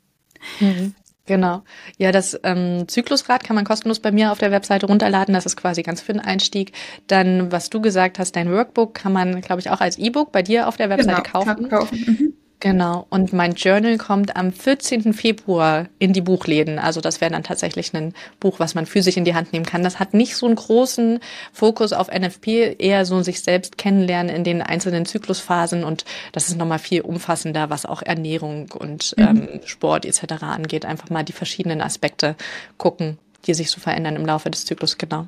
Mhm. 0.61 0.94
Genau. 1.25 1.62
Ja, 1.98 2.11
das 2.11 2.38
ähm, 2.42 2.88
Zyklusrad 2.88 3.44
kann 3.44 3.55
man 3.55 3.64
kostenlos 3.64 4.01
bei 4.01 4.11
mir 4.11 4.33
auf 4.33 4.38
der 4.38 4.51
Webseite 4.51 4.87
runterladen. 4.87 5.35
Das 5.35 5.46
ist 5.46 5.57
quasi 5.57 5.83
ganz 5.83 6.01
für 6.01 6.12
den 6.12 6.20
Einstieg. 6.20 6.72
Dann, 7.07 7.53
was 7.53 7.70
du 7.70 7.81
gesagt 7.81 8.18
hast, 8.18 8.35
dein 8.35 8.51
Workbook 8.51 8.94
kann 8.94 9.12
man, 9.12 9.40
glaube 9.40 9.61
ich, 9.61 9.70
auch 9.70 9.81
als 9.81 9.98
E-Book 9.98 10.33
bei 10.33 10.42
dir 10.42 10.66
auf 10.66 10.77
der 10.77 10.90
Webseite 10.90 11.22
genau, 11.22 11.44
kaufen. 11.44 11.68
kaufen. 11.68 12.05
Mhm. 12.07 12.32
Genau. 12.62 13.09
Und 13.11 13.33
mein 13.33 13.55
Journal 13.55 13.98
kommt 13.98 14.37
am 14.37 14.53
14. 14.53 15.14
Februar 15.14 15.88
in 15.98 16.12
die 16.12 16.20
Buchläden. 16.20 16.79
Also 16.79 17.01
das 17.01 17.20
wäre 17.20 17.33
dann 17.33 17.42
tatsächlich 17.42 17.92
ein 17.92 18.14
Buch, 18.38 18.61
was 18.61 18.77
man 18.77 18.87
physisch 18.87 19.16
in 19.16 19.25
die 19.25 19.35
Hand 19.35 19.53
nehmen 19.53 19.66
kann. 19.66 19.83
Das 19.83 19.98
hat 19.98 20.14
nicht 20.14 20.37
so 20.37 20.46
einen 20.46 20.55
großen 20.55 21.18
Fokus 21.53 21.92
auf 21.92 22.07
NFP, 22.07 22.77
eher 22.79 23.05
so 23.05 23.20
sich 23.22 23.40
selbst 23.40 23.79
kennenlernen 23.79 24.33
in 24.33 24.44
den 24.44 24.62
einzelnen 24.62 25.07
Zyklusphasen. 25.07 25.83
Und 25.83 26.05
das 26.31 26.51
ist 26.51 26.57
nochmal 26.57 26.79
viel 26.79 27.01
umfassender, 27.01 27.68
was 27.68 27.85
auch 27.85 28.01
Ernährung 28.01 28.70
und 28.70 29.12
mhm. 29.16 29.25
ähm, 29.25 29.61
Sport 29.64 30.07
etc. 30.07 30.44
angeht. 30.44 30.85
Einfach 30.85 31.11
mal 31.11 31.25
die 31.25 31.33
verschiedenen 31.33 31.81
Aspekte 31.81 32.37
gucken, 32.79 33.18
die 33.48 33.55
sich 33.55 33.72
so 33.72 33.81
verändern 33.81 34.14
im 34.14 34.25
Laufe 34.25 34.53
des 34.53 34.66
Zyklus. 34.66 34.98
Genau. 34.98 35.27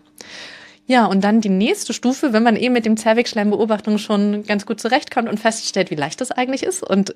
Ja, 0.87 1.07
und 1.07 1.25
dann 1.25 1.41
die 1.41 1.49
nächste 1.49 1.95
Stufe, 1.95 2.35
wenn 2.35 2.43
man 2.43 2.57
eben 2.57 2.75
mit 2.75 2.85
dem 2.85 2.99
Zervixschleimbeobachtung 2.99 3.97
schon 3.97 4.45
ganz 4.45 4.67
gut 4.67 4.81
zurechtkommt 4.81 5.31
und 5.31 5.41
feststellt, 5.41 5.91
wie 5.91 5.95
leicht 5.95 6.21
das 6.21 6.31
eigentlich 6.31 6.63
ist 6.63 6.83
und 6.83 7.15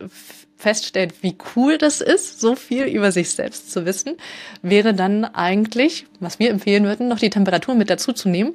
feststellt, 0.57 1.23
wie 1.23 1.37
cool 1.55 1.77
das 1.77 2.01
ist, 2.01 2.41
so 2.41 2.57
viel 2.57 2.85
über 2.85 3.13
sich 3.13 3.31
selbst 3.31 3.71
zu 3.71 3.85
wissen, 3.85 4.17
wäre 4.63 4.95
dann 4.95 5.27
eigentlich, 5.27 6.07
was 6.19 6.39
wir 6.39 6.49
empfehlen 6.49 6.85
würden, 6.85 7.09
noch 7.09 7.19
die 7.19 7.29
Temperatur 7.29 7.75
mit 7.75 7.91
dazu 7.91 8.13
zu 8.13 8.31
nehmen 8.31 8.55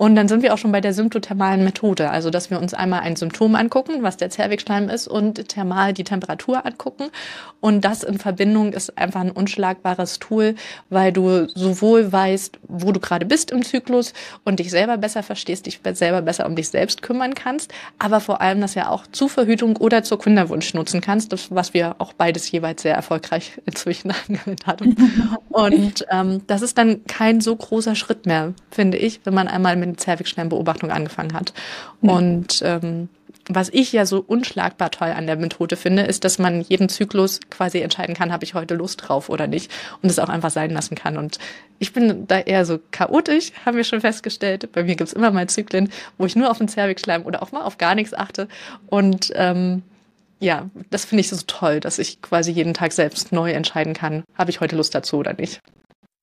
und 0.00 0.16
dann 0.16 0.28
sind 0.28 0.42
wir 0.42 0.54
auch 0.54 0.56
schon 0.56 0.72
bei 0.72 0.80
der 0.80 0.94
symptothermalen 0.94 1.62
Methode, 1.62 2.08
also 2.08 2.30
dass 2.30 2.48
wir 2.48 2.58
uns 2.58 2.72
einmal 2.72 3.00
ein 3.00 3.16
Symptom 3.16 3.54
angucken, 3.54 4.02
was 4.02 4.16
der 4.16 4.30
Zervixschleim 4.30 4.88
ist, 4.88 5.06
und 5.06 5.46
thermal 5.50 5.92
die 5.92 6.04
Temperatur 6.04 6.64
angucken. 6.64 7.10
Und 7.60 7.84
das 7.84 8.02
in 8.02 8.18
Verbindung 8.18 8.72
ist 8.72 8.96
einfach 8.96 9.20
ein 9.20 9.30
unschlagbares 9.30 10.18
Tool, 10.18 10.54
weil 10.88 11.12
du 11.12 11.48
sowohl 11.48 12.10
weißt, 12.10 12.60
wo 12.66 12.92
du 12.92 13.00
gerade 13.00 13.26
bist 13.26 13.50
im 13.50 13.62
Zyklus 13.62 14.14
und 14.42 14.58
dich 14.58 14.70
selber 14.70 14.96
besser 14.96 15.22
verstehst, 15.22 15.66
dich 15.66 15.80
selber 15.92 16.22
besser 16.22 16.46
um 16.46 16.56
dich 16.56 16.70
selbst 16.70 17.02
kümmern 17.02 17.34
kannst, 17.34 17.70
aber 17.98 18.20
vor 18.20 18.40
allem 18.40 18.62
das 18.62 18.74
ja 18.74 18.88
auch 18.88 19.06
zur 19.06 19.28
Verhütung 19.28 19.76
oder 19.76 20.02
zur 20.02 20.18
Kinderwunsch 20.18 20.72
nutzen 20.72 21.02
kannst, 21.02 21.30
das, 21.34 21.54
was 21.54 21.74
wir 21.74 21.96
auch 21.98 22.14
beides 22.14 22.50
jeweils 22.50 22.80
sehr 22.80 22.94
erfolgreich 22.94 23.60
inzwischen 23.66 24.12
angewendet 24.12 24.66
haben. 24.66 24.96
Und 25.50 26.06
ähm, 26.10 26.40
das 26.46 26.62
ist 26.62 26.78
dann 26.78 27.04
kein 27.04 27.42
so 27.42 27.54
großer 27.54 27.94
Schritt 27.94 28.24
mehr, 28.24 28.54
finde 28.70 28.96
ich, 28.96 29.20
wenn 29.24 29.34
man 29.34 29.46
einmal 29.46 29.76
mit 29.76 29.89
Zervixschleimbeobachtung 29.98 30.90
angefangen 30.90 31.34
hat. 31.34 31.52
Mhm. 32.00 32.08
Und 32.08 32.62
ähm, 32.64 33.08
was 33.48 33.68
ich 33.68 33.92
ja 33.92 34.06
so 34.06 34.22
unschlagbar 34.26 34.90
toll 34.90 35.08
an 35.08 35.26
der 35.26 35.36
Methode 35.36 35.76
finde, 35.76 36.02
ist, 36.02 36.24
dass 36.24 36.38
man 36.38 36.60
jeden 36.62 36.88
Zyklus 36.88 37.40
quasi 37.50 37.80
entscheiden 37.80 38.14
kann, 38.14 38.32
habe 38.32 38.44
ich 38.44 38.54
heute 38.54 38.74
Lust 38.74 39.08
drauf 39.08 39.28
oder 39.28 39.46
nicht 39.46 39.70
und 40.02 40.10
es 40.10 40.18
auch 40.18 40.28
einfach 40.28 40.50
sein 40.50 40.70
lassen 40.70 40.94
kann. 40.94 41.16
Und 41.16 41.38
ich 41.78 41.92
bin 41.92 42.26
da 42.26 42.38
eher 42.38 42.64
so 42.64 42.78
chaotisch, 42.90 43.52
haben 43.64 43.76
wir 43.76 43.84
schon 43.84 44.00
festgestellt. 44.00 44.70
Bei 44.72 44.84
mir 44.84 44.94
gibt's 44.94 45.12
immer 45.12 45.30
mal 45.30 45.48
Zyklen, 45.48 45.90
wo 46.18 46.26
ich 46.26 46.36
nur 46.36 46.50
auf 46.50 46.58
den 46.58 46.68
Zervixschleim 46.68 47.24
oder 47.24 47.42
auch 47.42 47.52
mal 47.52 47.62
auf 47.62 47.78
gar 47.78 47.94
nichts 47.94 48.14
achte. 48.14 48.48
Und 48.86 49.32
ähm, 49.34 49.82
ja, 50.38 50.68
das 50.90 51.04
finde 51.04 51.20
ich 51.20 51.28
so 51.28 51.36
toll, 51.46 51.80
dass 51.80 51.98
ich 51.98 52.22
quasi 52.22 52.50
jeden 52.50 52.74
Tag 52.74 52.92
selbst 52.92 53.32
neu 53.32 53.52
entscheiden 53.52 53.94
kann, 53.94 54.24
habe 54.34 54.50
ich 54.50 54.60
heute 54.60 54.76
Lust 54.76 54.94
dazu 54.94 55.18
oder 55.18 55.34
nicht. 55.34 55.60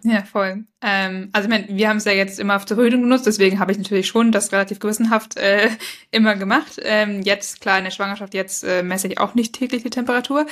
Ja, 0.03 0.23
voll. 0.23 0.65
Ähm, 0.81 1.29
also 1.33 1.47
ich 1.47 1.49
meine, 1.49 1.75
wir 1.75 1.89
haben 1.89 1.97
es 1.97 2.05
ja 2.05 2.11
jetzt 2.11 2.39
immer 2.39 2.55
auf 2.55 2.65
der 2.65 2.77
Verhütung 2.77 3.01
genutzt, 3.01 3.25
deswegen 3.25 3.57
habe 3.57 3.71
ich 3.71 3.79
natürlich 3.79 4.07
schon 4.07 4.31
das 4.31 4.51
relativ 4.51 4.79
gewissenhaft 4.79 5.37
äh, 5.37 5.69
immer 6.11 6.35
gemacht. 6.35 6.79
Ähm, 6.83 7.23
jetzt, 7.23 7.61
klar, 7.61 7.79
in 7.79 7.83
der 7.83 7.91
Schwangerschaft, 7.91 8.35
jetzt 8.35 8.63
äh, 8.63 8.83
messe 8.83 9.07
ich 9.07 9.19
auch 9.19 9.33
nicht 9.33 9.53
täglich 9.53 9.81
die 9.83 9.89
Temperatur. 9.89 10.45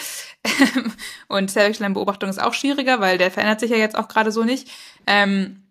und 1.28 1.52
Zervixschleimbeobachtung 1.52 2.30
ist 2.30 2.42
auch 2.42 2.54
schwieriger, 2.56 3.00
weil 3.00 3.20
der 3.20 3.30
verändert 3.30 3.60
sich 3.60 3.70
ja 3.70 3.78
jetzt 3.78 3.96
auch 3.96 4.08
gerade 4.08 4.32
so 4.32 4.44
nicht. 4.44 4.72
Ähm, 5.06 5.62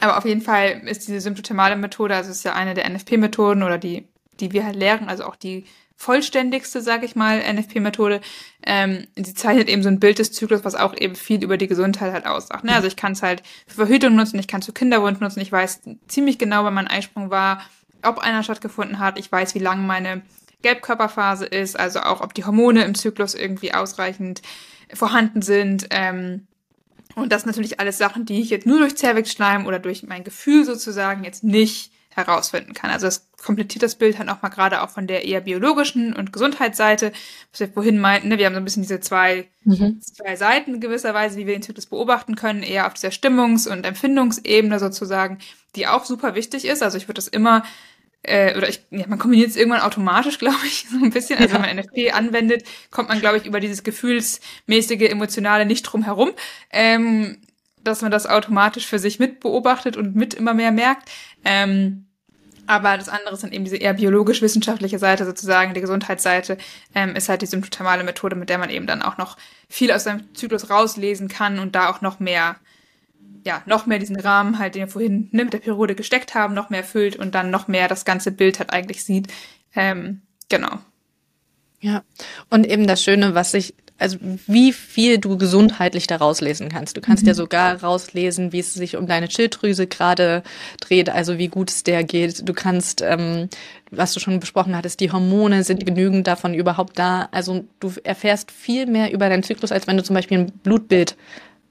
aber 0.00 0.16
auf 0.16 0.24
jeden 0.24 0.42
Fall 0.42 0.82
ist 0.86 1.08
diese 1.08 1.20
symptothermale 1.20 1.74
Methode, 1.74 2.14
also 2.14 2.30
ist 2.30 2.44
ja 2.44 2.54
eine 2.54 2.74
der 2.74 2.88
NFP-Methoden 2.88 3.64
oder 3.64 3.78
die, 3.78 4.06
die 4.38 4.52
wir 4.52 4.64
halt 4.64 4.76
lehren, 4.76 5.08
also 5.08 5.24
auch 5.24 5.34
die 5.34 5.64
vollständigste, 5.98 6.80
sage 6.80 7.04
ich 7.04 7.16
mal, 7.16 7.40
NFP-Methode. 7.40 8.20
Ähm, 8.62 9.08
sie 9.16 9.34
zeichnet 9.34 9.68
eben 9.68 9.82
so 9.82 9.88
ein 9.88 9.98
Bild 9.98 10.20
des 10.20 10.30
Zyklus, 10.30 10.64
was 10.64 10.76
auch 10.76 10.96
eben 10.96 11.16
viel 11.16 11.42
über 11.42 11.56
die 11.56 11.66
Gesundheit 11.66 12.12
halt 12.12 12.24
aussagt. 12.24 12.62
Ne? 12.62 12.72
Also 12.72 12.86
ich 12.86 12.94
kann 12.94 13.12
es 13.12 13.22
halt 13.22 13.42
für 13.66 13.74
Verhütung 13.74 14.14
nutzen, 14.14 14.38
ich 14.38 14.46
kann 14.46 14.60
es 14.60 14.66
für 14.66 14.72
Kinderwunsch 14.72 15.18
nutzen, 15.18 15.40
ich 15.40 15.50
weiß 15.50 15.80
ziemlich 16.06 16.38
genau, 16.38 16.62
wann 16.62 16.74
mein 16.74 16.86
Eisprung 16.86 17.30
war, 17.30 17.62
ob 18.02 18.18
einer 18.18 18.44
stattgefunden 18.44 19.00
hat, 19.00 19.18
ich 19.18 19.30
weiß, 19.30 19.56
wie 19.56 19.58
lang 19.58 19.86
meine 19.86 20.22
Gelbkörperphase 20.62 21.46
ist, 21.46 21.78
also 21.78 22.00
auch, 22.00 22.20
ob 22.20 22.32
die 22.32 22.44
Hormone 22.44 22.84
im 22.84 22.94
Zyklus 22.94 23.34
irgendwie 23.34 23.74
ausreichend 23.74 24.40
vorhanden 24.94 25.42
sind. 25.42 25.88
Ähm, 25.90 26.46
und 27.16 27.32
das 27.32 27.44
natürlich 27.44 27.80
alles 27.80 27.98
Sachen, 27.98 28.24
die 28.24 28.40
ich 28.40 28.50
jetzt 28.50 28.66
nur 28.66 28.78
durch 28.78 28.96
Zervixschleim 28.96 29.66
oder 29.66 29.80
durch 29.80 30.04
mein 30.04 30.22
Gefühl 30.22 30.64
sozusagen 30.64 31.24
jetzt 31.24 31.42
nicht 31.42 31.90
herausfinden 32.18 32.74
kann. 32.74 32.90
Also 32.90 33.06
es 33.06 33.30
komplettiert 33.42 33.82
das 33.82 33.94
Bild 33.94 34.18
halt 34.18 34.28
nochmal 34.28 34.50
gerade 34.50 34.82
auch 34.82 34.90
von 34.90 35.06
der 35.06 35.24
eher 35.24 35.40
biologischen 35.40 36.12
und 36.12 36.32
Gesundheitsseite, 36.32 37.12
was 37.50 37.60
wir 37.60 37.68
vorhin 37.68 37.98
meinten, 37.98 38.28
ne? 38.28 38.38
wir 38.38 38.44
haben 38.44 38.54
so 38.54 38.60
ein 38.60 38.64
bisschen 38.64 38.82
diese 38.82 39.00
zwei, 39.00 39.48
mhm. 39.64 40.00
zwei 40.02 40.36
Seiten 40.36 40.80
gewisserweise, 40.80 41.38
wie 41.38 41.46
wir 41.46 41.54
den 41.54 41.62
Zyklus 41.62 41.86
beobachten 41.86 42.36
können, 42.36 42.62
eher 42.62 42.86
auf 42.86 42.94
dieser 42.94 43.08
Stimmungs- 43.08 43.68
und 43.68 43.86
Empfindungsebene 43.86 44.78
sozusagen, 44.78 45.38
die 45.76 45.86
auch 45.86 46.04
super 46.04 46.34
wichtig 46.34 46.66
ist. 46.66 46.82
Also 46.82 46.98
ich 46.98 47.08
würde 47.08 47.18
das 47.18 47.28
immer 47.28 47.62
äh, 48.22 48.56
oder 48.56 48.68
ich, 48.68 48.84
ja, 48.90 49.06
man 49.06 49.18
kombiniert 49.18 49.50
es 49.50 49.56
irgendwann 49.56 49.80
automatisch, 49.80 50.38
glaube 50.40 50.66
ich, 50.66 50.86
so 50.90 50.96
ein 50.96 51.10
bisschen. 51.10 51.38
Also 51.38 51.56
ja. 51.56 51.62
wenn 51.62 51.76
man 51.76 51.84
NFP 51.84 52.12
anwendet, 52.12 52.64
kommt 52.90 53.08
man, 53.08 53.20
glaube 53.20 53.38
ich, 53.38 53.46
über 53.46 53.60
dieses 53.60 53.82
gefühlsmäßige, 53.82 55.08
emotionale 55.08 55.66
nicht 55.66 55.84
drum 55.84 56.02
herum. 56.02 56.32
Ähm, 56.70 57.38
dass 57.84 58.02
man 58.02 58.10
das 58.10 58.26
automatisch 58.26 58.86
für 58.86 58.98
sich 58.98 59.18
mit 59.18 59.40
beobachtet 59.40 59.96
und 59.96 60.14
mit 60.14 60.34
immer 60.34 60.54
mehr 60.54 60.72
merkt. 60.72 61.08
Ähm, 61.44 62.07
aber 62.68 62.98
das 62.98 63.08
andere 63.08 63.32
ist 63.32 63.42
dann 63.42 63.52
eben 63.52 63.64
diese 63.64 63.78
eher 63.78 63.94
biologisch-wissenschaftliche 63.94 64.98
Seite 64.98 65.24
sozusagen, 65.24 65.72
die 65.72 65.80
Gesundheitsseite, 65.80 66.58
ähm, 66.94 67.16
ist 67.16 67.30
halt 67.30 67.40
die 67.40 67.46
symptothermale 67.46 68.04
Methode, 68.04 68.36
mit 68.36 68.50
der 68.50 68.58
man 68.58 68.68
eben 68.68 68.86
dann 68.86 69.00
auch 69.00 69.16
noch 69.16 69.38
viel 69.70 69.90
aus 69.90 70.04
seinem 70.04 70.34
Zyklus 70.34 70.68
rauslesen 70.68 71.28
kann 71.28 71.60
und 71.60 71.74
da 71.74 71.88
auch 71.88 72.02
noch 72.02 72.20
mehr, 72.20 72.56
ja, 73.46 73.62
noch 73.64 73.86
mehr 73.86 73.98
diesen 73.98 74.20
Rahmen 74.20 74.58
halt, 74.58 74.74
den 74.74 74.80
wir 74.80 74.88
vorhin 74.88 75.30
ne, 75.32 75.44
mit 75.44 75.54
der 75.54 75.60
Periode 75.60 75.94
gesteckt 75.94 76.34
haben, 76.34 76.52
noch 76.52 76.68
mehr 76.68 76.84
füllt 76.84 77.16
und 77.16 77.34
dann 77.34 77.50
noch 77.50 77.68
mehr 77.68 77.88
das 77.88 78.04
ganze 78.04 78.32
Bild 78.32 78.58
halt 78.58 78.70
eigentlich 78.70 79.02
sieht. 79.02 79.28
Ähm, 79.74 80.20
genau. 80.50 80.78
Ja, 81.80 82.02
und 82.50 82.66
eben 82.66 82.86
das 82.86 83.02
Schöne, 83.02 83.34
was 83.34 83.52
sich 83.52 83.74
also 83.98 84.16
wie 84.46 84.72
viel 84.72 85.18
du 85.18 85.36
gesundheitlich 85.36 86.06
da 86.06 86.16
rauslesen 86.16 86.68
kannst. 86.68 86.96
Du 86.96 87.00
kannst 87.00 87.24
mhm. 87.24 87.28
ja 87.28 87.34
sogar 87.34 87.82
rauslesen, 87.82 88.52
wie 88.52 88.60
es 88.60 88.72
sich 88.74 88.96
um 88.96 89.06
deine 89.06 89.30
Schilddrüse 89.30 89.86
gerade 89.86 90.42
dreht, 90.80 91.10
also 91.10 91.38
wie 91.38 91.48
gut 91.48 91.70
es 91.70 91.82
der 91.82 92.04
geht. 92.04 92.48
Du 92.48 92.54
kannst, 92.54 93.02
ähm, 93.02 93.48
was 93.90 94.12
du 94.12 94.20
schon 94.20 94.38
besprochen 94.40 94.76
hattest, 94.76 95.00
die 95.00 95.10
Hormone 95.10 95.64
sind 95.64 95.84
genügend 95.84 96.26
davon 96.26 96.54
überhaupt 96.54 96.98
da. 96.98 97.28
Also 97.32 97.64
du 97.80 97.92
erfährst 98.04 98.52
viel 98.52 98.86
mehr 98.86 99.12
über 99.12 99.28
deinen 99.28 99.42
Zyklus, 99.42 99.72
als 99.72 99.86
wenn 99.86 99.96
du 99.96 100.04
zum 100.04 100.14
Beispiel 100.14 100.38
ein 100.38 100.52
Blutbild 100.62 101.16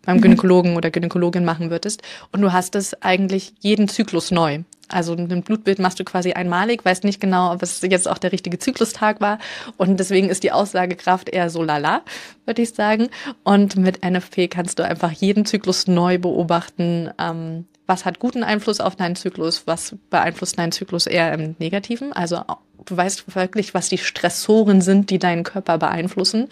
beim 0.06 0.18
mhm. 0.18 0.22
Gynäkologen 0.22 0.76
oder 0.76 0.92
Gynäkologin 0.92 1.46
machen 1.46 1.70
würdest. 1.70 2.02
Und 2.32 2.42
du 2.42 2.52
hast 2.52 2.76
es 2.76 3.02
eigentlich 3.02 3.54
jeden 3.60 3.88
Zyklus 3.88 4.32
neu. 4.32 4.60
Also 4.89 5.13
ein 5.13 5.41
Blutbild 5.41 5.80
machst 5.80 6.00
du 6.00 6.04
quasi 6.04 6.34
einmalig, 6.34 6.86
weißt 6.86 7.04
nicht 7.04 7.19
genau, 7.19 7.54
ob 7.54 7.62
es 7.63 7.82
jetzt 7.82 8.08
auch 8.08 8.17
der 8.17 8.32
richtige 8.32 8.60
Zyklustag 8.60 9.21
war. 9.21 9.39
Und 9.78 10.00
deswegen 10.00 10.30
ist 10.30 10.43
die 10.43 10.52
Aussagekraft 10.52 11.30
eher 11.30 11.50
so 11.50 11.63
lala, 11.63 12.02
würde 12.45 12.62
ich 12.62 12.73
sagen. 12.73 13.10
Und 13.43 13.76
mit 13.76 14.04
NFP 14.04 14.47
kannst 14.47 14.80
du 14.80 14.84
einfach 14.84 15.12
jeden 15.12 15.45
Zyklus 15.45 15.88
neu 15.88 16.17
beobachten. 16.17 17.12
Ähm, 17.19 17.65
was 17.88 18.06
hat 18.06 18.19
guten 18.19 18.43
Einfluss 18.43 18.82
auf 18.82 18.95
deinen 18.95 19.15
Zyklus, 19.15 19.63
was 19.65 19.95
beeinflusst 20.10 20.60
deinen 20.60 20.73
Zyklus 20.73 21.08
eher 21.08 21.34
im 21.34 21.56
Negativen. 21.58 22.12
Also 22.13 22.43
du 22.86 22.97
weißt 22.97 23.36
wirklich, 23.36 23.73
was 23.73 23.89
die 23.89 23.97
Stressoren 23.97 24.82
sind, 24.82 25.10
die 25.10 25.19
deinen 25.19 25.43
Körper 25.43 25.78
beeinflussen. 25.78 26.50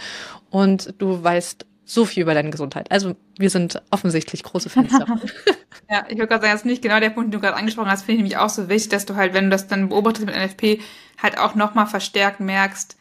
Und 0.49 0.93
du 0.97 1.21
weißt 1.21 1.65
so 1.85 2.05
viel 2.05 2.23
über 2.23 2.33
deine 2.33 2.49
Gesundheit. 2.49 2.91
Also 2.91 3.15
wir 3.37 3.49
sind 3.49 3.81
offensichtlich 3.91 4.43
große 4.43 4.69
Fans 4.69 4.91
davon. 4.91 5.21
ja, 5.89 6.03
ich 6.09 6.17
würde 6.17 6.27
gerade 6.27 6.41
sagen, 6.41 6.53
das 6.53 6.61
ist 6.61 6.65
nicht 6.65 6.81
genau 6.81 6.99
der 6.99 7.11
Punkt, 7.11 7.27
den 7.27 7.39
du 7.39 7.39
gerade 7.39 7.57
angesprochen 7.57 7.89
hast, 7.89 8.01
finde 8.01 8.13
ich 8.13 8.17
nämlich 8.23 8.37
auch 8.37 8.49
so 8.49 8.67
wichtig, 8.69 8.89
dass 8.89 9.05
du 9.05 9.15
halt, 9.15 9.33
wenn 9.33 9.45
du 9.45 9.49
das 9.51 9.67
dann 9.67 9.89
beobachtest 9.89 10.25
mit 10.25 10.35
NFP, 10.35 10.81
halt 11.21 11.37
auch 11.37 11.55
nochmal 11.55 11.85
verstärkt 11.85 12.39
merkst, 12.39 12.97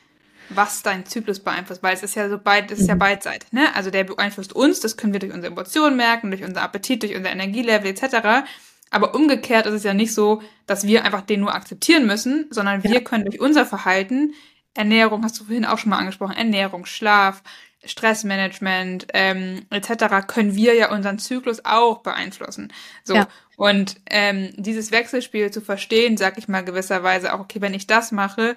was 0.50 0.82
dein 0.82 1.06
Zyklus 1.06 1.40
beeinflusst, 1.40 1.82
weil 1.82 1.94
es 1.94 2.02
ist 2.02 2.14
ja 2.14 2.28
so 2.28 2.38
beid, 2.38 2.70
es 2.70 2.80
ist 2.80 2.88
ja 2.88 2.94
mhm. 2.94 3.00
beidseitig, 3.00 3.52
ne? 3.52 3.74
Also 3.74 3.90
der 3.90 4.04
beeinflusst 4.04 4.52
uns, 4.52 4.80
das 4.80 4.98
können 4.98 5.14
wir 5.14 5.20
durch 5.20 5.32
unsere 5.32 5.52
Emotionen 5.52 5.96
merken, 5.96 6.30
durch 6.30 6.44
unser 6.44 6.62
Appetit, 6.62 7.02
durch 7.02 7.16
unser 7.16 7.30
Energielevel 7.30 7.90
etc. 7.90 8.46
Aber 8.90 9.14
umgekehrt 9.14 9.66
ist 9.66 9.74
es 9.74 9.84
ja 9.84 9.94
nicht 9.94 10.12
so, 10.12 10.42
dass 10.66 10.86
wir 10.86 11.04
einfach 11.04 11.22
den 11.22 11.40
nur 11.40 11.54
akzeptieren 11.54 12.06
müssen, 12.06 12.46
sondern 12.50 12.84
wir 12.84 12.92
ja. 12.92 13.00
können 13.00 13.24
durch 13.24 13.40
unser 13.40 13.64
Verhalten, 13.64 14.34
Ernährung 14.74 15.24
hast 15.24 15.40
du 15.40 15.44
vorhin 15.44 15.64
auch 15.64 15.78
schon 15.78 15.90
mal 15.90 15.98
angesprochen, 15.98 16.36
Ernährung, 16.36 16.84
Schlaf, 16.84 17.42
Stressmanagement 17.86 19.06
ähm, 19.14 19.66
etc. 19.70 20.26
können 20.26 20.54
wir 20.54 20.74
ja 20.74 20.90
unseren 20.90 21.18
Zyklus 21.18 21.64
auch 21.64 21.98
beeinflussen. 21.98 22.72
So 23.02 23.14
ja. 23.14 23.28
und 23.56 23.96
ähm, 24.10 24.50
dieses 24.56 24.90
Wechselspiel 24.90 25.50
zu 25.50 25.60
verstehen, 25.60 26.16
sag 26.16 26.38
ich 26.38 26.48
mal 26.48 26.64
gewisserweise 26.64 27.34
auch 27.34 27.40
okay, 27.40 27.60
wenn 27.60 27.74
ich 27.74 27.86
das 27.86 28.12
mache, 28.12 28.56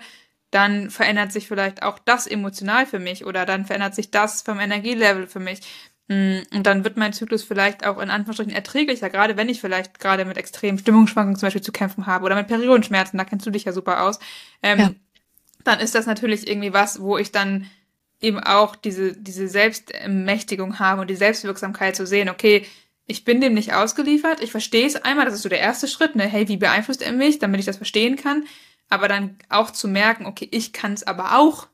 dann 0.51 0.89
verändert 0.89 1.31
sich 1.31 1.47
vielleicht 1.47 1.83
auch 1.83 1.99
das 1.99 2.27
emotional 2.27 2.85
für 2.85 2.99
mich 2.99 3.25
oder 3.25 3.45
dann 3.45 3.65
verändert 3.65 3.95
sich 3.95 4.11
das 4.11 4.41
vom 4.41 4.59
Energielevel 4.59 5.27
für 5.27 5.39
mich. 5.39 5.61
Mm, 6.07 6.39
und 6.53 6.63
dann 6.63 6.83
wird 6.85 6.95
mein 6.95 7.11
Zyklus 7.11 7.43
vielleicht 7.43 7.85
auch 7.85 7.99
in 7.99 8.09
Anführungsstrichen 8.09 8.53
erträglicher, 8.53 9.09
gerade 9.09 9.35
wenn 9.35 9.49
ich 9.49 9.59
vielleicht 9.59 9.99
gerade 9.99 10.23
mit 10.23 10.37
extremen 10.37 10.79
Stimmungsschwankungen 10.79 11.35
zum 11.37 11.47
Beispiel 11.47 11.61
zu 11.61 11.73
kämpfen 11.73 12.05
habe 12.05 12.25
oder 12.25 12.35
mit 12.35 12.47
Periodenschmerzen, 12.47 13.17
da 13.17 13.25
kennst 13.25 13.45
du 13.45 13.51
dich 13.51 13.65
ja 13.65 13.73
super 13.73 14.03
aus. 14.03 14.19
Ähm, 14.63 14.79
ja. 14.79 14.91
Dann 15.65 15.79
ist 15.81 15.95
das 15.95 16.05
natürlich 16.05 16.47
irgendwie 16.47 16.71
was, 16.71 17.01
wo 17.01 17.17
ich 17.17 17.33
dann 17.33 17.69
eben 18.21 18.39
auch 18.39 18.75
diese, 18.75 19.13
diese 19.13 19.47
Selbstermächtigung 19.47 20.79
haben 20.79 20.99
und 20.99 21.09
die 21.09 21.15
Selbstwirksamkeit 21.15 21.95
zu 21.95 22.05
sehen, 22.07 22.29
okay, 22.29 22.65
ich 23.05 23.23
bin 23.23 23.39
dem 23.39 23.53
nicht 23.53 23.73
ausgeliefert, 23.73 24.41
ich 24.41 24.51
verstehe 24.51 24.85
es 24.85 24.95
einmal, 24.95 25.25
das 25.25 25.35
ist 25.35 25.43
so 25.43 25.49
der 25.49 25.59
erste 25.59 25.87
Schritt, 25.87 26.15
ne, 26.15 26.25
hey, 26.25 26.47
wie 26.47 26.57
beeinflusst 26.57 27.01
er 27.01 27.13
mich, 27.13 27.39
damit 27.39 27.59
ich 27.59 27.65
das 27.65 27.77
verstehen 27.77 28.17
kann, 28.17 28.43
aber 28.89 29.07
dann 29.07 29.37
auch 29.49 29.71
zu 29.71 29.87
merken, 29.87 30.25
okay, 30.25 30.47
ich 30.51 30.73
kann 30.73 30.93
es 30.93 31.05
aber 31.05 31.37
auch 31.37 31.67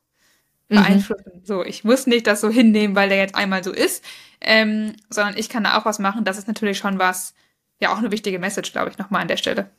mhm. 0.70 0.76
beeinflussen. 0.76 1.32
Mhm. 1.34 1.46
So, 1.46 1.64
ich 1.64 1.84
muss 1.84 2.08
nicht 2.08 2.28
das 2.28 2.42
so 2.42 2.50
hinnehmen, 2.50 2.96
weil 2.96 3.10
der 3.10 3.18
jetzt 3.18 3.36
einmal 3.36 3.64
so 3.64 3.72
ist, 3.72 4.04
ähm, 4.42 4.96
sondern 5.10 5.38
ich 5.38 5.50
kann 5.50 5.64
da 5.64 5.78
auch 5.78 5.86
was 5.86 6.00
machen. 6.00 6.26
Das 6.26 6.38
ist 6.38 6.48
natürlich 6.48 6.78
schon 6.78 7.00
was, 7.00 7.34
ja 7.80 7.94
auch 7.94 7.98
eine 7.98 8.12
wichtige 8.12 8.40
Message, 8.40 8.72
glaube 8.72 8.92
ich, 8.92 8.98
nochmal 8.98 9.22
an 9.22 9.28
der 9.28 9.38
Stelle. 9.38 9.72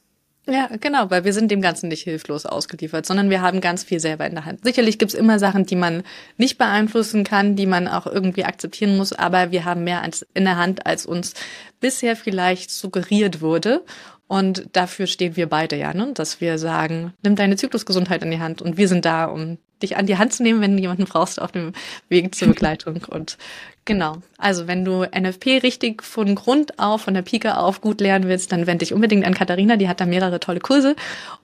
Ja, 0.46 0.68
genau, 0.78 1.11
weil 1.11 1.24
wir 1.24 1.33
sind 1.33 1.50
dem 1.50 1.62
Ganzen 1.62 1.88
nicht 1.88 2.02
hilflos 2.02 2.44
ausgeliefert, 2.44 3.07
sondern 3.07 3.30
wir 3.30 3.40
haben 3.40 3.62
ganz 3.62 3.83
viel 3.83 3.98
selber 3.98 4.26
in 4.26 4.35
der 4.35 4.44
Hand. 4.44 4.62
Sicherlich 4.62 4.98
gibt's 4.98 5.14
immer 5.14 5.38
Sachen, 5.38 5.64
die 5.64 5.76
man 5.76 6.02
nicht 6.37 6.59
beeinflussen 6.59 7.24
kann, 7.24 7.57
die 7.57 7.64
man 7.64 7.88
auch 7.88 8.07
irgendwie 8.07 8.44
akzeptieren 8.44 8.98
muss, 8.98 9.14
aber 9.14 9.52
wir 9.52 9.64
haben 9.64 9.85
mehr 9.85 10.02
in 10.35 10.44
der 10.44 10.59
Hand, 10.59 10.85
als 10.85 11.07
uns 11.07 11.33
bisher 11.80 12.14
vielleicht 12.14 12.70
suggeriert 12.70 13.40
wurde. 13.40 13.83
Und 14.26 14.68
dafür 14.72 15.06
stehen 15.06 15.37
wir 15.37 15.48
beide 15.48 15.76
ja, 15.76 15.92
ne? 15.92 16.12
dass 16.14 16.40
wir 16.40 16.58
sagen, 16.58 17.12
nimm 17.22 17.37
deine 17.37 17.56
Zyklusgesundheit 17.56 18.22
in 18.22 18.30
die 18.30 18.40
Hand 18.40 18.62
und 18.62 18.76
wir 18.76 18.88
sind 18.88 19.04
da, 19.04 19.26
um 19.26 19.58
dich 19.82 19.96
an 19.96 20.06
die 20.06 20.18
Hand 20.18 20.32
zu 20.32 20.42
nehmen, 20.42 20.60
wenn 20.60 20.76
du 20.76 20.82
jemanden 20.82 21.04
brauchst 21.04 21.40
auf 21.40 21.52
dem 21.52 21.72
Weg 22.08 22.34
zur 22.34 22.48
Begleitung. 22.48 23.02
Und 23.08 23.37
genau, 23.84 24.18
also 24.38 24.66
wenn 24.66 24.84
du 24.84 25.04
NFP 25.04 25.58
richtig 25.62 26.02
von 26.02 26.34
Grund 26.34 26.78
auf, 26.78 27.02
von 27.02 27.14
der 27.14 27.22
Pike 27.22 27.56
auf 27.58 27.80
gut 27.80 28.00
lernen 28.00 28.28
willst, 28.28 28.50
dann 28.50 28.66
wende 28.66 28.84
dich 28.84 28.94
unbedingt 28.94 29.26
an 29.26 29.34
Katharina, 29.34 29.76
die 29.76 29.88
hat 29.88 30.00
da 30.00 30.06
mehrere 30.06 30.40
tolle 30.40 30.60
Kurse. 30.60 30.96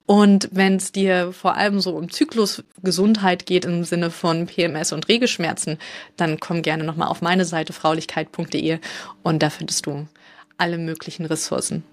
Und 0.07 0.49
wenn 0.53 0.77
es 0.77 0.91
dir 0.93 1.33
vor 1.33 1.57
allem 1.57 1.81
so 1.81 1.95
um 1.97 2.11
Zyklusgesundheit 2.11 3.47
geht 3.47 3.65
im 3.65 3.85
Sinne 3.85 4.11
von 4.11 4.47
PMS 4.47 4.93
und 4.93 5.09
Regelschmerzen, 5.09 5.79
dann 6.17 6.41
komm 6.41 6.63
gerne 6.63 6.85
nochmal 6.85 7.09
auf 7.09 7.23
meine 7.23 7.45
Seite 7.45 7.73
fraulichkeit.de 7.73 8.79
und 9.23 9.43
da 9.43 9.51
findest 9.51 9.87
du 9.87 10.09
alle 10.57 10.79
möglichen 10.79 11.27
Ressourcen. 11.27 11.85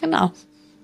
Genau. 0.00 0.32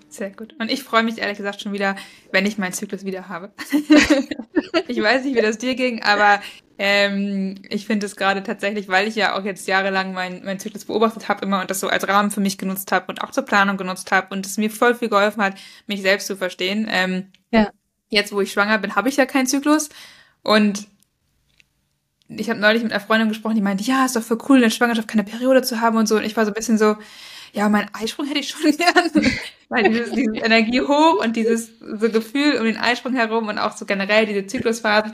Sehr 0.08 0.30
gut. 0.30 0.54
Und 0.58 0.70
ich 0.70 0.82
freue 0.82 1.02
mich 1.02 1.18
ehrlich 1.18 1.36
gesagt 1.36 1.60
schon 1.60 1.72
wieder, 1.72 1.96
wenn 2.32 2.46
ich 2.46 2.58
meinen 2.58 2.72
Zyklus 2.72 3.04
wieder 3.04 3.28
habe. 3.28 3.52
ich 4.88 5.02
weiß 5.02 5.24
nicht, 5.24 5.36
wie 5.36 5.42
das 5.42 5.58
dir 5.58 5.74
ging, 5.74 6.02
aber 6.02 6.40
ähm, 6.78 7.56
ich 7.68 7.86
finde 7.86 8.06
es 8.06 8.16
gerade 8.16 8.42
tatsächlich, 8.42 8.88
weil 8.88 9.08
ich 9.08 9.16
ja 9.16 9.36
auch 9.36 9.44
jetzt 9.44 9.66
jahrelang 9.66 10.12
meinen 10.12 10.44
mein 10.44 10.58
Zyklus 10.58 10.84
beobachtet 10.84 11.28
habe 11.28 11.44
immer 11.44 11.60
und 11.60 11.70
das 11.70 11.80
so 11.80 11.88
als 11.88 12.06
Rahmen 12.06 12.30
für 12.30 12.40
mich 12.40 12.56
genutzt 12.56 12.92
habe 12.92 13.06
und 13.08 13.22
auch 13.22 13.30
zur 13.30 13.44
Planung 13.44 13.76
genutzt 13.76 14.12
habe 14.12 14.34
und 14.34 14.46
es 14.46 14.58
mir 14.58 14.70
voll 14.70 14.94
viel 14.94 15.08
geholfen 15.08 15.42
hat, 15.42 15.54
mich 15.86 16.02
selbst 16.02 16.26
zu 16.26 16.36
verstehen. 16.36 16.86
Ähm, 16.90 17.32
ja. 17.50 17.70
Jetzt, 18.08 18.32
wo 18.32 18.40
ich 18.40 18.52
schwanger 18.52 18.78
bin, 18.78 18.94
habe 18.94 19.08
ich 19.08 19.16
ja 19.16 19.26
keinen 19.26 19.46
Zyklus 19.46 19.88
und 20.42 20.86
ich 22.28 22.50
habe 22.50 22.60
neulich 22.60 22.82
mit 22.82 22.92
einer 22.92 23.00
Freundin 23.00 23.28
gesprochen, 23.28 23.54
die 23.54 23.62
meinte, 23.62 23.84
ja, 23.84 24.04
ist 24.04 24.16
doch 24.16 24.22
voll 24.22 24.38
cool, 24.48 24.56
in 24.56 24.62
der 24.62 24.70
Schwangerschaft 24.70 25.08
keine 25.08 25.24
Periode 25.24 25.62
zu 25.62 25.80
haben 25.80 25.96
und 25.96 26.06
so. 26.08 26.16
Und 26.16 26.24
ich 26.24 26.36
war 26.36 26.44
so 26.44 26.50
ein 26.50 26.54
bisschen 26.54 26.76
so, 26.78 26.96
ja, 27.56 27.70
mein 27.70 27.88
Eisprung 27.94 28.26
hätte 28.26 28.40
ich 28.40 28.50
schon 28.50 28.70
gern. 28.76 29.10
Weil 29.68 29.88
dieses, 29.88 30.12
dieses 30.12 30.36
Energie 30.36 30.82
hoch 30.82 31.24
und 31.24 31.34
dieses 31.34 31.70
so 31.80 32.08
Gefühl 32.10 32.58
um 32.58 32.64
den 32.64 32.76
Eisprung 32.76 33.14
herum 33.14 33.48
und 33.48 33.58
auch 33.58 33.76
so 33.76 33.86
generell 33.86 34.26
diese 34.26 34.46
Zyklusphasen, 34.46 35.12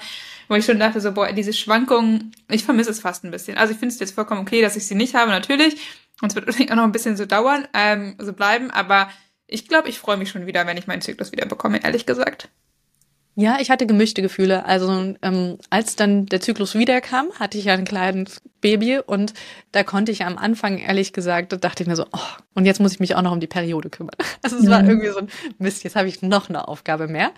wo 0.49 0.57
ich 0.57 0.67
schon 0.67 0.79
dachte, 0.79 1.01
so, 1.01 1.13
boah, 1.13 1.33
diese 1.33 1.53
Schwankungen, 1.53 2.33
ich 2.51 2.65
vermisse 2.65 2.91
es 2.91 3.01
fast 3.01 3.25
ein 3.25 3.31
bisschen. 3.31 3.57
Also 3.57 3.73
ich 3.73 3.79
finde 3.79 3.95
es 3.95 4.01
jetzt 4.01 4.15
vollkommen 4.15 4.43
okay, 4.43 4.61
dass 4.61 4.77
ich 4.77 4.87
sie 4.87 4.97
nicht 4.97 5.15
habe, 5.15 5.31
natürlich. 5.31 5.77
Und 6.21 6.31
es 6.31 6.35
wird 6.35 6.49
auch 6.71 6.77
noch 6.77 6.85
ein 6.85 6.93
bisschen 6.93 7.17
so 7.17 7.25
dauern, 7.25 7.67
ähm, 7.75 8.17
so 8.19 8.33
bleiben, 8.33 8.71
aber 8.71 9.09
ich 9.47 9.69
glaube, 9.69 9.89
ich 9.89 9.99
freue 9.99 10.17
mich 10.17 10.31
schon 10.31 10.47
wieder, 10.47 10.67
wenn 10.67 10.77
ich 10.77 10.87
meinen 10.87 11.03
Zyklus 11.03 11.31
wieder 11.31 11.47
bekomme, 11.47 11.83
ehrlich 11.83 12.07
gesagt. 12.07 12.49
Ja, 13.35 13.59
ich 13.61 13.71
hatte 13.71 13.87
gemischte 13.87 14.21
Gefühle. 14.21 14.67
Also 14.67 15.15
ähm, 15.23 15.59
als 15.71 15.97
dann 15.97 16.27
der 16.27 16.43
Zyklus 16.43 16.75
wiederkam, 16.75 17.29
hatte 17.39 17.57
ich 17.57 17.65
ja 17.65 17.75
ein 17.75 17.87
kleines 17.87 18.43
Baby 18.61 18.99
und 18.99 19.33
da 19.73 19.85
konnte 19.85 20.13
ich 20.13 20.25
am 20.25 20.37
Anfang 20.37 20.79
ehrlich 20.79 21.15
gesagt, 21.15 21.53
da 21.53 21.57
dachte 21.57 21.83
ich 21.83 21.89
mir 21.89 21.97
so, 21.97 22.05
oh, 22.13 22.19
und 22.55 22.67
jetzt 22.67 22.79
muss 22.79 22.93
ich 22.93 23.01
mich 23.01 23.15
auch 23.15 23.23
noch 23.23 23.33
um 23.33 23.41
die 23.41 23.47
Periode 23.47 23.89
kümmern. 23.89 24.17
Also 24.43 24.57
es 24.57 24.65
mhm. 24.65 24.71
war 24.71 24.85
irgendwie 24.85 25.09
so 25.09 25.19
ein 25.19 25.29
Mist, 25.59 25.85
jetzt 25.85 25.97
habe 25.97 26.09
ich 26.09 26.21
noch 26.21 26.49
eine 26.49 26.69
Aufgabe 26.69 27.09
mehr. 27.09 27.31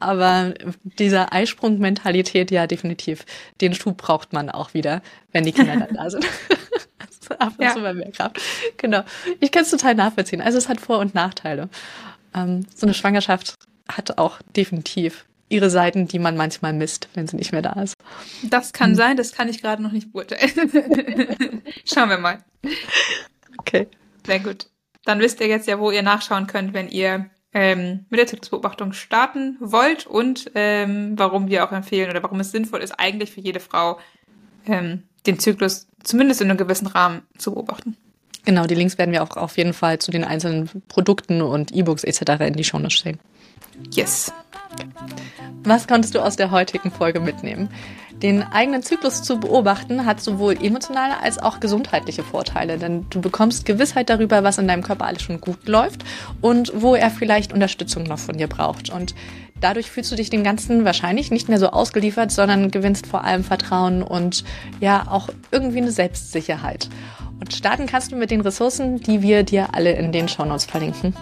Aber 0.00 0.54
dieser 0.82 1.32
Eisprung-Mentalität, 1.32 2.50
ja, 2.50 2.66
definitiv, 2.66 3.24
den 3.60 3.74
Schub 3.74 3.96
braucht 3.96 4.32
man 4.32 4.50
auch 4.50 4.74
wieder, 4.74 5.02
wenn 5.32 5.44
die 5.44 5.52
Kinder 5.52 5.76
dann 5.76 5.94
da 5.94 6.10
sind. 6.10 6.26
ab 7.38 7.54
und 7.58 7.64
ja. 7.64 7.74
zu 7.74 7.80
mal 7.80 7.94
mehr 7.94 8.10
Kraft. 8.10 8.40
Genau. 8.76 9.02
Ich 9.40 9.52
kann 9.52 9.62
es 9.62 9.70
total 9.70 9.94
nachvollziehen. 9.94 10.40
Also 10.40 10.58
es 10.58 10.68
hat 10.68 10.80
Vor- 10.80 10.98
und 10.98 11.14
Nachteile. 11.14 11.68
Ähm, 12.34 12.66
so 12.74 12.86
eine 12.86 12.94
Schwangerschaft 12.94 13.54
hat 13.88 14.18
auch 14.18 14.40
definitiv 14.56 15.26
ihre 15.48 15.70
Seiten, 15.70 16.08
die 16.08 16.18
man 16.18 16.36
manchmal 16.36 16.72
misst, 16.72 17.08
wenn 17.14 17.26
sie 17.26 17.36
nicht 17.36 17.52
mehr 17.52 17.62
da 17.62 17.80
ist. 17.80 17.94
Das 18.42 18.72
kann 18.72 18.90
hm. 18.90 18.96
sein, 18.96 19.16
das 19.16 19.32
kann 19.32 19.48
ich 19.48 19.62
gerade 19.62 19.82
noch 19.82 19.92
nicht 19.92 20.12
beurteilen. 20.12 20.52
Schauen 21.84 22.10
wir 22.10 22.18
mal. 22.18 22.44
Okay. 23.58 23.88
Sehr 24.26 24.40
gut. 24.40 24.66
Dann 25.04 25.20
wisst 25.20 25.40
ihr 25.40 25.46
jetzt 25.46 25.68
ja, 25.68 25.78
wo 25.78 25.90
ihr 25.90 26.02
nachschauen 26.02 26.46
könnt, 26.46 26.74
wenn 26.74 26.88
ihr 26.88 27.30
ähm, 27.54 28.06
mit 28.10 28.20
der 28.20 28.26
Zyklusbeobachtung 28.26 28.92
starten 28.92 29.56
wollt 29.60 30.06
und 30.06 30.50
ähm, 30.54 31.14
warum 31.16 31.48
wir 31.48 31.64
auch 31.64 31.72
empfehlen 31.72 32.10
oder 32.10 32.22
warum 32.22 32.40
es 32.40 32.50
sinnvoll 32.50 32.80
ist, 32.80 32.92
eigentlich 32.92 33.30
für 33.30 33.40
jede 33.40 33.60
Frau 33.60 33.98
ähm, 34.66 35.04
den 35.26 35.38
Zyklus 35.38 35.88
zumindest 36.02 36.40
in 36.40 36.50
einem 36.50 36.58
gewissen 36.58 36.86
Rahmen 36.86 37.22
zu 37.38 37.52
beobachten. 37.52 37.96
Genau, 38.44 38.66
die 38.66 38.74
Links 38.74 38.96
werden 38.98 39.12
wir 39.12 39.22
auch 39.22 39.36
auf 39.36 39.56
jeden 39.56 39.72
Fall 39.72 39.98
zu 39.98 40.10
den 40.10 40.24
einzelnen 40.24 40.70
Produkten 40.88 41.42
und 41.42 41.72
E-Books 41.72 42.04
etc. 42.04 42.44
in 42.46 42.54
die 42.54 42.64
Show 42.64 42.78
Notes 42.78 42.94
stellen. 42.94 43.18
Yes. 43.92 44.32
Was 45.64 45.86
konntest 45.86 46.14
du 46.14 46.20
aus 46.20 46.36
der 46.36 46.50
heutigen 46.50 46.90
Folge 46.90 47.20
mitnehmen? 47.20 47.68
Den 48.22 48.42
eigenen 48.42 48.82
Zyklus 48.82 49.22
zu 49.22 49.38
beobachten 49.38 50.04
hat 50.04 50.20
sowohl 50.20 50.56
emotionale 50.60 51.20
als 51.20 51.38
auch 51.38 51.60
gesundheitliche 51.60 52.24
Vorteile, 52.24 52.76
denn 52.76 53.06
du 53.10 53.20
bekommst 53.20 53.64
Gewissheit 53.64 54.10
darüber, 54.10 54.42
was 54.42 54.58
in 54.58 54.66
deinem 54.66 54.82
Körper 54.82 55.06
alles 55.06 55.22
schon 55.22 55.40
gut 55.40 55.68
läuft 55.68 56.04
und 56.40 56.72
wo 56.74 56.96
er 56.96 57.10
vielleicht 57.10 57.52
Unterstützung 57.52 58.02
noch 58.04 58.18
von 58.18 58.36
dir 58.36 58.48
braucht. 58.48 58.90
Und 58.90 59.14
dadurch 59.60 59.88
fühlst 59.90 60.10
du 60.10 60.16
dich 60.16 60.30
dem 60.30 60.42
Ganzen 60.42 60.84
wahrscheinlich 60.84 61.30
nicht 61.30 61.48
mehr 61.48 61.60
so 61.60 61.68
ausgeliefert, 61.68 62.32
sondern 62.32 62.72
gewinnst 62.72 63.06
vor 63.06 63.22
allem 63.22 63.44
Vertrauen 63.44 64.02
und 64.02 64.42
ja 64.80 65.06
auch 65.08 65.28
irgendwie 65.52 65.78
eine 65.78 65.92
Selbstsicherheit. 65.92 66.88
Und 67.38 67.54
starten 67.54 67.86
kannst 67.86 68.10
du 68.10 68.16
mit 68.16 68.32
den 68.32 68.40
Ressourcen, 68.40 69.00
die 69.00 69.22
wir 69.22 69.44
dir 69.44 69.74
alle 69.74 69.92
in 69.92 70.10
den 70.10 70.28
Shownotes 70.28 70.64
verlinken. 70.64 71.14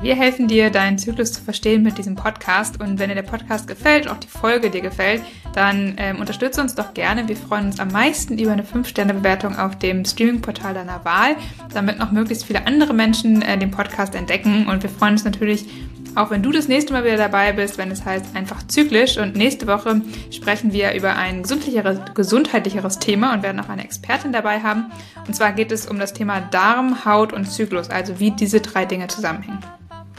Wir 0.00 0.16
helfen 0.16 0.48
dir, 0.48 0.70
deinen 0.70 0.98
Zyklus 0.98 1.32
zu 1.32 1.42
verstehen 1.42 1.82
mit 1.82 1.98
diesem 1.98 2.14
Podcast. 2.14 2.80
Und 2.80 2.98
wenn 2.98 3.08
dir 3.08 3.14
der 3.14 3.22
Podcast 3.22 3.66
gefällt 3.66 4.08
auch 4.08 4.16
die 4.16 4.28
Folge 4.28 4.70
dir 4.70 4.80
gefällt, 4.80 5.22
dann 5.54 5.94
ähm, 5.98 6.18
unterstütze 6.18 6.60
uns 6.60 6.74
doch 6.74 6.94
gerne. 6.94 7.28
Wir 7.28 7.36
freuen 7.36 7.66
uns 7.66 7.80
am 7.80 7.88
meisten 7.88 8.38
über 8.38 8.52
eine 8.52 8.62
5-Sterne-Bewertung 8.62 9.56
auf 9.56 9.78
dem 9.78 10.04
Streaming-Portal 10.04 10.74
deiner 10.74 11.04
Wahl, 11.04 11.36
damit 11.72 11.98
noch 11.98 12.10
möglichst 12.10 12.44
viele 12.44 12.66
andere 12.66 12.94
Menschen 12.94 13.42
äh, 13.42 13.58
den 13.58 13.70
Podcast 13.70 14.14
entdecken. 14.14 14.66
Und 14.66 14.82
wir 14.82 14.90
freuen 14.90 15.12
uns 15.12 15.24
natürlich 15.24 15.66
auch 16.14 16.30
wenn 16.30 16.42
du 16.42 16.52
das 16.52 16.68
nächste 16.68 16.92
Mal 16.92 17.04
wieder 17.04 17.16
dabei 17.16 17.52
bist, 17.52 17.78
wenn 17.78 17.90
es 17.90 18.04
heißt 18.04 18.34
einfach 18.34 18.66
zyklisch. 18.66 19.18
Und 19.18 19.36
nächste 19.36 19.66
Woche 19.66 20.00
sprechen 20.30 20.72
wir 20.72 20.94
über 20.94 21.16
ein 21.16 21.42
gesundheitlicheres 21.42 22.98
Thema 22.98 23.34
und 23.34 23.42
werden 23.42 23.60
auch 23.60 23.68
eine 23.68 23.84
Expertin 23.84 24.32
dabei 24.32 24.60
haben. 24.60 24.92
Und 25.26 25.34
zwar 25.34 25.52
geht 25.52 25.72
es 25.72 25.86
um 25.86 25.98
das 25.98 26.12
Thema 26.12 26.40
Darm, 26.40 27.04
Haut 27.04 27.32
und 27.32 27.46
Zyklus, 27.46 27.90
also 27.90 28.18
wie 28.18 28.30
diese 28.30 28.60
drei 28.60 28.84
Dinge 28.84 29.08
zusammenhängen. 29.08 29.58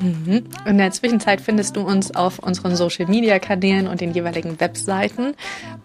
Mhm. 0.03 0.43
In 0.65 0.77
der 0.77 0.91
Zwischenzeit 0.91 1.39
findest 1.39 1.77
du 1.77 1.81
uns 1.81 2.13
auf 2.13 2.39
unseren 2.39 2.75
Social 2.75 3.07
Media 3.07 3.39
Kanälen 3.39 3.87
und 3.87 4.01
den 4.01 4.13
jeweiligen 4.13 4.59
Webseiten. 4.59 5.33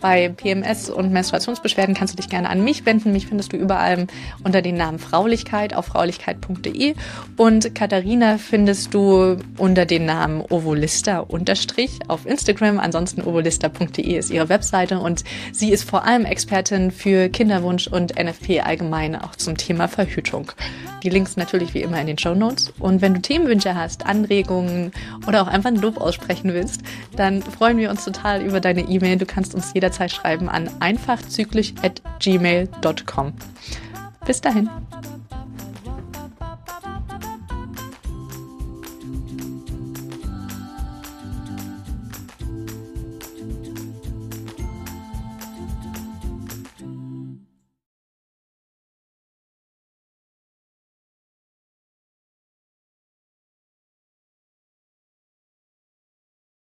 Bei 0.01 0.29
PMS 0.29 0.91
und 0.91 1.13
Menstruationsbeschwerden 1.13 1.95
kannst 1.95 2.15
du 2.15 2.17
dich 2.17 2.29
gerne 2.29 2.51
an 2.51 2.65
mich 2.65 2.85
wenden. 2.85 3.13
Mich 3.13 3.29
findest 3.29 3.53
du 3.53 3.57
überall 3.57 4.09
unter 4.43 4.61
dem 4.61 4.77
Namen 4.77 4.99
Fraulichkeit 4.99 5.73
auf 5.73 5.87
fraulichkeit.de 5.87 6.95
und 7.37 7.75
Katharina 7.75 8.39
findest 8.39 8.93
du 8.93 9.37
unter 9.57 9.87
dem 9.87 10.05
Namen 10.05 10.41
Ovolista 10.41 11.21
unterstrich 11.21 12.01
auf 12.09 12.27
Instagram. 12.27 12.81
Ansonsten 12.81 13.23
ovolista.de 13.23 14.19
ist 14.19 14.31
ihre 14.31 14.49
Webseite 14.49 14.99
und 14.99 15.23
sie 15.53 15.71
ist 15.71 15.89
vor 15.89 16.05
allem 16.05 16.25
Expertin 16.25 16.91
für 16.91 17.29
Kinderwunsch 17.29 17.87
und 17.87 18.19
NFP 18.21 18.63
allgemein 18.65 19.15
auch 19.15 19.37
zum 19.37 19.57
Thema 19.57 19.87
Verhütung. 19.87 20.51
Die 21.05 21.11
Links 21.11 21.37
natürlich 21.37 21.75
wie 21.75 21.83
immer 21.83 22.01
in 22.01 22.09
den 22.09 22.19
Show 22.19 22.35
Notes. 22.35 22.73
Und 22.81 23.03
wenn 23.03 23.15
du 23.15 23.21
Themenwünsche 23.21 23.77
hast, 23.77 24.07
Anregungen 24.09 24.91
oder 25.27 25.43
auch 25.43 25.47
einfach 25.47 25.71
ein 25.71 25.77
Lob 25.77 25.99
aussprechen 26.01 26.55
willst, 26.55 26.81
dann 27.17 27.43
freuen 27.43 27.77
wir 27.79 27.91
uns 27.91 28.05
total 28.05 28.43
über 28.43 28.61
deine 28.61 28.83
E-Mail. 28.83 29.17
Du 29.19 29.27
kannst 29.27 29.55
uns 29.55 29.73
jederzeit 29.75 30.11
schreiben 30.11 30.49
an 30.49 30.69
einfachzyklisch@gmail.com. 30.81 33.33
Bis 34.27 34.41
dahin. 34.41 34.69